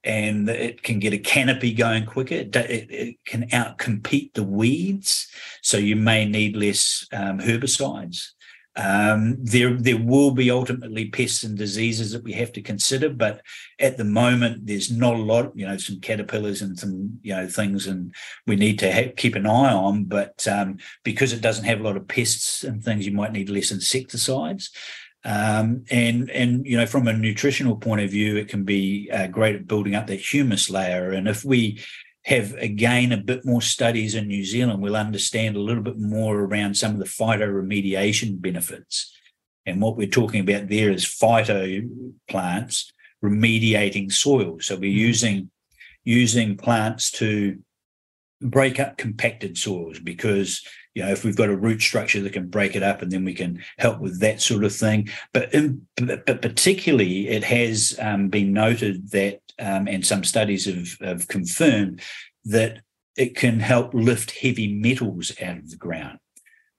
[0.04, 2.34] and it can get a canopy going quicker.
[2.34, 5.28] It, it, can outcompete the weeds,
[5.62, 8.30] so you may need less um, herbicides.
[8.78, 13.42] Um, there, there will be ultimately pests and diseases that we have to consider, but
[13.80, 15.50] at the moment, there's not a lot.
[15.56, 18.14] You know, some caterpillars and some you know things, and
[18.46, 20.04] we need to ha- keep an eye on.
[20.04, 23.50] But um, because it doesn't have a lot of pests and things, you might need
[23.50, 24.70] less insecticides.
[25.24, 29.26] Um, and and you know, from a nutritional point of view, it can be uh,
[29.26, 31.10] great at building up that humus layer.
[31.10, 31.82] And if we
[32.24, 36.38] have again a bit more studies in New Zealand, we'll understand a little bit more
[36.38, 39.14] around some of the phytoremediation benefits.
[39.66, 41.88] And what we're talking about there is phyto
[42.28, 42.92] plants
[43.22, 44.58] remediating soil.
[44.60, 45.50] So we're using
[46.04, 47.58] using plants to
[48.40, 50.62] break up compacted soils because
[50.98, 53.24] you know if we've got a root structure that can break it up and then
[53.24, 58.28] we can help with that sort of thing but in, but particularly it has um,
[58.28, 62.00] been noted that um, and some studies have, have confirmed
[62.44, 62.80] that
[63.16, 66.18] it can help lift heavy metals out of the ground.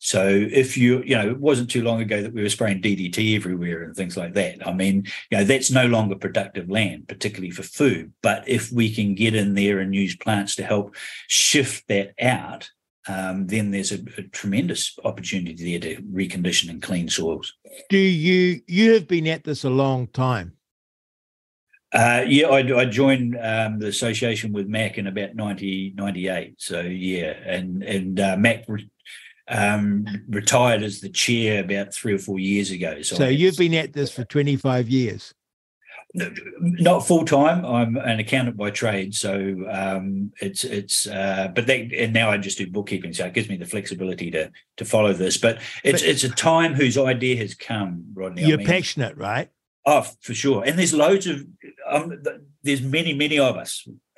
[0.01, 3.35] So if you, you know, it wasn't too long ago that we were spraying DDT
[3.35, 4.65] everywhere and things like that.
[4.65, 8.13] I mean, you know, that's no longer productive land, particularly for food.
[8.23, 10.95] But if we can get in there and use plants to help
[11.27, 12.69] shift that out,
[13.09, 17.55] um, then there's a, a, tremendous opportunity there to recondition and clean soils.
[17.89, 20.53] Do you you have been at this a long time?
[21.91, 26.53] Uh, yeah, I, I joined um, the association with Mac in about 1998.
[26.57, 28.89] So yeah, and and uh, Mac re-
[29.47, 33.01] um, retired as the chair about three or four years ago.
[33.01, 35.33] So, so you've been at this for 25 years.
[36.15, 37.63] Not full time.
[37.63, 41.05] I'm an accountant by trade, so um, it's it's.
[41.05, 44.31] Uh, but that and now I just do bookkeeping, so it gives me the flexibility
[44.31, 45.37] to to follow this.
[45.37, 48.41] But it's but, it's a time whose idea has come, Rodney.
[48.43, 49.51] You're I mean, passionate, right?
[49.85, 50.63] Oh, for sure.
[50.63, 51.45] And there's loads of,
[51.87, 52.21] um,
[52.63, 53.87] there's many, many of us.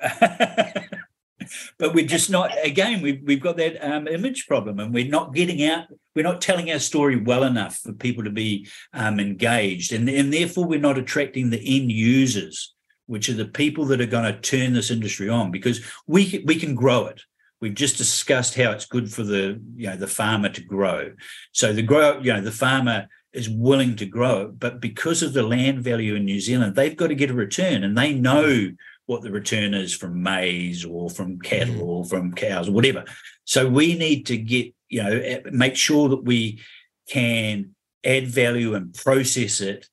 [1.78, 5.34] but we're just not, again, we've, we've got that um, image problem and we're not
[5.34, 9.92] getting out, we're not telling our story well enough for people to be um, engaged.
[9.92, 12.74] And, and therefore, we're not attracting the end users,
[13.06, 16.56] which are the people that are going to turn this industry on because we, we
[16.56, 17.22] can grow it.
[17.62, 21.12] We've just discussed how it's good for the you know the farmer to grow.
[21.52, 25.32] So the grow you know the farmer is willing to grow, it but because of
[25.32, 28.72] the land value in New Zealand, they've got to get a return, and they know
[29.06, 31.86] what the return is from maize or from cattle mm.
[31.86, 33.04] or from cows or whatever.
[33.44, 36.60] So we need to get you know eh, make sure that we
[37.08, 37.74] can
[38.04, 39.88] add value and process it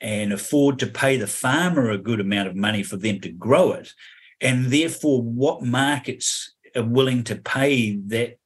[0.00, 3.72] and afford to pay the farmer a good amount of money for them to grow
[3.72, 3.92] it
[4.40, 8.36] and therefore what markets are willing to pay that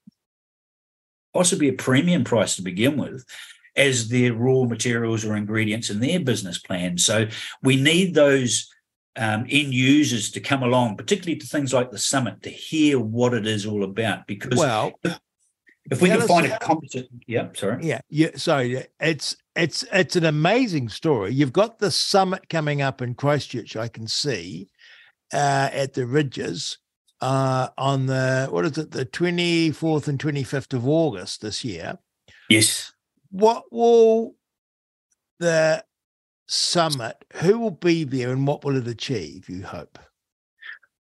[1.35, 3.24] possibly a premium price to begin with
[3.77, 6.99] as their raw materials or ingredients in their business plan.
[6.99, 7.28] So
[7.62, 8.69] we need those
[9.19, 13.35] um, end users to come along, particularly to things like the summit, to hear what
[13.35, 14.27] it is all about.
[14.27, 15.19] Because well, if,
[15.90, 20.24] if we can find a competent, yeah, sorry, yeah, yeah, sorry, it's it's it's an
[20.24, 21.32] amazing story.
[21.32, 23.77] You've got the summit coming up in Christchurch.
[23.77, 24.69] I can see
[25.32, 26.78] uh, at the Ridges
[27.20, 31.65] uh, on the what is it, the twenty fourth and twenty fifth of August this
[31.65, 31.99] year.
[32.49, 32.93] Yes
[33.31, 34.35] what will
[35.39, 35.85] the
[36.49, 39.99] summit, who will be there and what will it achieve, you hope?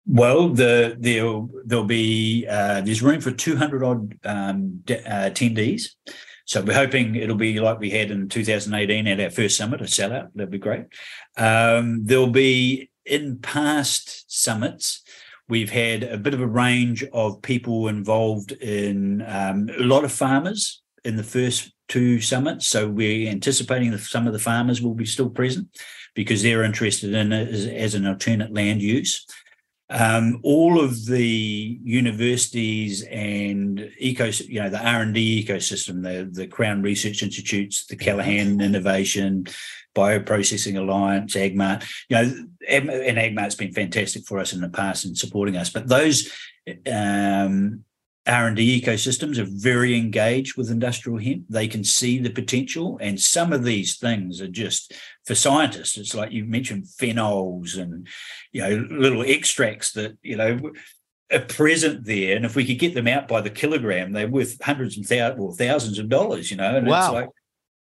[0.05, 5.91] Well, the there'll there'll be uh, there's room for 200 odd um, de- uh, attendees.
[6.45, 9.85] So we're hoping it'll be like we had in 2018 at our first summit, a
[9.85, 10.29] sellout.
[10.35, 10.85] That'd be great.
[11.37, 15.03] Um, there'll be in past summits,
[15.49, 20.11] we've had a bit of a range of people involved in um, a lot of
[20.11, 22.67] farmers in the first two summits.
[22.67, 25.67] So we're anticipating that some of the farmers will be still present
[26.15, 29.25] because they're interested in it as, as an alternate land use.
[29.91, 36.27] Um, all of the universities and eco, you know, the R and D ecosystem, the
[36.31, 39.45] the Crown Research Institutes, the Callaghan Innovation,
[39.93, 42.89] Bioprocessing Alliance, AgMardt, you know, and
[43.19, 45.69] AgMardt's been fantastic for us in the past in supporting us.
[45.69, 46.31] But those
[46.91, 47.83] um,
[48.25, 51.43] R&D ecosystems are very engaged with industrial hemp.
[51.49, 52.97] They can see the potential.
[53.01, 54.93] And some of these things are just
[55.25, 55.97] for scientists.
[55.97, 58.07] It's like you mentioned phenols and,
[58.53, 60.71] you know, little extracts that, you know,
[61.33, 62.37] are present there.
[62.37, 65.41] And if we could get them out by the kilogram, they're worth hundreds and thousands
[65.41, 67.05] or thousands of dollars, you know, and wow.
[67.05, 67.29] it's like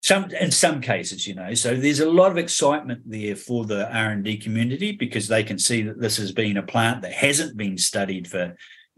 [0.03, 1.53] some in some cases, you know.
[1.53, 5.83] So there's a lot of excitement there for the R&D community because they can see
[5.83, 8.57] that this has been a plant that hasn't been studied for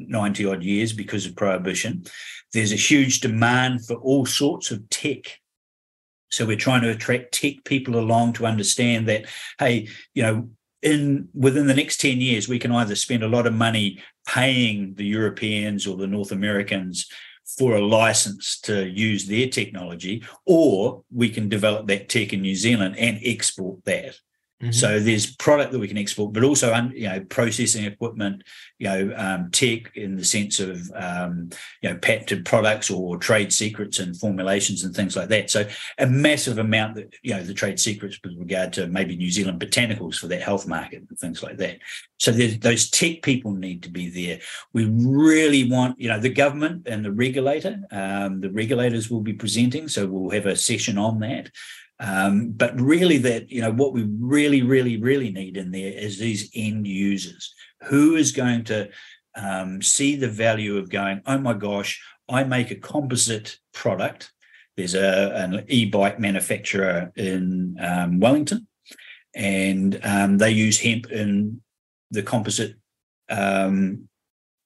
[0.09, 2.05] 90 odd years because of prohibition.
[2.53, 5.41] There's a huge demand for all sorts of tech.
[6.31, 9.27] So we're trying to attract tech people along to understand that,
[9.59, 10.49] hey, you know,
[10.83, 14.95] in within the next 10 years, we can either spend a lot of money paying
[14.95, 17.09] the Europeans or the North Americans
[17.57, 22.55] for a license to use their technology, or we can develop that tech in New
[22.55, 24.17] Zealand and export that.
[24.63, 24.73] Mm-hmm.
[24.73, 28.45] So there's product that we can export, but also you know processing equipment,
[28.79, 31.51] you know um, tech in the sense of um,
[31.83, 35.51] you know patented products or trade secrets and formulations and things like that.
[35.51, 35.69] So
[35.99, 39.61] a massive amount that you know the trade secrets with regard to maybe New Zealand
[39.61, 41.79] botanicals for that health market and things like that.
[42.19, 44.39] So those tech people need to be there.
[44.73, 47.81] We really want you know the government and the regulator.
[47.91, 51.51] Um, the regulators will be presenting, so we'll have a session on that.
[52.03, 56.19] Um, but really, that you know, what we really, really, really need in there is
[56.19, 57.55] these end users.
[57.85, 58.91] Who is going to
[59.37, 61.23] um, see the value of going?
[61.27, 64.33] Oh my gosh, I make a composite product.
[64.77, 68.67] There's a an e-bike manufacturer in um, Wellington,
[69.35, 71.63] and um, they use hemp in
[72.11, 72.75] the composite.
[73.31, 74.09] Um,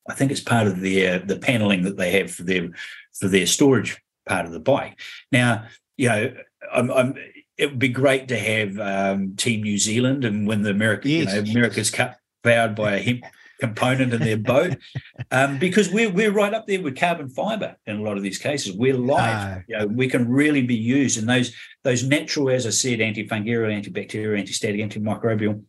[0.09, 2.71] I think it's part of their the paneling that they have for their
[3.13, 4.99] for their storage part of the bike.
[5.31, 5.67] Now,
[5.99, 6.35] you know,
[6.73, 7.15] I'm, I'm,
[7.59, 11.35] it would be great to have um, Team New Zealand and when the America, Yes.
[11.35, 13.25] you know, America's Cup powered by a hemp
[13.61, 14.77] component in their boat,
[15.31, 18.39] um, because we're we're right up there with carbon fiber in a lot of these
[18.39, 18.77] cases.
[18.77, 19.63] We're light, Ah.
[19.67, 23.71] you know, we can really be used, and those those natural, as I said, antifungal,
[23.73, 25.63] antibacterial, antistatic, antimicrobial.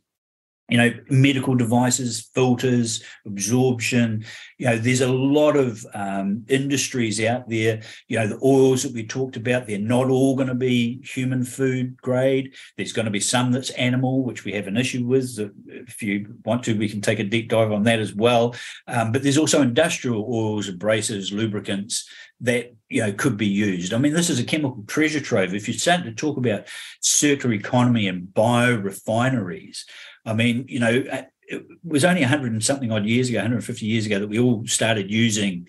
[0.69, 4.25] You know, medical devices, filters, absorption.
[4.57, 7.81] You know, there's a lot of um, industries out there.
[8.07, 11.43] You know, the oils that we talked about, they're not all going to be human
[11.43, 12.55] food grade.
[12.75, 15.37] There's going to be some that's animal, which we have an issue with.
[15.67, 18.55] If you want to, we can take a deep dive on that as well.
[18.87, 22.09] Um, but there's also industrial oils, abrasives, lubricants
[22.41, 23.93] that you know could be used.
[23.93, 25.53] I mean, this is a chemical treasure trove.
[25.53, 26.67] If you're starting to talk about
[27.01, 29.83] circular economy and biorefineries,
[30.25, 31.03] I mean, you know,
[31.47, 34.65] it was only 100 and something odd years ago, 150 years ago, that we all
[34.67, 35.67] started using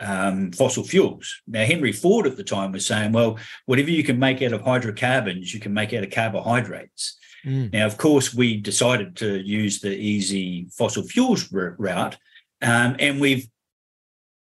[0.00, 1.40] um, fossil fuels.
[1.46, 4.62] Now, Henry Ford at the time was saying, well, whatever you can make out of
[4.62, 7.18] hydrocarbons, you can make out of carbohydrates.
[7.44, 7.72] Mm.
[7.72, 12.16] Now, of course, we decided to use the easy fossil fuels route,
[12.62, 13.46] um, and we've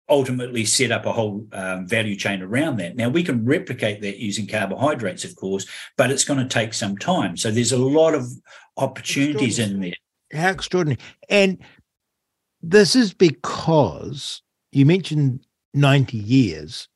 [0.08, 2.94] ultimately set up a whole um, value chain around that.
[2.94, 6.96] Now, we can replicate that using carbohydrates, of course, but it's going to take some
[6.96, 7.36] time.
[7.36, 8.28] So there's a lot of
[8.76, 9.94] opportunities in there.
[10.32, 11.00] How extraordinary.
[11.28, 11.58] And
[12.62, 14.42] this is because
[14.72, 16.88] you mentioned 90 years.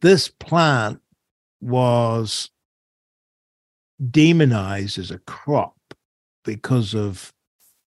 [0.00, 1.00] This plant
[1.60, 2.50] was
[4.10, 5.76] demonized as a crop
[6.44, 7.32] because of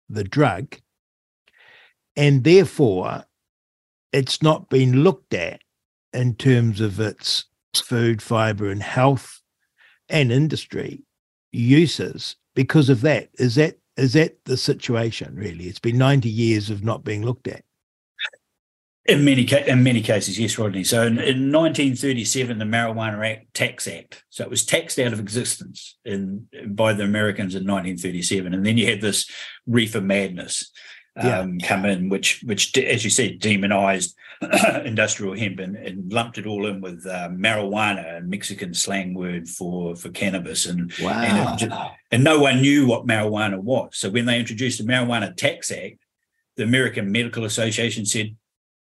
[0.09, 0.77] the drug.
[2.17, 3.25] And therefore,
[4.13, 5.61] it's not been looked at
[6.13, 9.41] in terms of its food, fiber, and health
[10.09, 11.05] and industry
[11.53, 13.31] uses because of that.
[13.35, 15.65] Is that is that the situation really?
[15.67, 17.63] It's been 90 years of not being looked at.
[19.05, 20.85] In many in many cases, yes, Rodney.
[20.85, 25.19] So in, in 1937, the Marijuana Act, Tax Act, so it was taxed out of
[25.19, 29.29] existence in by the Americans in 1937, and then you had this
[29.67, 30.71] reefer madness
[31.17, 34.17] um, come in, which which as you said, demonized
[34.85, 39.49] industrial hemp and, and lumped it all in with uh, marijuana, a Mexican slang word
[39.49, 41.73] for for cannabis, and and, it
[42.11, 43.91] and no one knew what marijuana was.
[43.93, 45.99] So when they introduced the Marijuana Tax Act,
[46.57, 48.35] the American Medical Association said,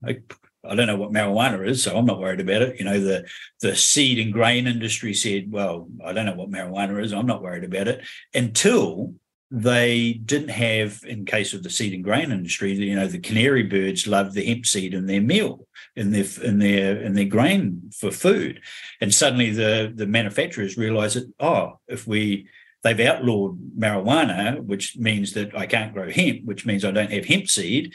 [0.06, 0.20] I,
[0.64, 2.78] I don't know what marijuana is, so I'm not worried about it.
[2.78, 3.26] You know, the
[3.60, 7.42] the seed and grain industry said, well, I don't know what marijuana is, I'm not
[7.42, 9.14] worried about it until
[9.54, 13.62] they didn't have, in case of the seed and grain industry, you know, the canary
[13.62, 17.90] birds loved the hemp seed in their meal, in their in their in their grain
[17.94, 18.62] for food,
[19.02, 22.48] and suddenly the the manufacturers realised that oh, if we
[22.82, 27.26] they've outlawed marijuana, which means that I can't grow hemp, which means I don't have
[27.26, 27.92] hemp seed,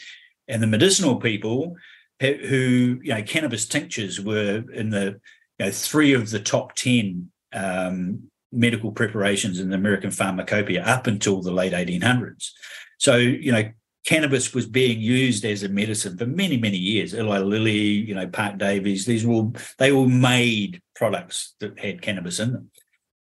[0.48, 1.76] and the medicinal people
[2.20, 5.20] who, who you know cannabis tinctures were in the
[5.58, 11.08] you know three of the top ten um, medical preparations in the American pharmacopoeia up
[11.08, 12.52] until the late 1800s.
[12.98, 13.70] So you know
[14.06, 17.14] cannabis was being used as a medicine for many many years.
[17.14, 22.40] Eli Lilly, you know Parke-Davis, these were all they all made products that had cannabis
[22.40, 22.72] in them.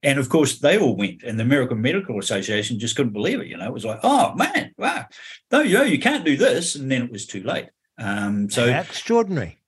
[0.05, 3.47] And of course, they all went, and the American Medical Association just couldn't believe it.
[3.47, 5.07] You know, it was like, "Oh man, wow,
[5.53, 7.69] no, you know, you can't do this," and then it was too late.
[7.99, 9.62] Um, so extraordinary.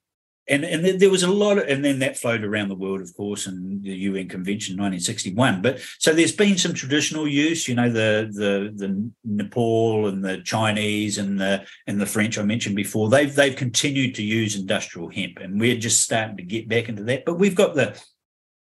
[0.46, 3.14] And and there- was a lot of, and then that flowed around the world, of
[3.16, 5.62] course, and the UN Convention 1961.
[5.62, 10.42] But so there's been some traditional use, you know, the the the Nepal and the
[10.42, 13.08] Chinese and the and the French I mentioned before.
[13.08, 17.04] They've they've continued to use industrial hemp, and we're just starting to get back into
[17.04, 17.24] that.
[17.24, 17.98] But we've got the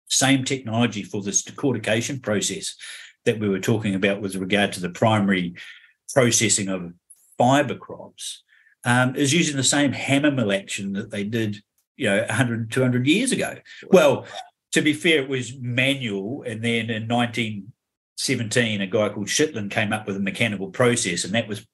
[0.08, 2.76] same technology for this decortication process
[3.24, 5.54] that we were talking about with regard to the primary
[6.12, 6.92] processing of
[7.38, 8.42] fiber crops
[8.84, 11.62] um, is using the same hammer mill action that they did
[11.96, 13.56] you know 100 200 years ago.
[13.90, 14.26] Well
[14.72, 19.92] to be fair it was manual and then in 1917 a guy called Schlichten came
[19.92, 21.66] up with a mechanical process and that was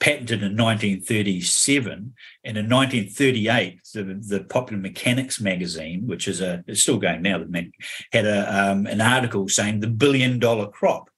[0.00, 2.14] patented in 1937
[2.44, 7.44] and in 1938 the, the popular mechanics magazine which is a it's still going now
[8.12, 11.10] had a um, an article saying the billion dollar crop.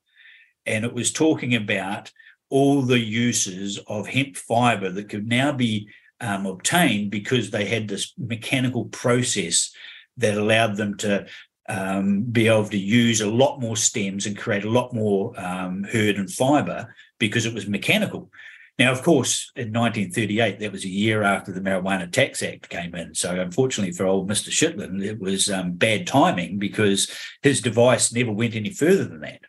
[0.66, 2.12] And it was talking about
[2.50, 5.88] all the uses of hemp fiber that could now be
[6.20, 9.70] um, obtained because they had this mechanical process
[10.16, 11.26] that allowed them to
[11.68, 15.84] um, be able to use a lot more stems and create a lot more um,
[15.84, 18.30] hurd and fiber because it was mechanical.
[18.78, 22.94] Now, of course, in 1938, that was a year after the Marijuana Tax Act came
[22.94, 23.14] in.
[23.14, 24.50] So, unfortunately for old Mr.
[24.50, 27.10] Schlichten, it was um, bad timing because
[27.42, 29.40] his device never went any further than that.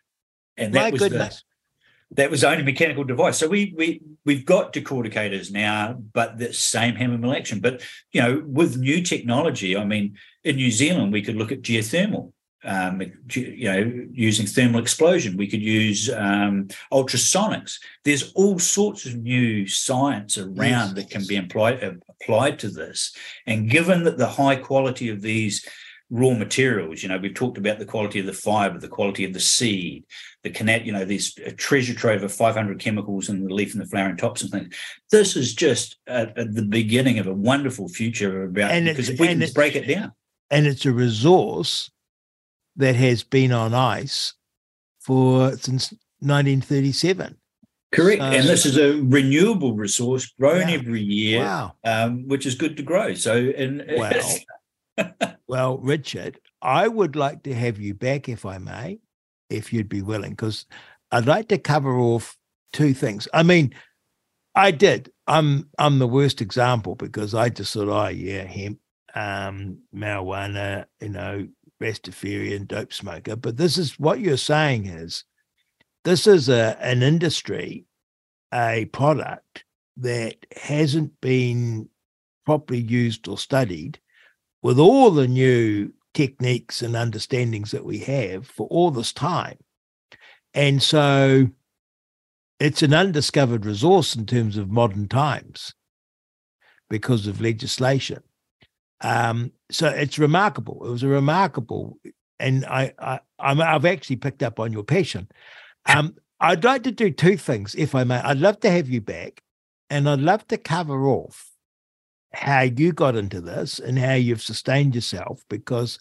[0.56, 1.44] And that My was goodness.
[2.12, 3.38] That was only mechanical device.
[3.38, 7.60] So we we we've got decorticators now, but the same hammer mill action.
[7.60, 7.82] But
[8.12, 12.32] you know, with new technology, I mean, in New Zealand, we could look at geothermal.
[12.62, 13.00] Um,
[13.32, 17.78] you know, using thermal explosion, we could use um, ultrasonics.
[18.04, 23.16] There's all sorts of new science around that can be applied uh, applied to this.
[23.46, 25.66] And given that the high quality of these
[26.10, 29.32] raw materials, you know, we've talked about the quality of the fiber, the quality of
[29.32, 30.04] the seed,
[30.42, 33.82] the connect, you know, there's a treasure trove of 500 chemicals in the leaf and
[33.82, 34.74] the flowering tops and things.
[35.10, 39.20] This is just at, at the beginning of a wonderful future about And because if
[39.20, 40.12] we and can break it down.
[40.50, 41.90] and it's a resource
[42.76, 44.34] that has been on ice
[45.00, 47.36] for since 1937.
[47.92, 48.20] Correct.
[48.20, 51.74] So- and this is a renewable resource grown every year, Wow.
[51.84, 53.14] um, which is good to grow.
[53.14, 54.12] So, and Well,
[55.46, 59.00] well, Richard, I would like to have you back if I may,
[59.48, 60.66] if you'd be willing, because
[61.10, 62.36] I'd like to cover off
[62.72, 63.28] two things.
[63.32, 63.74] I mean,
[64.54, 65.10] I did.
[65.26, 68.78] I'm I'm the worst example because I just thought, oh yeah, hemp,
[69.14, 71.48] um, marijuana, you know,
[71.80, 73.36] Rastafarian, dope smoker.
[73.36, 75.24] But this is what you're saying is
[76.04, 77.86] this is a an industry,
[78.52, 79.64] a product
[79.98, 81.88] that hasn't been
[82.44, 84.00] properly used or studied
[84.62, 89.56] with all the new techniques and understandings that we have for all this time.
[90.54, 91.48] And so
[92.58, 95.74] it's an undiscovered resource in terms of modern times
[96.88, 98.22] because of legislation.
[99.00, 100.84] Um, so it's remarkable.
[100.84, 101.98] It was a remarkable,
[102.38, 105.28] and I, I I've actually picked up on your passion.
[105.86, 108.16] Um, I'd like to do two things, if I may.
[108.16, 109.42] I'd love to have you back,
[109.88, 111.49] and I'd love to cover off
[112.32, 115.98] how you got into this and how you've sustained yourself because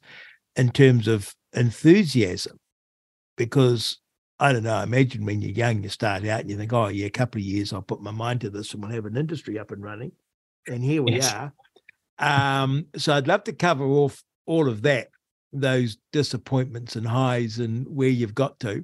[0.55, 2.59] in terms of enthusiasm
[3.37, 3.97] because
[4.39, 7.07] i don't know imagine when you're young you start out and you think oh yeah
[7.07, 9.57] a couple of years i'll put my mind to this and we'll have an industry
[9.57, 10.11] up and running
[10.67, 11.33] and here we Yes.
[11.33, 11.53] are
[12.19, 15.07] um so i'd love to cover off all of that
[15.51, 18.83] those disappointments and highs and where you've got to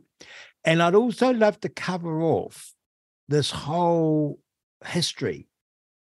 [0.63, 2.73] and i'd also love to cover off
[3.27, 4.39] this whole
[4.85, 5.47] history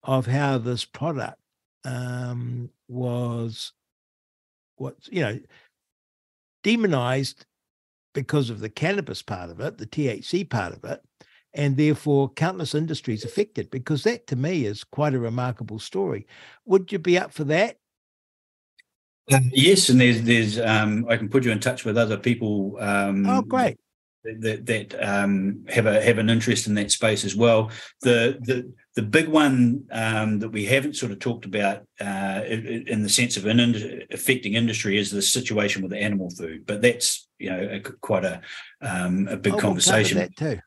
[0.03, 1.39] of how this product
[1.85, 3.73] um, was
[4.77, 5.39] what you know
[6.63, 7.45] demonized
[8.13, 11.01] because of the cannabis part of it, the THC part of it,
[11.53, 13.69] and therefore countless industries affected.
[13.69, 16.27] Because that to me is quite a remarkable story.
[16.65, 17.77] Would you be up for that?
[19.51, 22.77] Yes, and there's there's um, I can put you in touch with other people.
[22.79, 23.77] Um, Oh, great!
[24.23, 27.71] That that um, have a have an interest in that space as well.
[28.01, 33.01] The the the big one um, that we haven't sort of talked about uh, in,
[33.01, 37.29] the sense of an affecting industry is the situation with the animal food, but that's
[37.39, 38.41] you know a, quite a
[38.81, 40.17] um, a big Oh, conversation.
[40.17, 40.59] that too.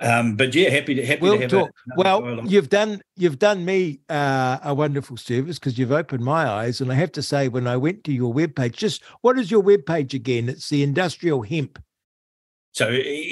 [0.00, 1.68] Um, but yeah, happy to happy We'll to have talk.
[1.68, 2.50] a well, dialogue.
[2.50, 6.90] you've done you've done me uh, a wonderful service because you've opened my eyes, and
[6.90, 10.14] I have to say, when I went to your webpage, just what is your webpage
[10.14, 10.48] again?
[10.48, 11.78] It's the Industrial Hemp.
[12.78, 12.86] So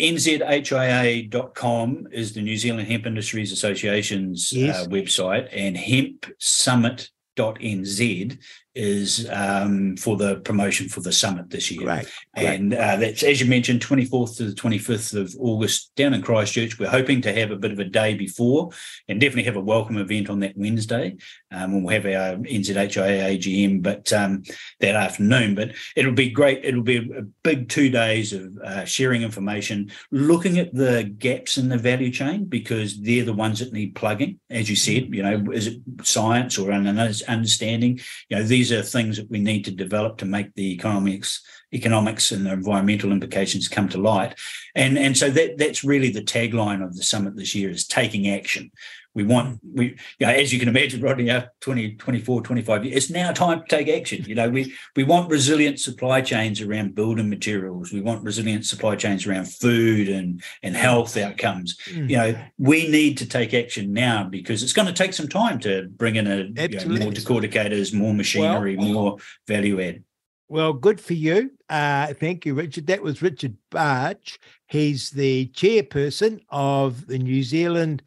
[0.08, 4.84] nzhia.com is the New Zealand Hemp Industries Association's Yes.
[4.84, 8.38] uh, website, and hempsummit.nz
[8.76, 11.86] is um, for the promotion for the summit this year.
[12.34, 16.78] And uh, that's, as you mentioned, 24th to the 25th of August down in Christchurch.
[16.78, 18.70] We're hoping to have a bit of a day before
[19.08, 21.16] and definitely have a welcome event on that Wednesday.
[21.50, 24.42] Um, and we'll have our NZHIA AGM but um,
[24.80, 25.54] that afternoon.
[25.54, 26.62] But it'll be great.
[26.62, 31.70] It'll be a big two days of uh, sharing information, looking at the gaps in
[31.70, 34.38] the value chain because they're the ones that need plugging.
[34.50, 36.86] As you said, you know, is it science or an
[37.26, 38.00] understanding?
[38.28, 42.30] You know, these are things that we need to develop to make the economics economics
[42.32, 44.34] and the environmental implications come to light.
[44.74, 48.28] And, and so that, that's really the tagline of the summit this year is taking
[48.28, 48.70] action.
[49.16, 52.96] We want, we, you know, as you can imagine, Rodney, our 20, 24, 25 years,
[52.96, 54.24] it's now time to take action.
[54.24, 57.92] You know, we, we want resilient supply chains around building materials.
[57.92, 61.78] We want resilient supply chains around food and, and health outcomes.
[61.86, 62.10] Mm.
[62.10, 65.60] You know, we need to take action now because it's going to take some time
[65.60, 69.16] to bring in a you know, more decorticators more machinery, well, more
[69.48, 70.04] value add.
[70.48, 71.52] Well, good for you.
[71.68, 72.86] Uh, thank you, Richard.
[72.86, 74.38] That was Richard Barge.
[74.68, 78.02] He's the chairperson of the New Zealand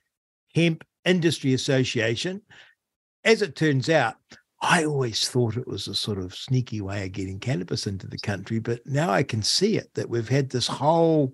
[0.55, 2.41] Hemp Industry Association.
[3.23, 4.15] As it turns out,
[4.61, 8.17] I always thought it was a sort of sneaky way of getting cannabis into the
[8.17, 11.33] country, but now I can see it that we've had this whole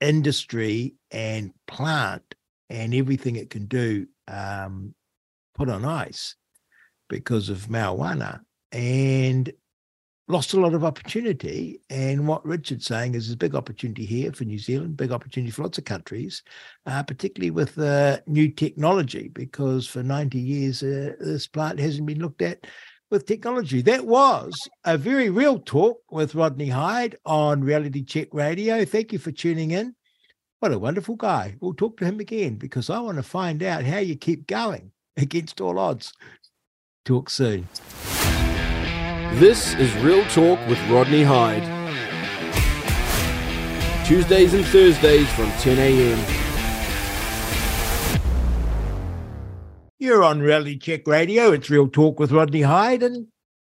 [0.00, 2.22] industry and plant
[2.70, 4.94] and everything it can do um,
[5.54, 6.36] put on ice
[7.08, 8.40] because of marijuana.
[8.72, 9.52] And
[10.30, 11.80] lost a lot of opportunity.
[11.90, 15.50] And what Richard's saying is there's a big opportunity here for New Zealand, big opportunity
[15.50, 16.42] for lots of countries,
[16.86, 22.20] uh, particularly with uh, new technology, because for 90 years, uh, this plant hasn't been
[22.20, 22.66] looked at
[23.10, 23.82] with technology.
[23.82, 24.54] That was
[24.84, 28.84] a very real talk with Rodney Hide on Reality Check Radio.
[28.84, 29.94] Thank you for tuning in.
[30.60, 31.56] What a wonderful guy.
[31.60, 34.92] We'll talk to him again because I want to find out how you keep going
[35.16, 36.12] against all odds.
[37.04, 37.66] Talk soon.
[39.34, 41.62] This is Real Talk with Rodney Hide.
[44.04, 46.18] Tuesdays and Thursdays from 10 a.m.
[50.00, 51.52] You're on Reality Check Radio.
[51.52, 53.04] It's Real Talk with Rodney Hide.
[53.04, 53.28] And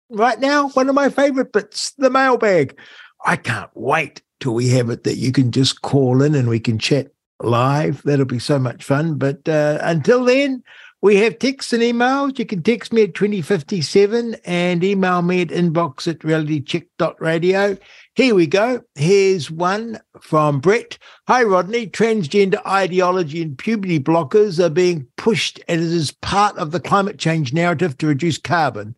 [0.09, 2.79] right now, one of my favorite bits, the mailbag.
[3.27, 6.61] I can't wait till we have it that you can just call in and we
[6.61, 7.11] can chat
[7.43, 8.03] live.
[8.05, 9.17] That'll be so much fun.
[9.17, 10.63] But uh, until then,
[11.03, 12.39] we have texts and emails.
[12.39, 17.79] You can text me at 2057 and email me at inbox at realitycheck.radio.
[18.15, 18.83] Here we go.
[18.97, 20.99] Here's one from Brett.
[21.27, 21.87] Hi, Rodney.
[21.87, 27.19] Transgender ideology and puberty blockers are being pushed as it is part of the climate
[27.19, 28.95] change narrative to reduce carbon.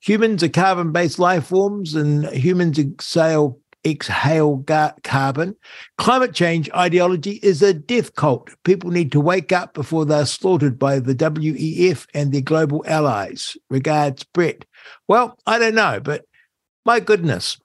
[0.00, 5.54] Humans are carbon based life forms, and humans exhale exhale ga- carbon.
[5.96, 8.50] Climate change ideology is a death cult.
[8.64, 13.56] People need to wake up before they're slaughtered by the WEF and their global allies.
[13.70, 14.64] Regards, Brett.
[15.08, 16.24] Well, I don't know, but
[16.84, 17.58] my goodness,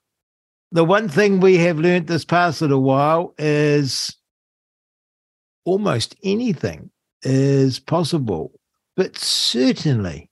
[0.70, 4.16] the one thing we have learned this past little while is
[5.64, 6.90] almost anything
[7.22, 8.52] is possible,
[8.96, 10.30] but certainly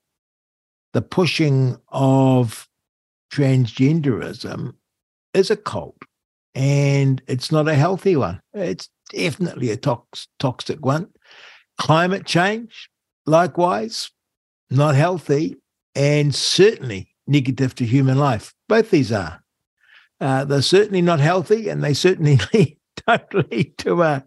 [0.92, 2.68] the pushing of
[3.32, 4.74] transgenderism
[5.34, 5.96] is a cult
[6.54, 8.40] and it's not a healthy one.
[8.52, 11.08] It's definitely a tox- toxic one.
[11.78, 12.90] Climate change,
[13.26, 14.10] likewise,
[14.70, 15.56] not healthy
[15.94, 18.54] and certainly negative to human life.
[18.68, 19.42] Both these are.
[20.20, 22.38] Uh, they're certainly not healthy and they certainly
[23.06, 24.24] don't lead to a,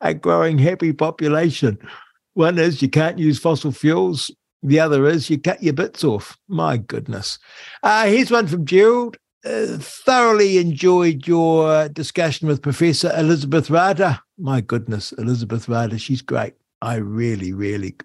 [0.00, 1.78] a growing happy population.
[2.34, 4.30] One is you can't use fossil fuels.
[4.62, 6.36] The other is you cut your bits off.
[6.48, 7.38] My goodness.
[7.82, 9.16] Uh, here's one from Gerald.
[9.44, 14.20] Uh, thoroughly enjoyed your discussion with Professor Elizabeth Rata.
[14.38, 16.54] My goodness, Elizabeth Rata, she's great.
[16.80, 17.96] I really, really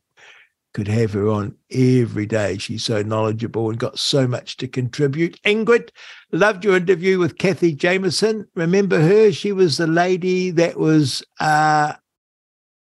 [0.73, 2.57] could have her on every day.
[2.57, 5.41] She's so knowledgeable and got so much to contribute.
[5.43, 5.89] Ingrid,
[6.31, 8.47] loved your interview with Kathy Jameson.
[8.55, 9.31] Remember her?
[9.31, 11.93] She was the lady that was uh,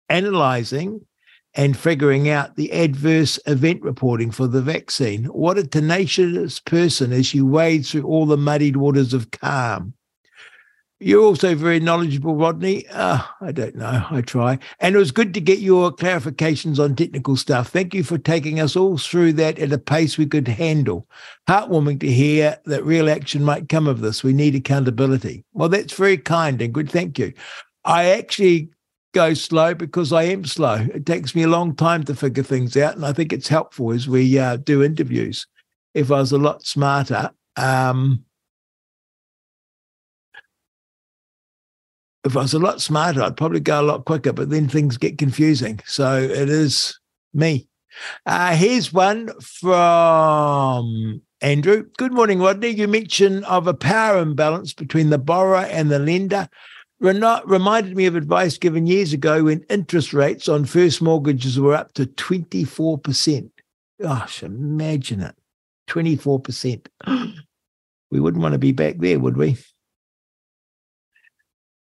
[0.09, 1.06] analyzing
[1.57, 5.25] and figuring out the adverse event reporting for the vaccine.
[5.25, 9.93] What a tenacious person as she wades through all the muddied waters of CARM.
[10.99, 12.87] You're also very knowledgeable, Rodney.
[12.87, 14.03] Uh, I don't know.
[14.09, 14.57] I try.
[14.79, 17.69] And it was good to get your clarifications on technical stuff.
[17.69, 21.07] Thank you for taking us all through that at a pace we could handle.
[21.47, 24.23] Heartwarming to hear that real action might come of this.
[24.23, 25.43] We need accountability.
[25.53, 26.89] Well, that's very kind, and good.
[26.89, 27.31] Thank you.
[27.85, 28.69] I actually
[29.17, 30.85] go slow because I am slow.
[30.93, 33.91] It takes me a long time to figure things out, and I think it's helpful
[33.91, 35.47] as we uh, do interviews.
[35.95, 38.23] If I was a lot smarter, um,
[42.23, 44.33] if I was a lot smarter, I'd probably go a lot quicker.
[44.33, 46.99] But then things get confusing, so it is
[47.33, 47.67] me.
[48.27, 51.85] Uh, here's one from Andrew.
[51.97, 52.69] Good morning, Rodney.
[52.69, 56.47] You mentioned of a power imbalance between the borrower and the lender
[56.99, 61.93] reminded me of advice given years ago when interest rates on first mortgages were up
[61.93, 63.49] to 24%.
[64.01, 65.35] Gosh, imagine it
[65.89, 66.87] 24%.
[68.09, 69.57] We wouldn't want to be back there, would we?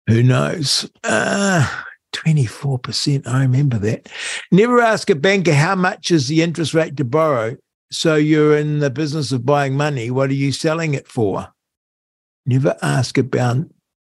[0.07, 0.91] Who knows?
[1.03, 1.67] Uh,
[2.13, 3.27] 24%.
[3.27, 4.09] I remember that.
[4.53, 7.57] Never ask a banker how much is the interest rate to borrow.
[7.91, 10.11] So you're in the business of buying money.
[10.11, 11.49] What are you selling it for?
[12.45, 13.23] Never ask a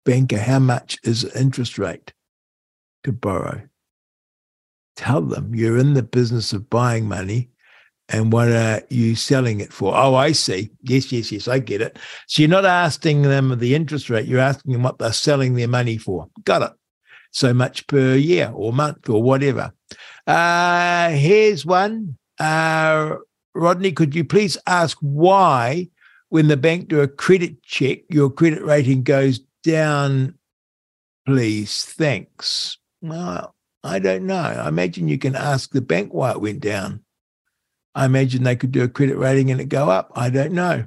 [0.06, 2.14] banker how much is the interest rate
[3.04, 3.60] to borrow.
[4.96, 7.50] Tell them you're in the business of buying money
[8.08, 9.94] and what are you selling it for?
[9.94, 10.70] Oh, I see.
[10.82, 11.98] Yes, yes, yes, I get it.
[12.28, 15.68] So you're not asking them the interest rate, you're asking them what they're selling their
[15.68, 16.28] money for.
[16.44, 16.72] Got it.
[17.32, 19.72] So much per year or month or whatever.
[20.26, 22.16] Uh, here's one.
[22.38, 23.16] Uh,
[23.54, 25.88] Rodney, could you please ask why,
[26.28, 30.38] when the bank do a credit check, your credit rating goes down,
[31.26, 31.84] please?
[31.84, 32.78] Thanks.
[33.02, 34.36] Well, I don't know.
[34.36, 37.02] I imagine you can ask the bank why it went down.
[37.94, 40.12] I imagine they could do a credit rating and it go up.
[40.14, 40.84] I don't know.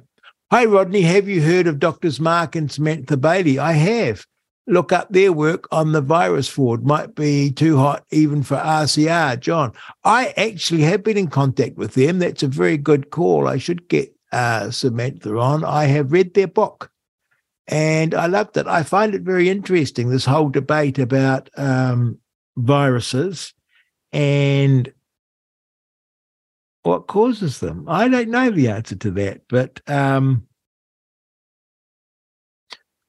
[0.50, 1.02] hey Rodney.
[1.02, 3.58] Have you heard of Doctors Mark and Samantha Bailey?
[3.58, 4.24] I have.
[4.66, 6.84] Look up their work on the virus fraud.
[6.84, 9.40] Might be too hot even for RCR.
[9.40, 9.72] John,
[10.04, 12.20] I actually have been in contact with them.
[12.20, 13.48] That's a very good call.
[13.48, 15.64] I should get uh, Samantha on.
[15.64, 16.90] I have read their book
[17.70, 18.66] and I loved it.
[18.66, 22.18] I find it very interesting, this whole debate about um,
[22.56, 23.54] viruses
[24.12, 24.92] and
[26.82, 27.84] what causes them?
[27.88, 30.46] I don't know the answer to that, but um,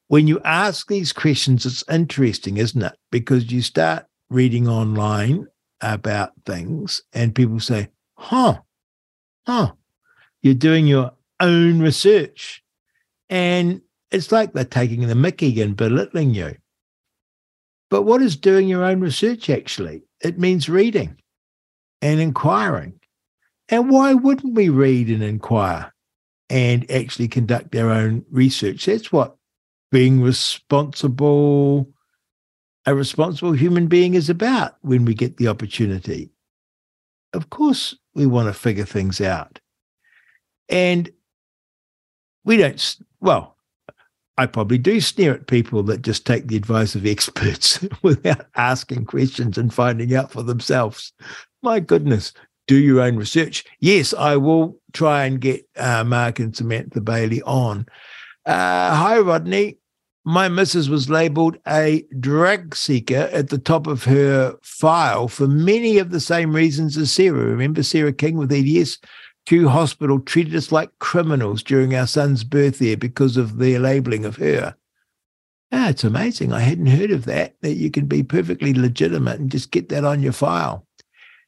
[0.10, 2.98] when you ask these questions, it's interesting, isn't it?
[3.12, 5.48] Because you start reading online
[5.80, 8.60] about things, and people say, "Huh,
[9.48, 9.72] huh,"
[10.42, 12.62] you're doing your own research,
[13.30, 13.82] and
[14.12, 16.56] it's like they're taking the Mickey and belittling you.
[17.90, 20.04] But what is doing your own research actually?
[20.24, 21.18] It means reading
[22.02, 23.02] and inquiring
[23.72, 25.94] and why wouldn't we read and inquire
[26.50, 28.86] and actually conduct our own research?
[28.86, 29.38] That's what
[29.92, 31.90] being responsible,
[32.86, 36.32] a responsible human being is about when we get the opportunity.
[37.32, 39.60] Of course, we want to figure things out.
[40.68, 41.10] And
[42.44, 43.56] we don't, well,
[44.38, 49.06] I probably do sneer at people that just take the advice of experts without asking
[49.06, 51.14] questions and finding out for themselves.
[51.62, 52.34] My goodness,
[52.68, 53.66] do your own research.
[53.80, 57.86] Yes, I will try and get uh, Mark and Samantha Bailey on.
[58.46, 59.78] Uh, hi, Rodney.
[60.24, 65.98] My missus was labeled a drug seeker at the top of her file for many
[65.98, 67.44] of the same reasons as Sarah.
[67.44, 69.00] Remember Sarah King with EDS?
[69.46, 74.26] Kew Hospital treated us like criminals during our son's birth there because of their labeling
[74.26, 74.76] of her.
[75.72, 76.52] Ah, it's amazing.
[76.52, 80.04] I hadn't heard of that, that you can be perfectly legitimate and just get that
[80.04, 80.86] on your file.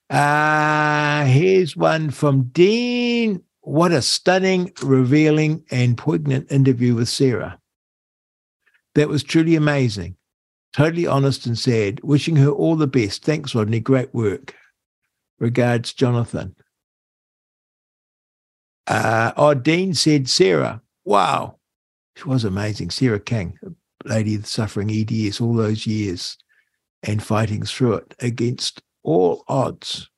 [0.10, 3.42] Uh, here's one from Dean.
[3.62, 7.60] What a stunning, revealing, and poignant interview with Sarah.
[8.96, 10.16] That was truly amazing.
[10.74, 12.02] Totally honest and sad.
[12.04, 13.24] Wishing her all the best.
[13.24, 13.80] Thanks, Rodney.
[13.80, 14.56] Great work.
[15.40, 16.56] Regards, Jonathan.
[18.88, 21.58] Uh, Dean said, Sarah, wow.
[22.18, 22.92] She was amazing.
[22.92, 23.72] Sarah King, a
[24.08, 26.38] lady suffering EDS all those years
[27.02, 30.10] and fighting through it against all odds.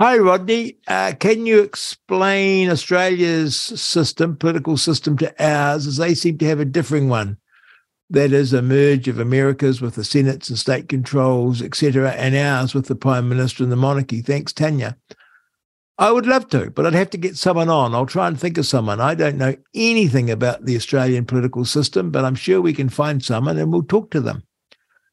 [0.00, 0.78] Hi, Rodney.
[0.88, 6.58] Uh, can you explain Australia's system, political system, to ours, as they seem to have
[6.58, 7.36] a differing one?
[8.08, 12.72] That is a merge of America's with the senates and state controls, etc., and ours
[12.74, 14.22] with the prime minister and the monarchy.
[14.22, 14.96] Thanks, Tanya.
[16.00, 17.94] I would love to, but I'd have to get someone on.
[17.94, 19.02] I'll try and think of someone.
[19.02, 23.22] I don't know anything about the Australian political system, but I'm sure we can find
[23.22, 24.42] someone and we'll talk to them.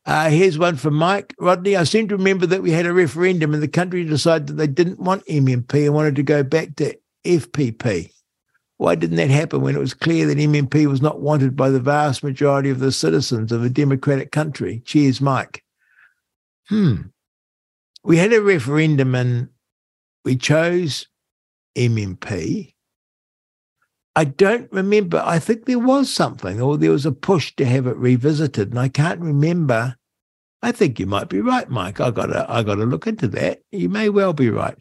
[0.06, 1.76] Uh, here's one from Mike Rodney.
[1.76, 4.68] I seem to remember that we had a referendum and the country decided that they
[4.68, 8.10] didn't want MMP and wanted to go back to FPP.
[8.78, 11.82] Why didn't that happen when it was clear that MMP was not wanted by the
[11.82, 14.82] vast majority of the citizens of a democratic country?
[14.86, 15.66] Cheers, Mike.
[16.70, 17.08] Hmm.
[18.06, 19.50] We had a referendum and
[20.24, 21.08] we chose
[21.78, 22.74] MMP.
[24.16, 25.22] I don't remember.
[25.24, 28.80] I think there was something, or there was a push to have it revisited, and
[28.80, 29.96] I can't remember.
[30.64, 32.00] I think you might be right, Mike.
[32.00, 33.62] I got to, I got to look into that.
[33.72, 34.78] You may well be right.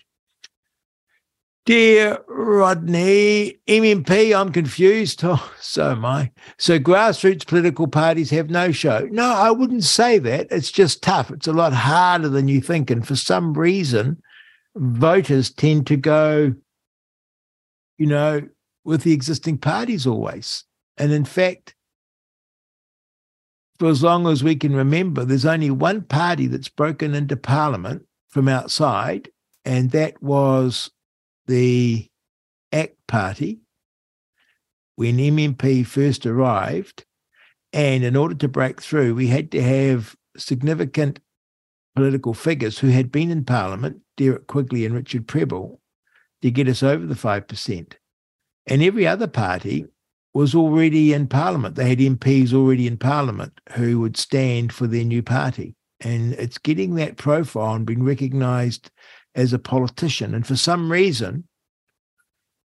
[1.67, 5.21] Dear Rodney, MMP, I'm confused.
[5.25, 6.31] Oh, so am I.
[6.59, 9.09] So grassroots political parties have no show.
[9.11, 10.47] No, I wouldn't say that.
[10.51, 11.31] It's just tough.
[11.33, 12.89] It's a lot harder than you think.
[12.89, 14.23] And for some reason,
[14.77, 16.55] voters tend to go,
[17.99, 18.43] you know,
[18.85, 20.65] with the existing parties always.
[20.97, 21.75] And in fact,
[23.79, 28.07] for as long as we can remember, there's only one party that's broken into parliament
[28.29, 29.31] from outside,
[29.65, 30.91] and that was
[31.47, 32.09] the
[32.73, 33.61] ACT Party
[34.97, 37.05] when MMP first arrived.
[37.73, 41.21] And in order to break through, we had to have significant
[41.95, 45.81] political figures who had been in parliament, Derek Quigley and Richard Prebble,
[46.43, 47.93] to get us over the 5%.
[48.67, 49.87] And every other party
[50.35, 51.77] was already in Parliament.
[51.77, 55.75] They had MPs already in Parliament who would stand for their new party.
[56.01, 58.91] And it's getting that profile and being recognised
[59.35, 60.35] as a politician.
[60.35, 61.45] And for some reason,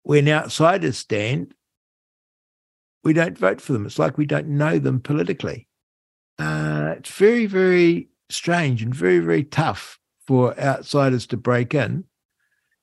[0.03, 1.55] when outsiders stand,
[3.03, 3.87] we don't vote for them.
[3.87, 5.67] It's like we don't know them politically.
[6.39, 12.05] Uh, it's very, very strange and very, very tough for outsiders to break in.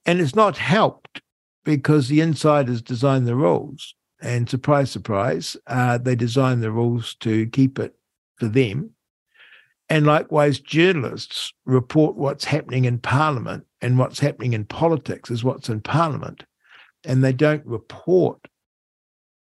[0.05, 1.21] And it's not helped
[1.63, 3.95] because the insiders design the rules.
[4.21, 7.95] And surprise, surprise, uh, they design the rules to keep it
[8.37, 8.91] for them.
[9.89, 15.69] And likewise, journalists report what's happening in Parliament, and what's happening in politics is what's
[15.69, 16.45] in Parliament.
[17.03, 18.47] And they don't report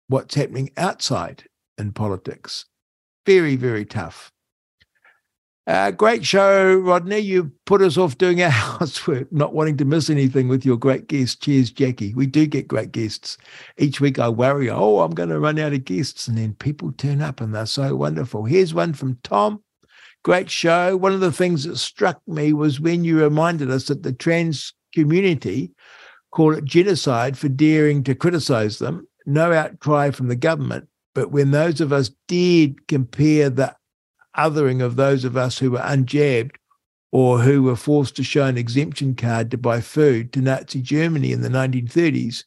[0.07, 1.43] what's happening outside
[1.77, 2.65] in politics.
[3.25, 4.31] Very, very tough.
[5.67, 7.19] Uh, great show, Rodney.
[7.19, 8.49] You put us off doing our
[8.79, 11.35] housework, not wanting to miss anything with your great guests.
[11.35, 12.13] Cheers, Jackie.
[12.13, 13.37] We do get great guests.
[13.77, 16.25] Each week I worry, oh, I'm going to run out of guests.
[16.29, 18.45] And then people turn up and they're so wonderful.
[18.45, 19.61] Here's one from Tom.
[20.23, 20.95] Great show.
[20.95, 24.73] One of the things that struck me was when you reminded us that the trans
[24.93, 25.73] community
[26.31, 29.05] call it genocide for daring to criticize them.
[29.25, 30.87] No outcry from the government.
[31.13, 33.75] But when those of us did compare the
[34.37, 36.55] othering of those of us who were unjabbed
[37.11, 41.31] or who were forced to show an exemption card to buy food to Nazi Germany
[41.31, 42.43] in the 1930s,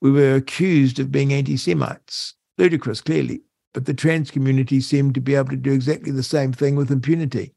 [0.00, 2.34] we were accused of being anti Semites.
[2.58, 3.40] Ludicrous, clearly,
[3.72, 6.90] but the trans community seemed to be able to do exactly the same thing with
[6.90, 7.54] impunity.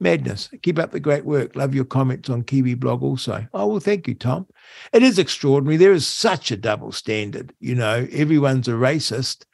[0.00, 0.50] Madness.
[0.62, 1.54] Keep up the great work.
[1.54, 3.46] Love your comments on Kiwi blog also.
[3.54, 4.46] Oh, well, thank you, Tom.
[4.92, 5.76] It is extraordinary.
[5.76, 7.54] There is such a double standard.
[7.60, 9.44] You know, everyone's a racist.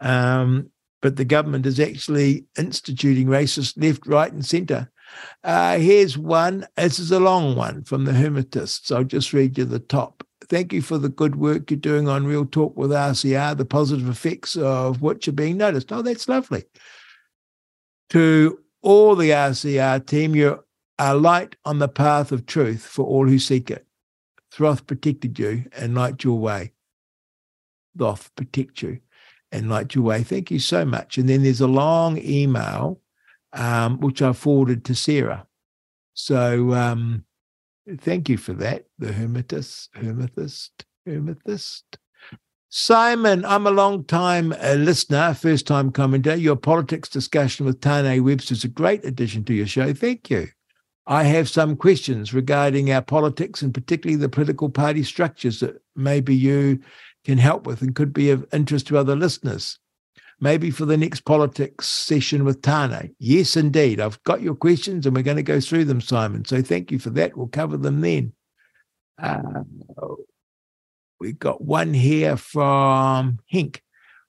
[0.00, 4.90] Um, but the government is actually instituting racist left, right, and centre.
[5.42, 6.66] Uh, here's one.
[6.76, 8.94] This is a long one from the Hermetists.
[8.94, 10.24] I'll just read you the top.
[10.48, 14.08] Thank you for the good work you're doing on Real Talk with RCR, the positive
[14.08, 15.92] effects of which are being noticed.
[15.92, 16.64] Oh, that's lovely.
[18.10, 20.64] To all the RCR team, you're
[20.98, 23.86] a light on the path of truth for all who seek it.
[24.52, 26.72] Thoth protected you and light your way.
[27.96, 29.00] Thoth protect you
[29.52, 30.22] and your way.
[30.22, 31.18] Thank you so much.
[31.18, 33.00] And then there's a long email,
[33.52, 35.46] um, which I forwarded to Sarah.
[36.14, 37.24] So um,
[37.98, 41.98] thank you for that, the hermetist, hermetist, hermetist.
[42.72, 46.40] Simon, I'm a long time uh, listener, first time commenter.
[46.40, 49.92] Your politics discussion with Tane Webster is a great addition to your show.
[49.92, 50.48] Thank you.
[51.06, 56.36] I have some questions regarding our politics and particularly the political party structures that maybe
[56.36, 56.78] you
[57.24, 59.78] can help with and could be of interest to other listeners.
[60.40, 63.14] Maybe for the next politics session with Tane.
[63.18, 64.00] Yes, indeed.
[64.00, 66.46] I've got your questions and we're going to go through them, Simon.
[66.46, 67.36] So thank you for that.
[67.36, 68.32] We'll cover them then.
[69.22, 69.64] Uh,
[71.18, 73.80] we've got one here from Henk.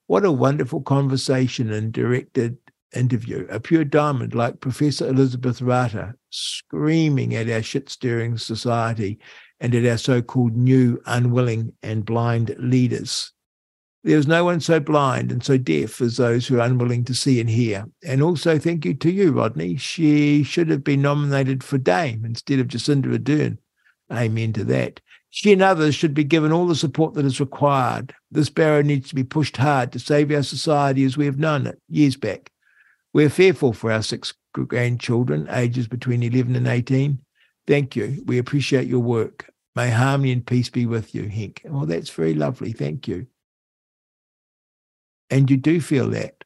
[0.08, 2.58] What a wonderful conversation and directed
[2.94, 3.48] interview.
[3.50, 9.20] A pure diamond like Professor Elizabeth Rata screaming at our shit stirring society
[9.62, 13.32] and at our so called new, unwilling, and blind leaders.
[14.04, 17.14] There is no one so blind and so deaf as those who are unwilling to
[17.14, 17.86] see and hear.
[18.04, 19.78] And also, thank you to you, Rodney.
[19.78, 23.60] She should have been nominated for Dame instead of Jacinda Ardern.
[24.12, 25.00] Amen to that.
[25.30, 28.14] She and others should be given all the support that is required.
[28.32, 31.68] This barrow needs to be pushed hard to save our society as we have known
[31.68, 32.52] it years back.
[33.14, 37.20] We're fearful for our six grandchildren, ages between 11 and 18.
[37.68, 38.24] Thank you.
[38.26, 39.50] We appreciate your work.
[39.76, 41.60] May harmony and peace be with you, Henk.
[41.70, 42.74] Well, that's very lovely.
[42.74, 43.28] Thank you.
[45.30, 46.44] And you do feel that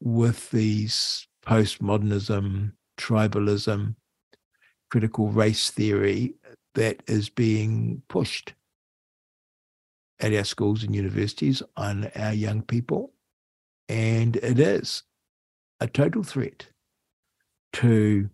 [0.00, 3.94] with these postmodernism, tribalism,
[4.90, 6.34] critical race theory
[6.74, 8.54] that is being pushed
[10.20, 13.12] at our schools and universities on our young people.
[13.88, 15.02] And it is
[15.80, 16.66] a total threat
[17.74, 18.28] to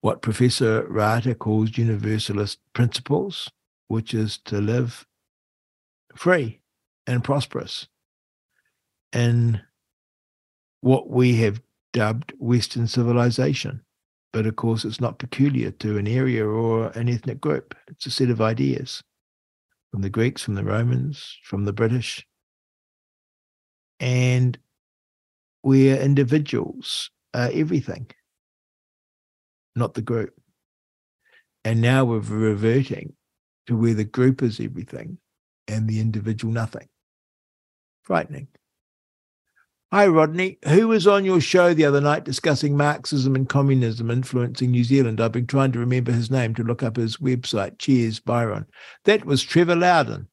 [0.00, 3.50] what Professor Rata calls universalist principles,
[3.88, 5.06] which is to live
[6.16, 6.60] free
[7.06, 7.86] and prosperous
[9.12, 9.60] in
[10.80, 11.60] what we have
[11.92, 13.82] dubbed Western civilization.
[14.32, 17.74] But of course, it's not peculiar to an area or an ethnic group.
[17.88, 19.02] It's a set of ideas
[19.90, 22.24] from the Greeks, from the Romans, from the British.
[23.98, 24.56] And
[25.62, 28.10] where individuals are everything
[29.76, 30.34] not the group.
[31.64, 33.14] And now we're reverting
[33.66, 35.18] to where the group is everything
[35.68, 36.88] and the individual nothing.
[38.02, 38.48] Frightening.
[39.92, 40.58] Hi, Rodney.
[40.66, 45.20] Who was on your show the other night discussing Marxism and communism influencing New Zealand?
[45.20, 47.78] I've been trying to remember his name to look up his website.
[47.78, 48.66] Cheers, Byron.
[49.04, 50.28] That was Trevor Loudon.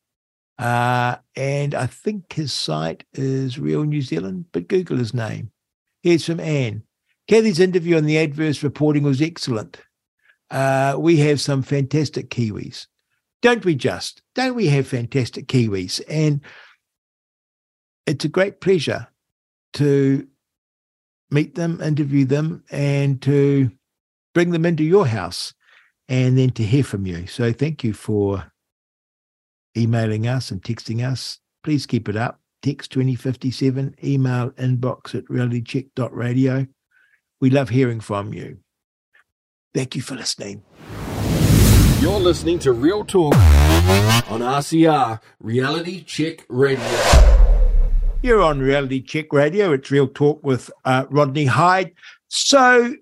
[0.60, 5.52] Uh, and I think his site is Real New Zealand, but Google his name.
[6.04, 6.84] Here's from Anne.
[7.28, 9.80] Kathy's interview on the adverse reporting was excellent.
[10.50, 12.88] Uh, we have some fantastic Kiwis.
[13.42, 14.22] Don't we just?
[14.34, 16.02] Don't we have fantastic Kiwis?
[16.08, 16.42] And
[18.06, 19.08] it's a great pleasure
[19.74, 20.28] to
[21.30, 23.72] meet them, interview them, and to
[24.34, 25.54] bring them into your house
[26.08, 27.28] and then to hear from you.
[27.28, 28.52] So thank you for
[29.78, 31.40] emailing us and texting us.
[31.64, 32.40] Please keep it up.
[32.64, 36.66] Text 2057, email inbox at realitycheck.radio.
[37.40, 38.60] We love hearing from you.
[39.74, 40.64] Thank you for listening.
[42.00, 46.84] You're listening to Real Talk on RCR Reality Check Radio.
[48.24, 49.72] You're on Reality Check Radio.
[49.74, 51.94] It's Real Talk with uh, Rodney Hide.
[52.28, 52.96] So,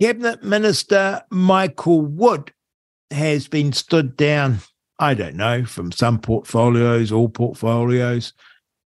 [0.00, 2.52] Cabinet Minister Michael Wood
[3.10, 4.60] has been stood down,
[5.00, 8.32] I don't know, from some portfolios, all portfolios,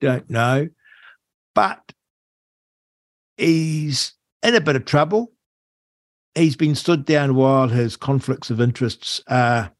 [0.01, 0.69] don't know.
[1.55, 1.93] But
[3.39, 4.13] he's
[4.43, 5.33] in a bit of trouble.
[6.35, 9.73] He's been stood down while his conflicts of interests are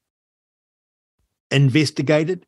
[1.51, 2.47] investigated.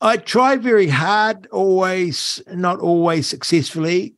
[0.00, 4.16] I try very hard, always, not always successfully,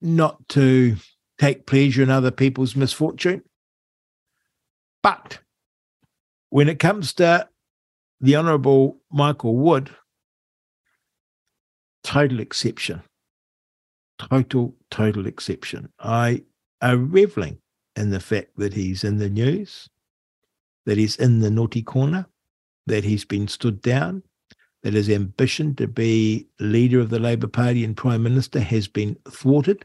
[0.00, 0.96] not to
[1.38, 3.42] take pleasure in other people's misfortune.
[5.02, 5.38] But
[6.50, 7.48] when it comes to
[8.20, 9.90] the Honourable Michael Wood,
[12.02, 13.02] total exception.
[14.18, 15.90] Total, total exception.
[15.98, 16.42] I
[16.80, 17.58] are reveling
[17.96, 19.88] in the fact that he's in the news,
[20.84, 22.26] that he's in the naughty corner,
[22.86, 24.22] that he's been stood down,
[24.82, 29.16] that his ambition to be leader of the Labour Party and Prime Minister has been
[29.28, 29.84] thwarted,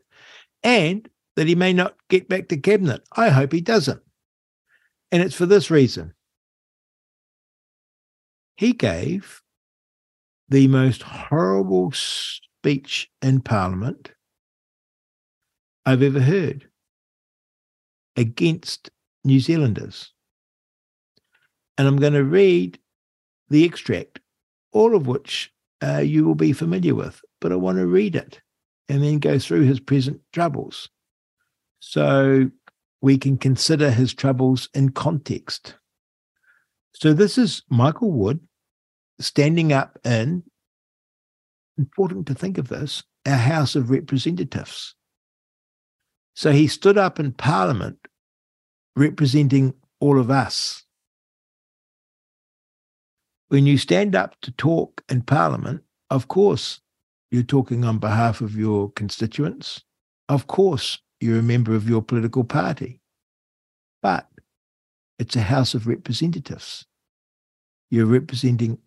[0.64, 3.02] and that he may not get back to cabinet.
[3.16, 4.02] I hope he doesn't.
[5.12, 6.14] And it's for this reason.
[8.56, 9.42] He gave
[10.50, 14.12] the most horrible speech in Parliament
[15.86, 16.68] I've ever heard
[18.16, 18.90] against
[19.24, 20.12] New Zealanders.
[21.78, 22.80] And I'm going to read
[23.50, 24.20] the extract,
[24.72, 25.52] all of which
[25.84, 28.42] uh, you will be familiar with, but I want to read it
[28.88, 30.90] and then go through his present troubles
[31.80, 32.50] so
[33.02, 35.76] we can consider his troubles in context.
[36.94, 38.40] So this is Michael Wood
[39.20, 40.44] standing up in,
[41.78, 44.94] important to think of this, our House of Representatives.
[46.42, 48.00] So he stood up in Parliament
[48.96, 50.84] representing all of us.
[53.50, 56.82] When you stand up to talk in Parliament, of course,
[57.30, 59.84] you're talking on behalf of your constituents.
[60.30, 63.02] Of course, you're a member of your political party.
[64.02, 64.28] But
[65.20, 66.88] it's a House of Representatives.
[67.92, 68.80] You're representing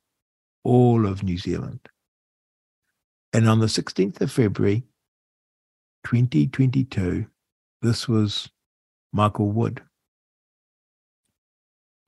[0.64, 1.88] all of New Zealand.
[3.32, 4.82] And on the 16th of February,
[6.04, 7.26] 2022,
[7.84, 8.48] this was
[9.12, 9.82] Michael Wood.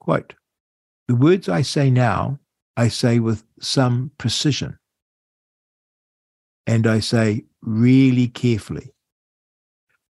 [0.01, 0.35] Quote
[1.07, 2.39] The words I say now,
[2.79, 4.79] I say with some precision.
[6.67, 8.95] And I say really carefully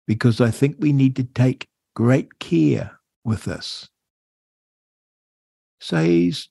[0.06, 2.92] because I think we need to take great care
[3.24, 3.88] with this.
[5.80, 6.48] So he's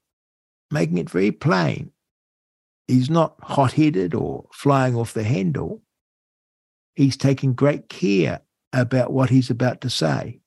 [0.72, 1.92] making it very plain.
[2.88, 5.82] He's not hot headed or flying off the handle.
[6.96, 8.42] He's taking great care
[8.74, 10.40] about what he's about to say.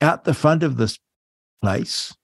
[0.00, 0.98] Out the front of this
[1.62, 2.14] place,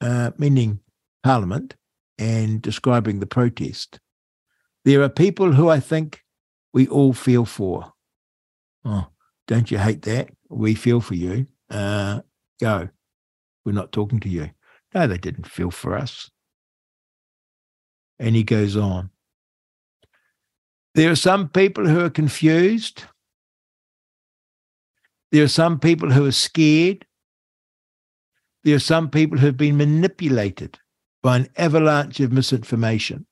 [0.00, 0.80] uh, meaning
[1.22, 1.74] Parliament,
[2.18, 3.98] and describing the protest,
[4.84, 6.22] there are people who I think
[6.74, 7.92] we all feel for.
[8.84, 9.06] Oh,
[9.46, 10.28] don't you hate that?
[10.48, 11.46] We feel for you.
[11.70, 12.20] Uh,
[12.60, 12.90] go.
[13.64, 14.50] We're not talking to you.
[14.94, 16.30] No, they didn't feel for us.
[18.18, 19.10] And he goes on.
[20.94, 23.04] There are some people who are confused.
[25.30, 27.06] There are some people who are scared.
[28.64, 30.78] There are some people who have been manipulated
[31.22, 33.26] by an avalanche of misinformation.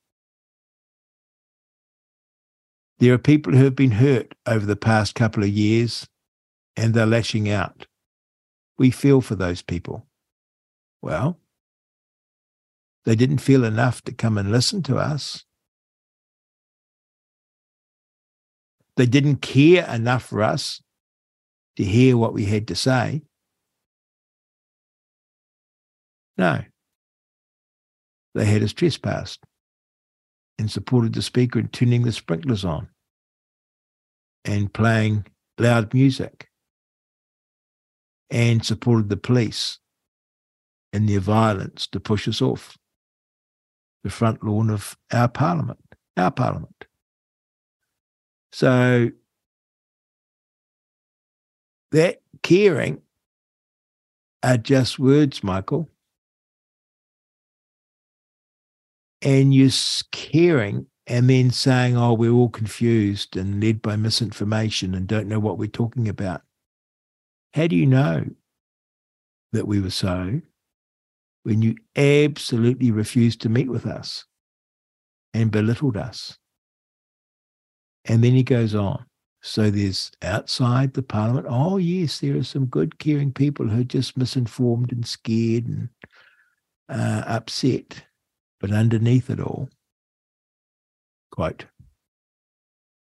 [2.99, 6.07] There are people who have been hurt over the past couple of years
[6.77, 7.87] and they're lashing out.
[8.79, 10.07] We feel for those people.
[11.03, 11.39] Well,
[13.05, 15.45] they didn't feel enough to come and listen to us.
[19.01, 20.83] They didn't care enough for us
[21.79, 23.23] to hear what we had to say.
[26.37, 26.61] No.
[28.35, 29.43] They had us trespassed
[30.59, 32.91] and supported the speaker in turning the sprinklers on
[34.45, 35.25] and playing
[35.59, 36.51] loud music
[38.29, 39.79] and supported the police
[40.93, 42.77] in their violence to push us off
[44.05, 45.81] the front lawn of our parliament,
[46.19, 46.85] our parliament.
[48.53, 49.11] So
[51.93, 53.03] that caring
[54.43, 55.89] are just words, Michael.
[59.23, 59.71] And you're
[60.13, 65.41] caring and then saying, oh, we're all confused and led by misinformation and don't know
[65.41, 66.43] what we're talking about.
[67.53, 68.25] How do you know
[69.53, 70.41] that we were so
[71.43, 74.25] when you absolutely refused to meet with us
[75.35, 76.39] and belittled us?
[78.11, 79.07] And then he goes on.
[79.41, 83.85] So there's outside the parliament, oh, yes, there are some good, caring people who are
[83.85, 85.89] just misinformed and scared and
[86.89, 88.03] uh, upset.
[88.59, 89.71] But underneath it all,
[91.31, 91.67] quote,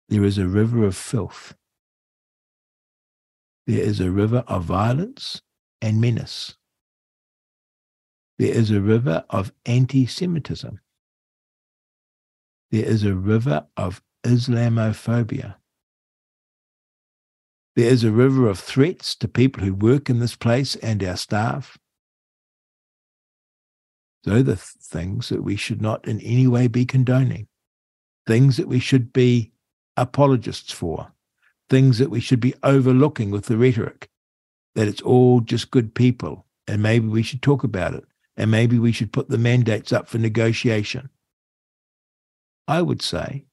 [0.08, 1.54] there is a river of filth.
[3.68, 5.42] There is a river of violence
[5.82, 6.56] and menace.
[8.40, 10.80] There is a river of anti Semitism.
[12.72, 15.56] There is a river of Islamophobia.
[17.76, 21.18] There is a river of threats to people who work in this place and our
[21.18, 21.78] staff.
[24.24, 27.48] Those are the things that we should not in any way be condoning,
[28.26, 29.52] things that we should be
[29.98, 31.12] apologists for,
[31.70, 34.10] things that we should be overlooking with the rhetoric
[34.76, 38.04] that it's all just good people and maybe we should talk about it
[38.38, 41.10] and maybe we should put the mandates up for negotiation.
[42.68, 43.46] I would say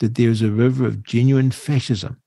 [0.00, 2.20] that there is a river of genuine fascism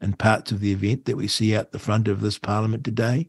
[0.00, 3.28] in parts of the event that we see out the front of this parliament today.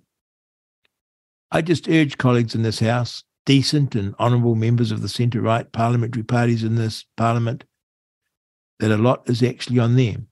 [1.51, 5.72] I just urge colleagues in this House, decent and honourable members of the centre right
[5.72, 7.63] parliamentary parties in this parliament,
[8.80, 10.27] that a lot is actually on them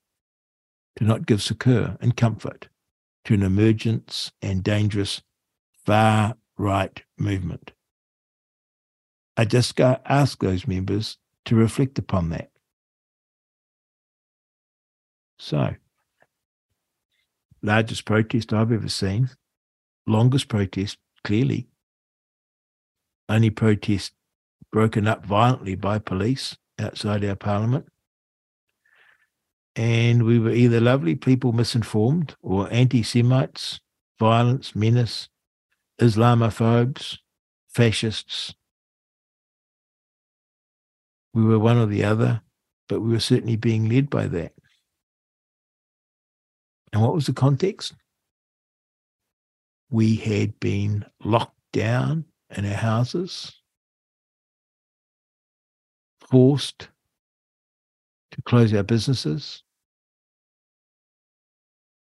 [0.96, 2.68] to not give succour and comfort
[3.26, 5.22] to an emergence and dangerous
[5.86, 7.72] far right movement.
[9.38, 12.51] I just ask those members to reflect upon that.
[15.44, 15.74] So,
[17.64, 19.32] largest protest I've ever seen,
[20.06, 21.68] longest protest, clearly.
[23.28, 24.14] Only protest
[24.72, 27.88] broken up violently by police outside our parliament.
[29.76, 33.80] And we were either lovely people misinformed or anti Semites,
[34.20, 35.28] violence, menace,
[36.00, 37.18] Islamophobes,
[37.68, 38.54] fascists.
[41.34, 42.42] We were one or the other,
[42.88, 44.54] but we were certainly being led by that.
[46.94, 47.94] And what was the context?
[49.90, 53.54] We had been locked down in our houses,
[56.30, 56.90] forced
[58.32, 59.64] to close our businesses,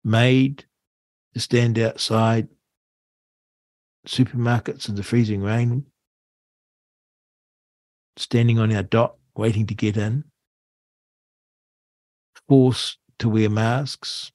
[0.03, 0.65] made
[1.33, 2.47] to stand outside
[4.07, 5.85] supermarkets in the freezing rain,
[8.17, 10.23] standing on our dock waiting to get in,
[12.47, 14.31] forced to wear masks,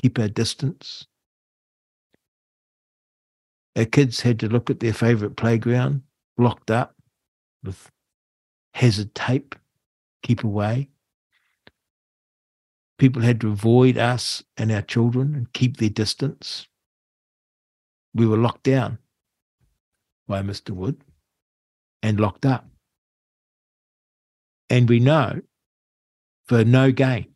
[0.00, 1.06] keep our distance.
[3.76, 6.02] Our kids had to look at their favourite playground,
[6.36, 6.94] blocked up
[7.62, 7.90] with
[8.74, 9.54] hazard tape,
[10.22, 10.88] keep away.
[12.98, 16.66] People had to avoid us and our children and keep their distance.
[18.14, 18.98] We were locked down
[20.26, 20.70] by Mr.
[20.70, 21.02] Wood
[22.02, 22.66] and locked up.
[24.68, 25.40] And we know
[26.46, 27.26] for no gain,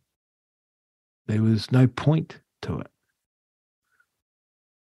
[1.26, 2.89] there was no point to it.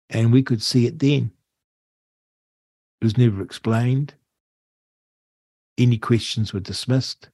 [0.08, 1.30] And we could see it then.
[3.00, 4.14] It was never explained.
[5.78, 7.28] Any questions were dismissed.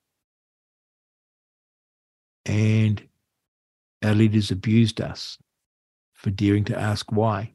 [2.44, 3.02] And
[4.04, 5.38] our leaders abused us
[6.12, 7.52] for daring to ask why.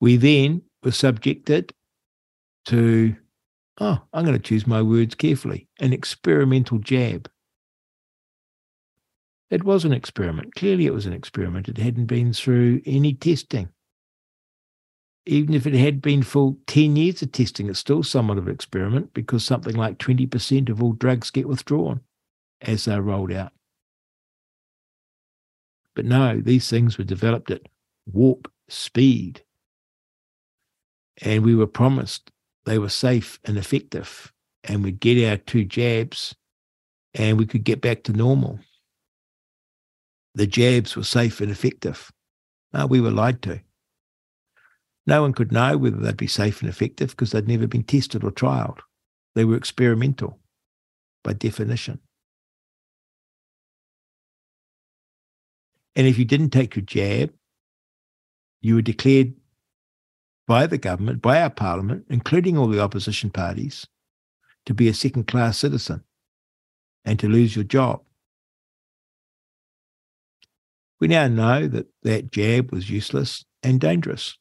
[0.00, 1.72] We then were subjected
[2.66, 3.16] to,
[3.80, 7.30] oh, I'm going to choose my words carefully, an experimental jab.
[9.52, 10.54] It was an experiment.
[10.54, 11.68] Clearly, it was an experiment.
[11.68, 13.68] It hadn't been through any testing.
[15.26, 18.54] Even if it had been full 10 years of testing, it's still somewhat of an
[18.54, 22.00] experiment because something like 20% of all drugs get withdrawn
[22.62, 23.52] as they're rolled out.
[25.94, 27.68] But no, these things were developed at
[28.10, 29.42] warp speed.
[31.20, 32.30] And we were promised
[32.64, 34.32] they were safe and effective,
[34.64, 36.34] and we'd get our two jabs
[37.12, 38.58] and we could get back to normal
[40.34, 42.10] the jabs were safe and effective.
[42.72, 43.60] No, we were lied to.
[45.06, 48.24] No one could know whether they'd be safe and effective because they'd never been tested
[48.24, 48.78] or trialed.
[49.34, 50.38] They were experimental
[51.24, 51.98] by definition.
[55.94, 57.32] And if you didn't take your jab,
[58.60, 59.34] you were declared
[60.46, 63.86] by the government, by our parliament, including all the opposition parties,
[64.66, 66.02] to be a second class citizen
[67.04, 68.02] and to lose your job.
[71.02, 74.38] We now know that that jab was useless and dangerous.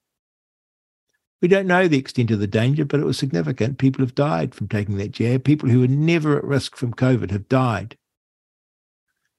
[1.42, 3.80] We don't know the extent of the danger, but it was significant.
[3.80, 5.44] People have died from taking that jab.
[5.44, 7.98] People who were never at risk from COVID have died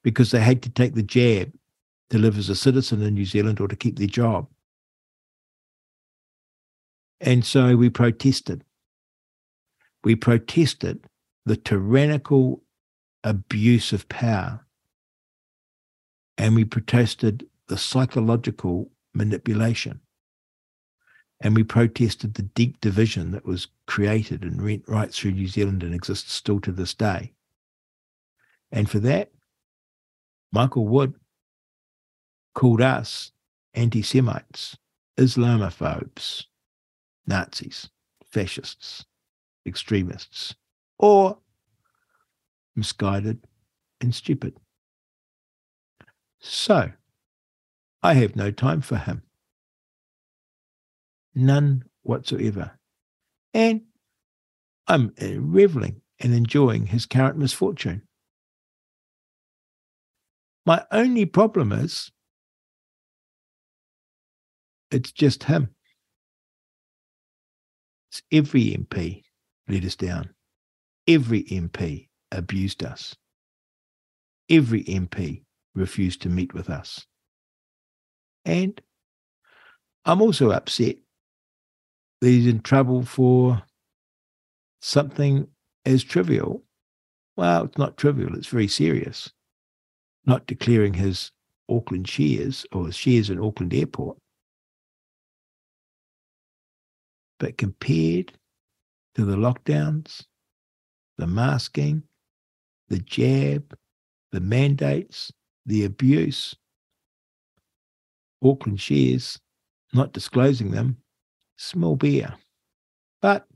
[0.03, 1.53] because they had to take the jab
[2.11, 4.49] to live as a citizen in New Zealand or to keep their job.
[7.21, 8.65] And so we protested.
[10.03, 11.07] We protested
[11.47, 12.65] the tyrannical
[13.23, 14.67] abuse of power.
[16.39, 20.01] And we protested the psychological manipulation.
[21.41, 25.83] And we protested the deep division that was created and went right through New Zealand
[25.83, 27.33] and exists still to this day.
[28.71, 29.33] And for that,
[30.53, 31.15] Michael Wood
[32.55, 33.33] called us
[33.75, 34.77] anti Semites,
[35.19, 36.45] Islamophobes,
[37.27, 37.91] Nazis,
[38.31, 39.05] fascists,
[39.67, 40.55] extremists,
[40.99, 41.39] or
[42.77, 43.47] misguided
[44.01, 44.57] and stupid.
[46.43, 46.91] So,
[48.03, 49.23] I have no time for him.
[51.35, 52.73] None whatsoever.
[53.55, 53.83] And
[54.89, 58.03] I'm reveling and enjoying his current misfortune.
[60.67, 62.11] My only problem is
[64.91, 65.69] it's just him.
[68.11, 69.23] It's every MP
[69.69, 70.31] let us down.
[71.07, 73.15] Every MP abused us.
[74.51, 77.07] Every MP refused to meet with us.
[78.45, 78.81] And
[80.05, 80.97] I'm also upset
[82.21, 83.63] that he's in trouble for
[84.81, 85.47] something
[85.85, 86.63] as trivial.
[87.37, 89.33] Well, it's not trivial, it's very serious.
[90.27, 91.31] Not declaring his
[91.69, 94.19] Auckland shares or his shares in Auckland Airport.
[97.39, 98.33] But compared
[99.15, 100.25] to the lockdowns,
[101.19, 102.05] the masking,
[102.89, 103.77] the jab,
[104.31, 105.33] the mandates,
[105.67, 106.55] the abuse,
[108.43, 109.39] Auckland shares,
[109.93, 110.97] not disclosing them,
[111.57, 112.35] small beer.
[113.21, 113.47] But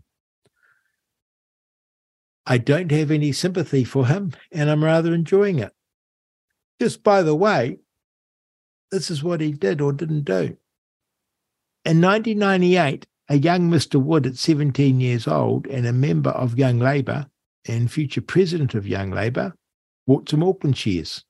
[2.47, 5.73] I don't have any sympathy for him, and I'm rather enjoying it.
[6.81, 7.79] Just by the way,
[8.93, 10.57] this is what he did or didn't do.
[11.85, 14.01] In 1998, a young Mr.
[14.01, 17.27] Wood at 17 years old and a member of Young Labour
[17.67, 19.55] and future president of Young Labour
[20.07, 21.25] bought some Auckland shares.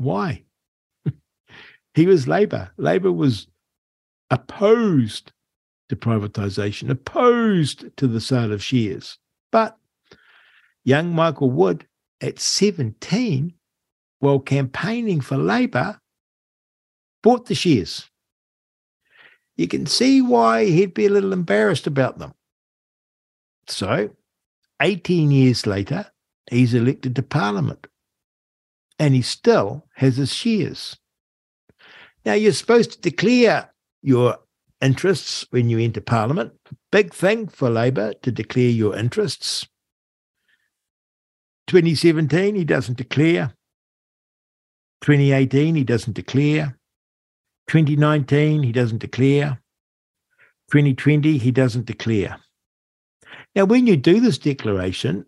[0.00, 0.44] Why?
[1.94, 2.70] he was Labour.
[2.76, 3.46] Labour was
[4.30, 5.32] opposed
[5.88, 9.18] to privatisation, opposed to the sale of shares.
[9.50, 9.76] But
[10.84, 11.86] young Michael Wood
[12.20, 13.54] at 17,
[14.20, 16.00] while campaigning for Labour,
[17.22, 18.10] bought the shares
[19.60, 22.32] you can see why he'd be a little embarrassed about them.
[23.68, 24.08] So,
[24.80, 26.10] 18 years later,
[26.50, 27.86] he's elected to Parliament
[29.00, 30.98] and he still has his shares.
[32.24, 33.72] Now, you're supposed to declare
[34.02, 34.36] your
[34.82, 36.52] interests when you enter Parliament.
[36.92, 39.66] Big thing for Labour to declare your interests.
[41.68, 43.54] 2017, he doesn't declare.
[45.00, 46.78] 2018, he doesn't declare.
[47.68, 49.62] 2019, he doesn't declare.
[50.70, 52.38] 2020, he doesn't declare.
[53.54, 55.24] Now, when you do this declaration,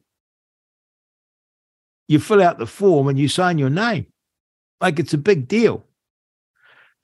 [2.12, 4.06] you fill out the form and you sign your name
[4.82, 5.84] like it's a big deal.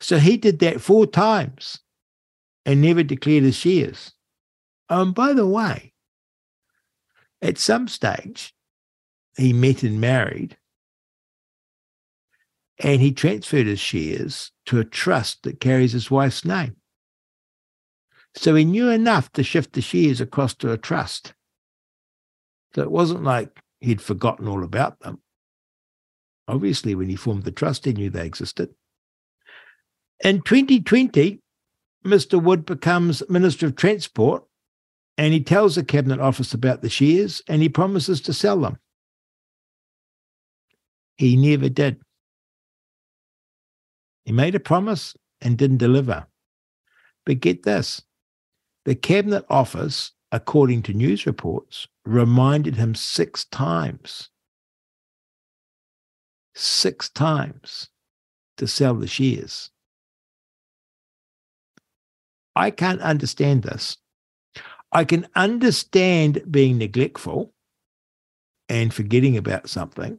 [0.00, 1.80] So he did that four times
[2.66, 4.12] and never declared his shares.
[4.90, 5.94] Um, by the way,
[7.40, 8.54] at some stage,
[9.36, 10.56] he met and married
[12.80, 16.76] and he transferred his shares to a trust that carries his wife's name.
[18.34, 21.32] So he knew enough to shift the shares across to a trust.
[22.74, 25.20] So it wasn't like he'd forgotten all about them.
[26.46, 28.70] Obviously, when he formed the trust, he knew they existed.
[30.24, 31.40] In 2020,
[32.04, 32.42] Mr.
[32.42, 34.44] Wood becomes Minister of Transport
[35.16, 38.78] and he tells the Cabinet Office about the shares and he promises to sell them.
[41.16, 42.00] He never did.
[44.24, 46.26] He made a promise and didn't deliver.
[47.26, 48.02] But get this
[48.84, 54.30] the Cabinet Office, according to news reports, reminded him six times,
[56.54, 57.88] six times
[58.56, 59.70] to sell the shares.
[62.54, 63.96] I can't understand this.
[64.90, 67.52] I can understand being neglectful
[68.68, 70.18] and forgetting about something.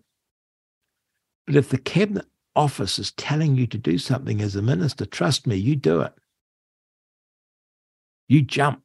[1.45, 5.47] But if the cabinet office is telling you to do something as a minister, trust
[5.47, 6.13] me, you do it.
[8.27, 8.83] You jump.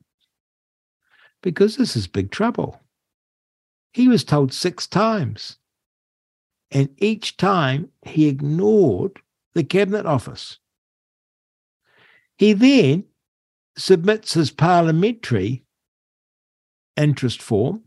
[1.44, 2.81] Because this is big trouble.
[3.92, 5.58] He was told six times.
[6.70, 9.20] And each time he ignored
[9.52, 10.58] the Cabinet Office.
[12.39, 13.05] He then
[13.76, 15.64] submits his parliamentary
[16.97, 17.82] interest form.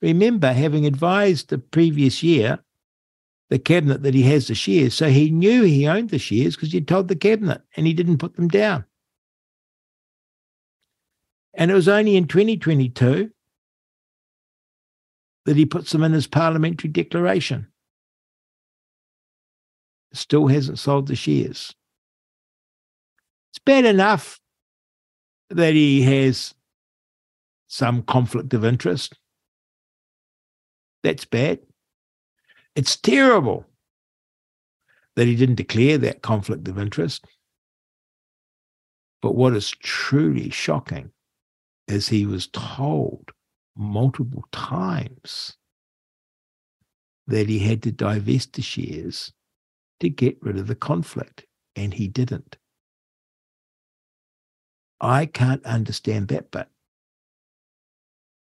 [0.00, 2.58] Remember, having advised the previous year
[3.50, 6.72] the cabinet that he has the shares, so he knew he owned the shares because
[6.72, 8.86] he told the cabinet and he didn't put them down.
[11.54, 13.30] And it was only in 2022
[15.44, 17.66] that he puts them in his parliamentary declaration.
[20.12, 21.74] Still hasn't sold the shares.
[23.50, 24.40] It's bad enough
[25.50, 26.54] that he has
[27.66, 29.18] some conflict of interest.
[31.02, 31.60] That's bad.
[32.76, 33.66] It's terrible
[35.16, 37.26] that he didn't declare that conflict of interest.
[39.20, 41.10] But what is truly shocking
[41.88, 43.30] is he was told
[43.76, 45.56] multiple times
[47.26, 49.32] that he had to divest the shares
[50.00, 51.46] to get rid of the conflict,
[51.76, 52.56] and he didn't.
[55.00, 56.68] I can't understand that but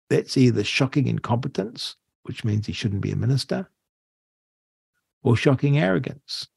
[0.10, 3.70] That's either shocking incompetence, which means he shouldn't be a minister,
[5.24, 6.48] or shocking arrogance,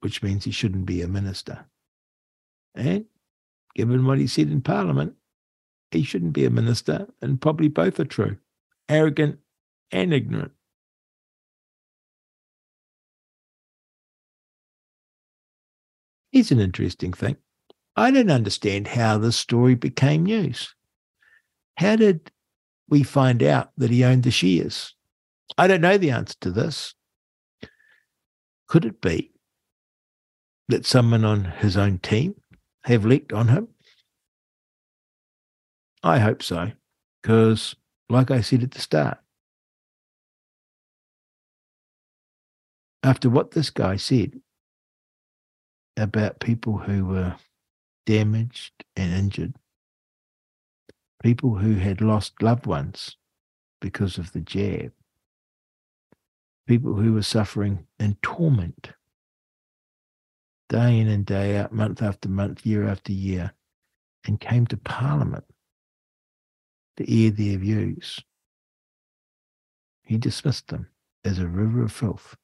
[0.00, 1.66] which means he shouldn't be a minister.
[2.74, 3.06] And
[3.74, 5.14] given what he said in Parliament,
[5.90, 8.36] he shouldn't be a minister, and probably both are true
[8.88, 9.38] arrogant
[9.92, 10.52] and ignorant.
[16.32, 17.36] Here's an interesting thing.
[17.96, 20.74] I don't understand how this story became news.
[21.76, 22.30] How did
[22.88, 24.94] we find out that he owned the shares?
[25.56, 26.94] I don't know the answer to this.
[28.68, 29.32] Could it be
[30.68, 32.34] that someone on his own team
[32.84, 33.68] have leaked on him?
[36.02, 36.72] I hope so,
[37.22, 37.74] because,
[38.08, 39.18] like I said at the start,
[43.02, 44.40] after what this guy said
[45.96, 47.36] about people who were
[48.06, 49.54] damaged and injured,
[51.22, 53.16] people who had lost loved ones
[53.80, 54.92] because of the jab,
[56.66, 58.92] people who were suffering in torment
[60.68, 63.52] day in and day out, month after month, year after year,
[64.26, 65.44] and came to Parliament
[66.98, 68.20] to air their views.
[70.04, 70.88] He dismissed them
[71.24, 72.36] as a river of filth.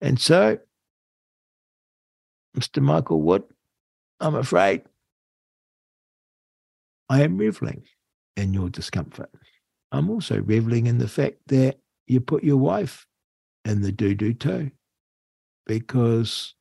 [0.00, 0.58] And so,
[2.56, 2.80] Mr.
[2.80, 3.42] Michael Wood,
[4.20, 4.82] I'm afraid
[7.08, 7.82] I am reveling
[8.36, 9.30] in your discomfort.
[9.90, 13.06] I'm also reveling in the fact that you put your wife
[13.64, 14.70] in the doo doo too,
[15.66, 16.54] because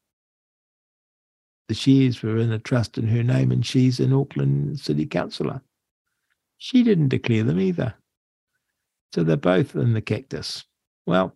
[1.67, 5.61] the shares were in a trust in her name and she's an Auckland City Councillor.
[6.58, 7.95] She didn't declare them either.
[9.14, 10.66] So they're both in the cactus.
[11.06, 11.35] Well,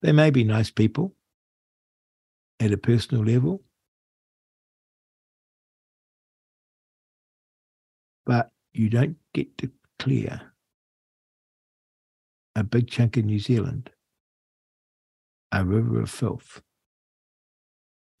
[0.00, 1.14] they may be nice people
[2.60, 3.62] at a personal level,
[8.24, 10.52] but you don't get to clear
[12.54, 13.90] a big chunk of New Zealand,
[15.50, 16.62] a river of filth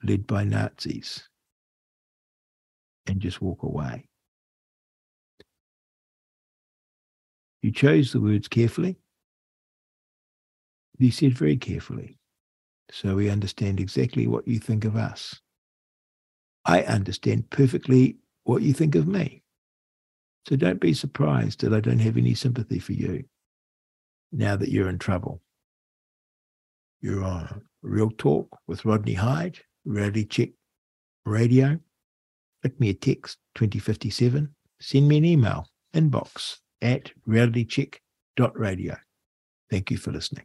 [0.02, 1.28] led by Nazis,
[3.06, 4.08] and just walk away.
[7.62, 8.96] You chose the words carefully.
[10.98, 12.18] You said very carefully,
[12.90, 15.40] so we understand exactly what you think of us.
[16.64, 19.42] I understand perfectly what you think of me.
[20.48, 23.24] So don't be surprised that I don't have any sympathy for you
[24.32, 25.40] now that you're in trouble.
[27.00, 30.50] You're on Real Talk with Rodney Hide, Reality Check
[31.24, 31.78] Radio.
[32.62, 34.54] Click me a text 2057.
[34.80, 38.96] Send me an email, inbox at realitycheck.radio.
[39.70, 40.44] Thank you for listening.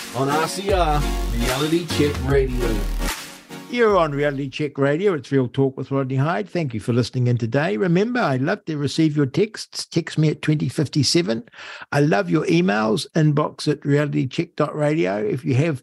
[0.15, 1.01] on RCR
[1.39, 2.75] Reality Check Radio.
[3.69, 5.13] You're on Reality Check Radio.
[5.13, 6.49] It's Real Talk with Rodney Hide.
[6.49, 7.77] Thank you for listening in today.
[7.77, 9.85] Remember, I love to receive your texts.
[9.85, 11.45] Text me at 2057.
[11.93, 15.25] I love your emails, inbox at realitycheck.radio.
[15.25, 15.81] If you have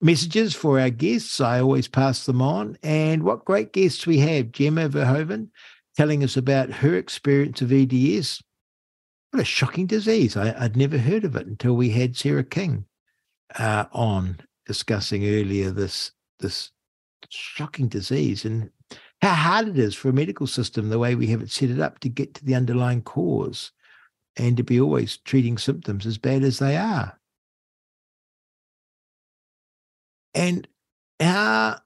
[0.00, 2.76] messages for our guests, I always pass them on.
[2.82, 4.50] And what great guests we have.
[4.50, 5.48] Gemma Verhoeven
[5.96, 8.42] telling us about her experience of EDS.
[9.30, 10.36] What a shocking disease.
[10.36, 12.86] I, would never heard of it until we had Sarah King
[13.58, 16.70] uh, on discussing earlier this this
[17.28, 18.70] shocking disease and
[19.20, 21.80] how hard it is for a medical system the way we have it set it
[21.80, 23.72] up to get to the underlying cause
[24.36, 27.18] and to be always treating symptoms as bad as they are.
[30.34, 30.66] And
[31.18, 31.80] how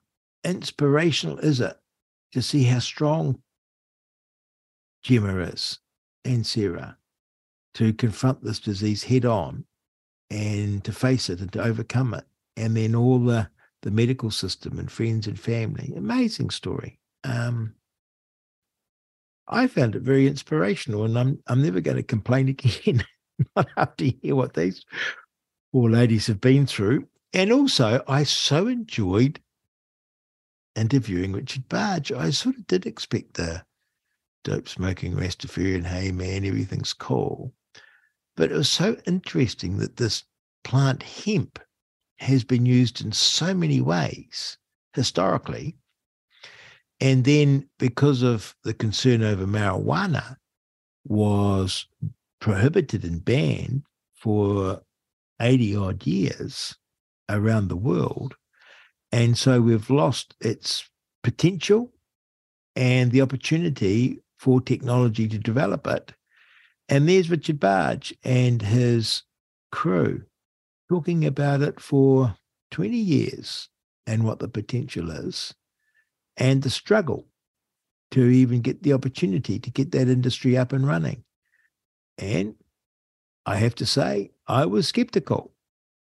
[0.45, 1.77] inspirational is it
[2.33, 3.41] to see how strong
[5.03, 5.81] Gemma is
[6.25, 6.97] and Sarah
[7.75, 9.65] to confront this disease head on
[10.31, 12.25] and to face it and to overcome it.
[12.57, 13.49] And then all the,
[13.83, 15.93] the medical system and friends and family.
[15.97, 16.99] Amazing story.
[17.25, 17.75] Um,
[19.49, 23.05] I found it very inspirational, and I'm I'm never going to complain again.
[23.57, 24.85] Not after hear what these
[25.73, 27.09] poor ladies have been through.
[27.33, 29.41] And also, I so enjoyed
[30.77, 32.13] interviewing Richard Barge.
[32.13, 33.65] I sort of did expect the
[34.45, 37.53] dope smoking Rastafarian, hey man, everything's cool.
[38.37, 40.25] But it was so interesting that this
[40.65, 41.59] plant hemp
[42.19, 44.59] has been used in so many ways
[44.95, 45.77] historically.
[47.01, 50.37] And then because of the concern over marijuana
[51.05, 51.87] was
[52.41, 53.83] prohibited and banned
[54.15, 54.81] for
[55.41, 56.77] 80 odd years
[57.29, 58.37] around the world.
[59.13, 60.89] And so we've lost its
[61.23, 61.93] potential
[62.77, 66.13] and the opportunity for technology to develop it.
[66.89, 69.23] And there's Richard Barge and his
[69.73, 70.25] crew
[70.89, 72.37] talking about it for
[72.71, 73.69] 20 years
[74.07, 75.55] and what the potential is
[76.37, 77.27] and the struggle
[78.11, 81.25] to even get the opportunity to get that industry up and running.
[82.19, 82.55] And
[83.47, 85.53] I have to say, I was skeptical,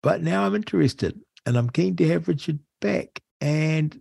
[0.03, 4.01] but now I'm interested and I'm keen to have Richard back and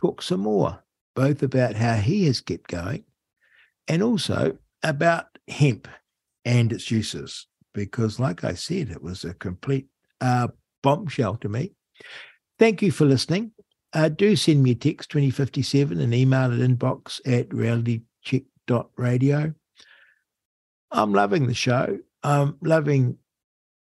[0.00, 0.82] talk some more,
[1.14, 3.04] both about how he has kept going
[3.88, 5.88] and also about hemp
[6.44, 9.88] and its uses, because, like I said, it was a complete
[10.20, 10.48] uh,
[10.82, 11.72] bombshell to me.
[12.58, 13.52] Thank you for listening.
[13.92, 19.54] Uh, do send me a text 2057 and email at inbox at realitycheck.radio.
[20.90, 21.98] I'm loving the show.
[22.22, 23.18] I'm loving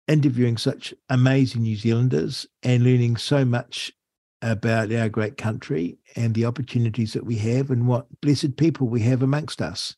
[0.09, 3.93] interviewing such amazing New Zealanders and learning so much
[4.41, 9.03] about our great country and the opportunities that we have and what blessed people we
[9.03, 9.95] have amongst us.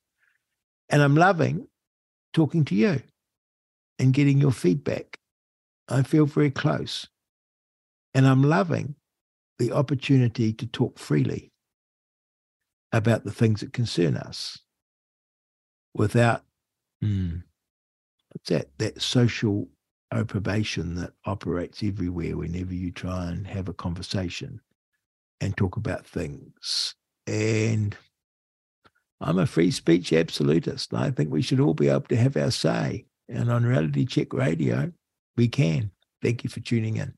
[0.89, 1.67] And I'm loving
[2.33, 3.03] talking to you
[3.99, 5.19] and getting your feedback.
[5.89, 7.07] I feel very close.
[8.15, 8.95] And I'm loving
[9.59, 11.53] the opportunity to talk freely
[12.93, 14.59] about the things that concern us
[15.95, 16.43] without
[17.03, 17.43] mm,
[18.31, 19.69] what's that that social
[20.13, 24.61] approbation that operates everywhere whenever you try and have a conversation
[25.41, 26.95] and talk about things
[27.27, 27.97] and
[29.21, 30.93] I'm a free speech absolutist.
[30.93, 33.07] I think we should all be able to have our say.
[33.29, 34.93] And on Reality Check Radio,
[35.37, 35.91] we can.
[36.23, 37.15] Thank you for tuning in.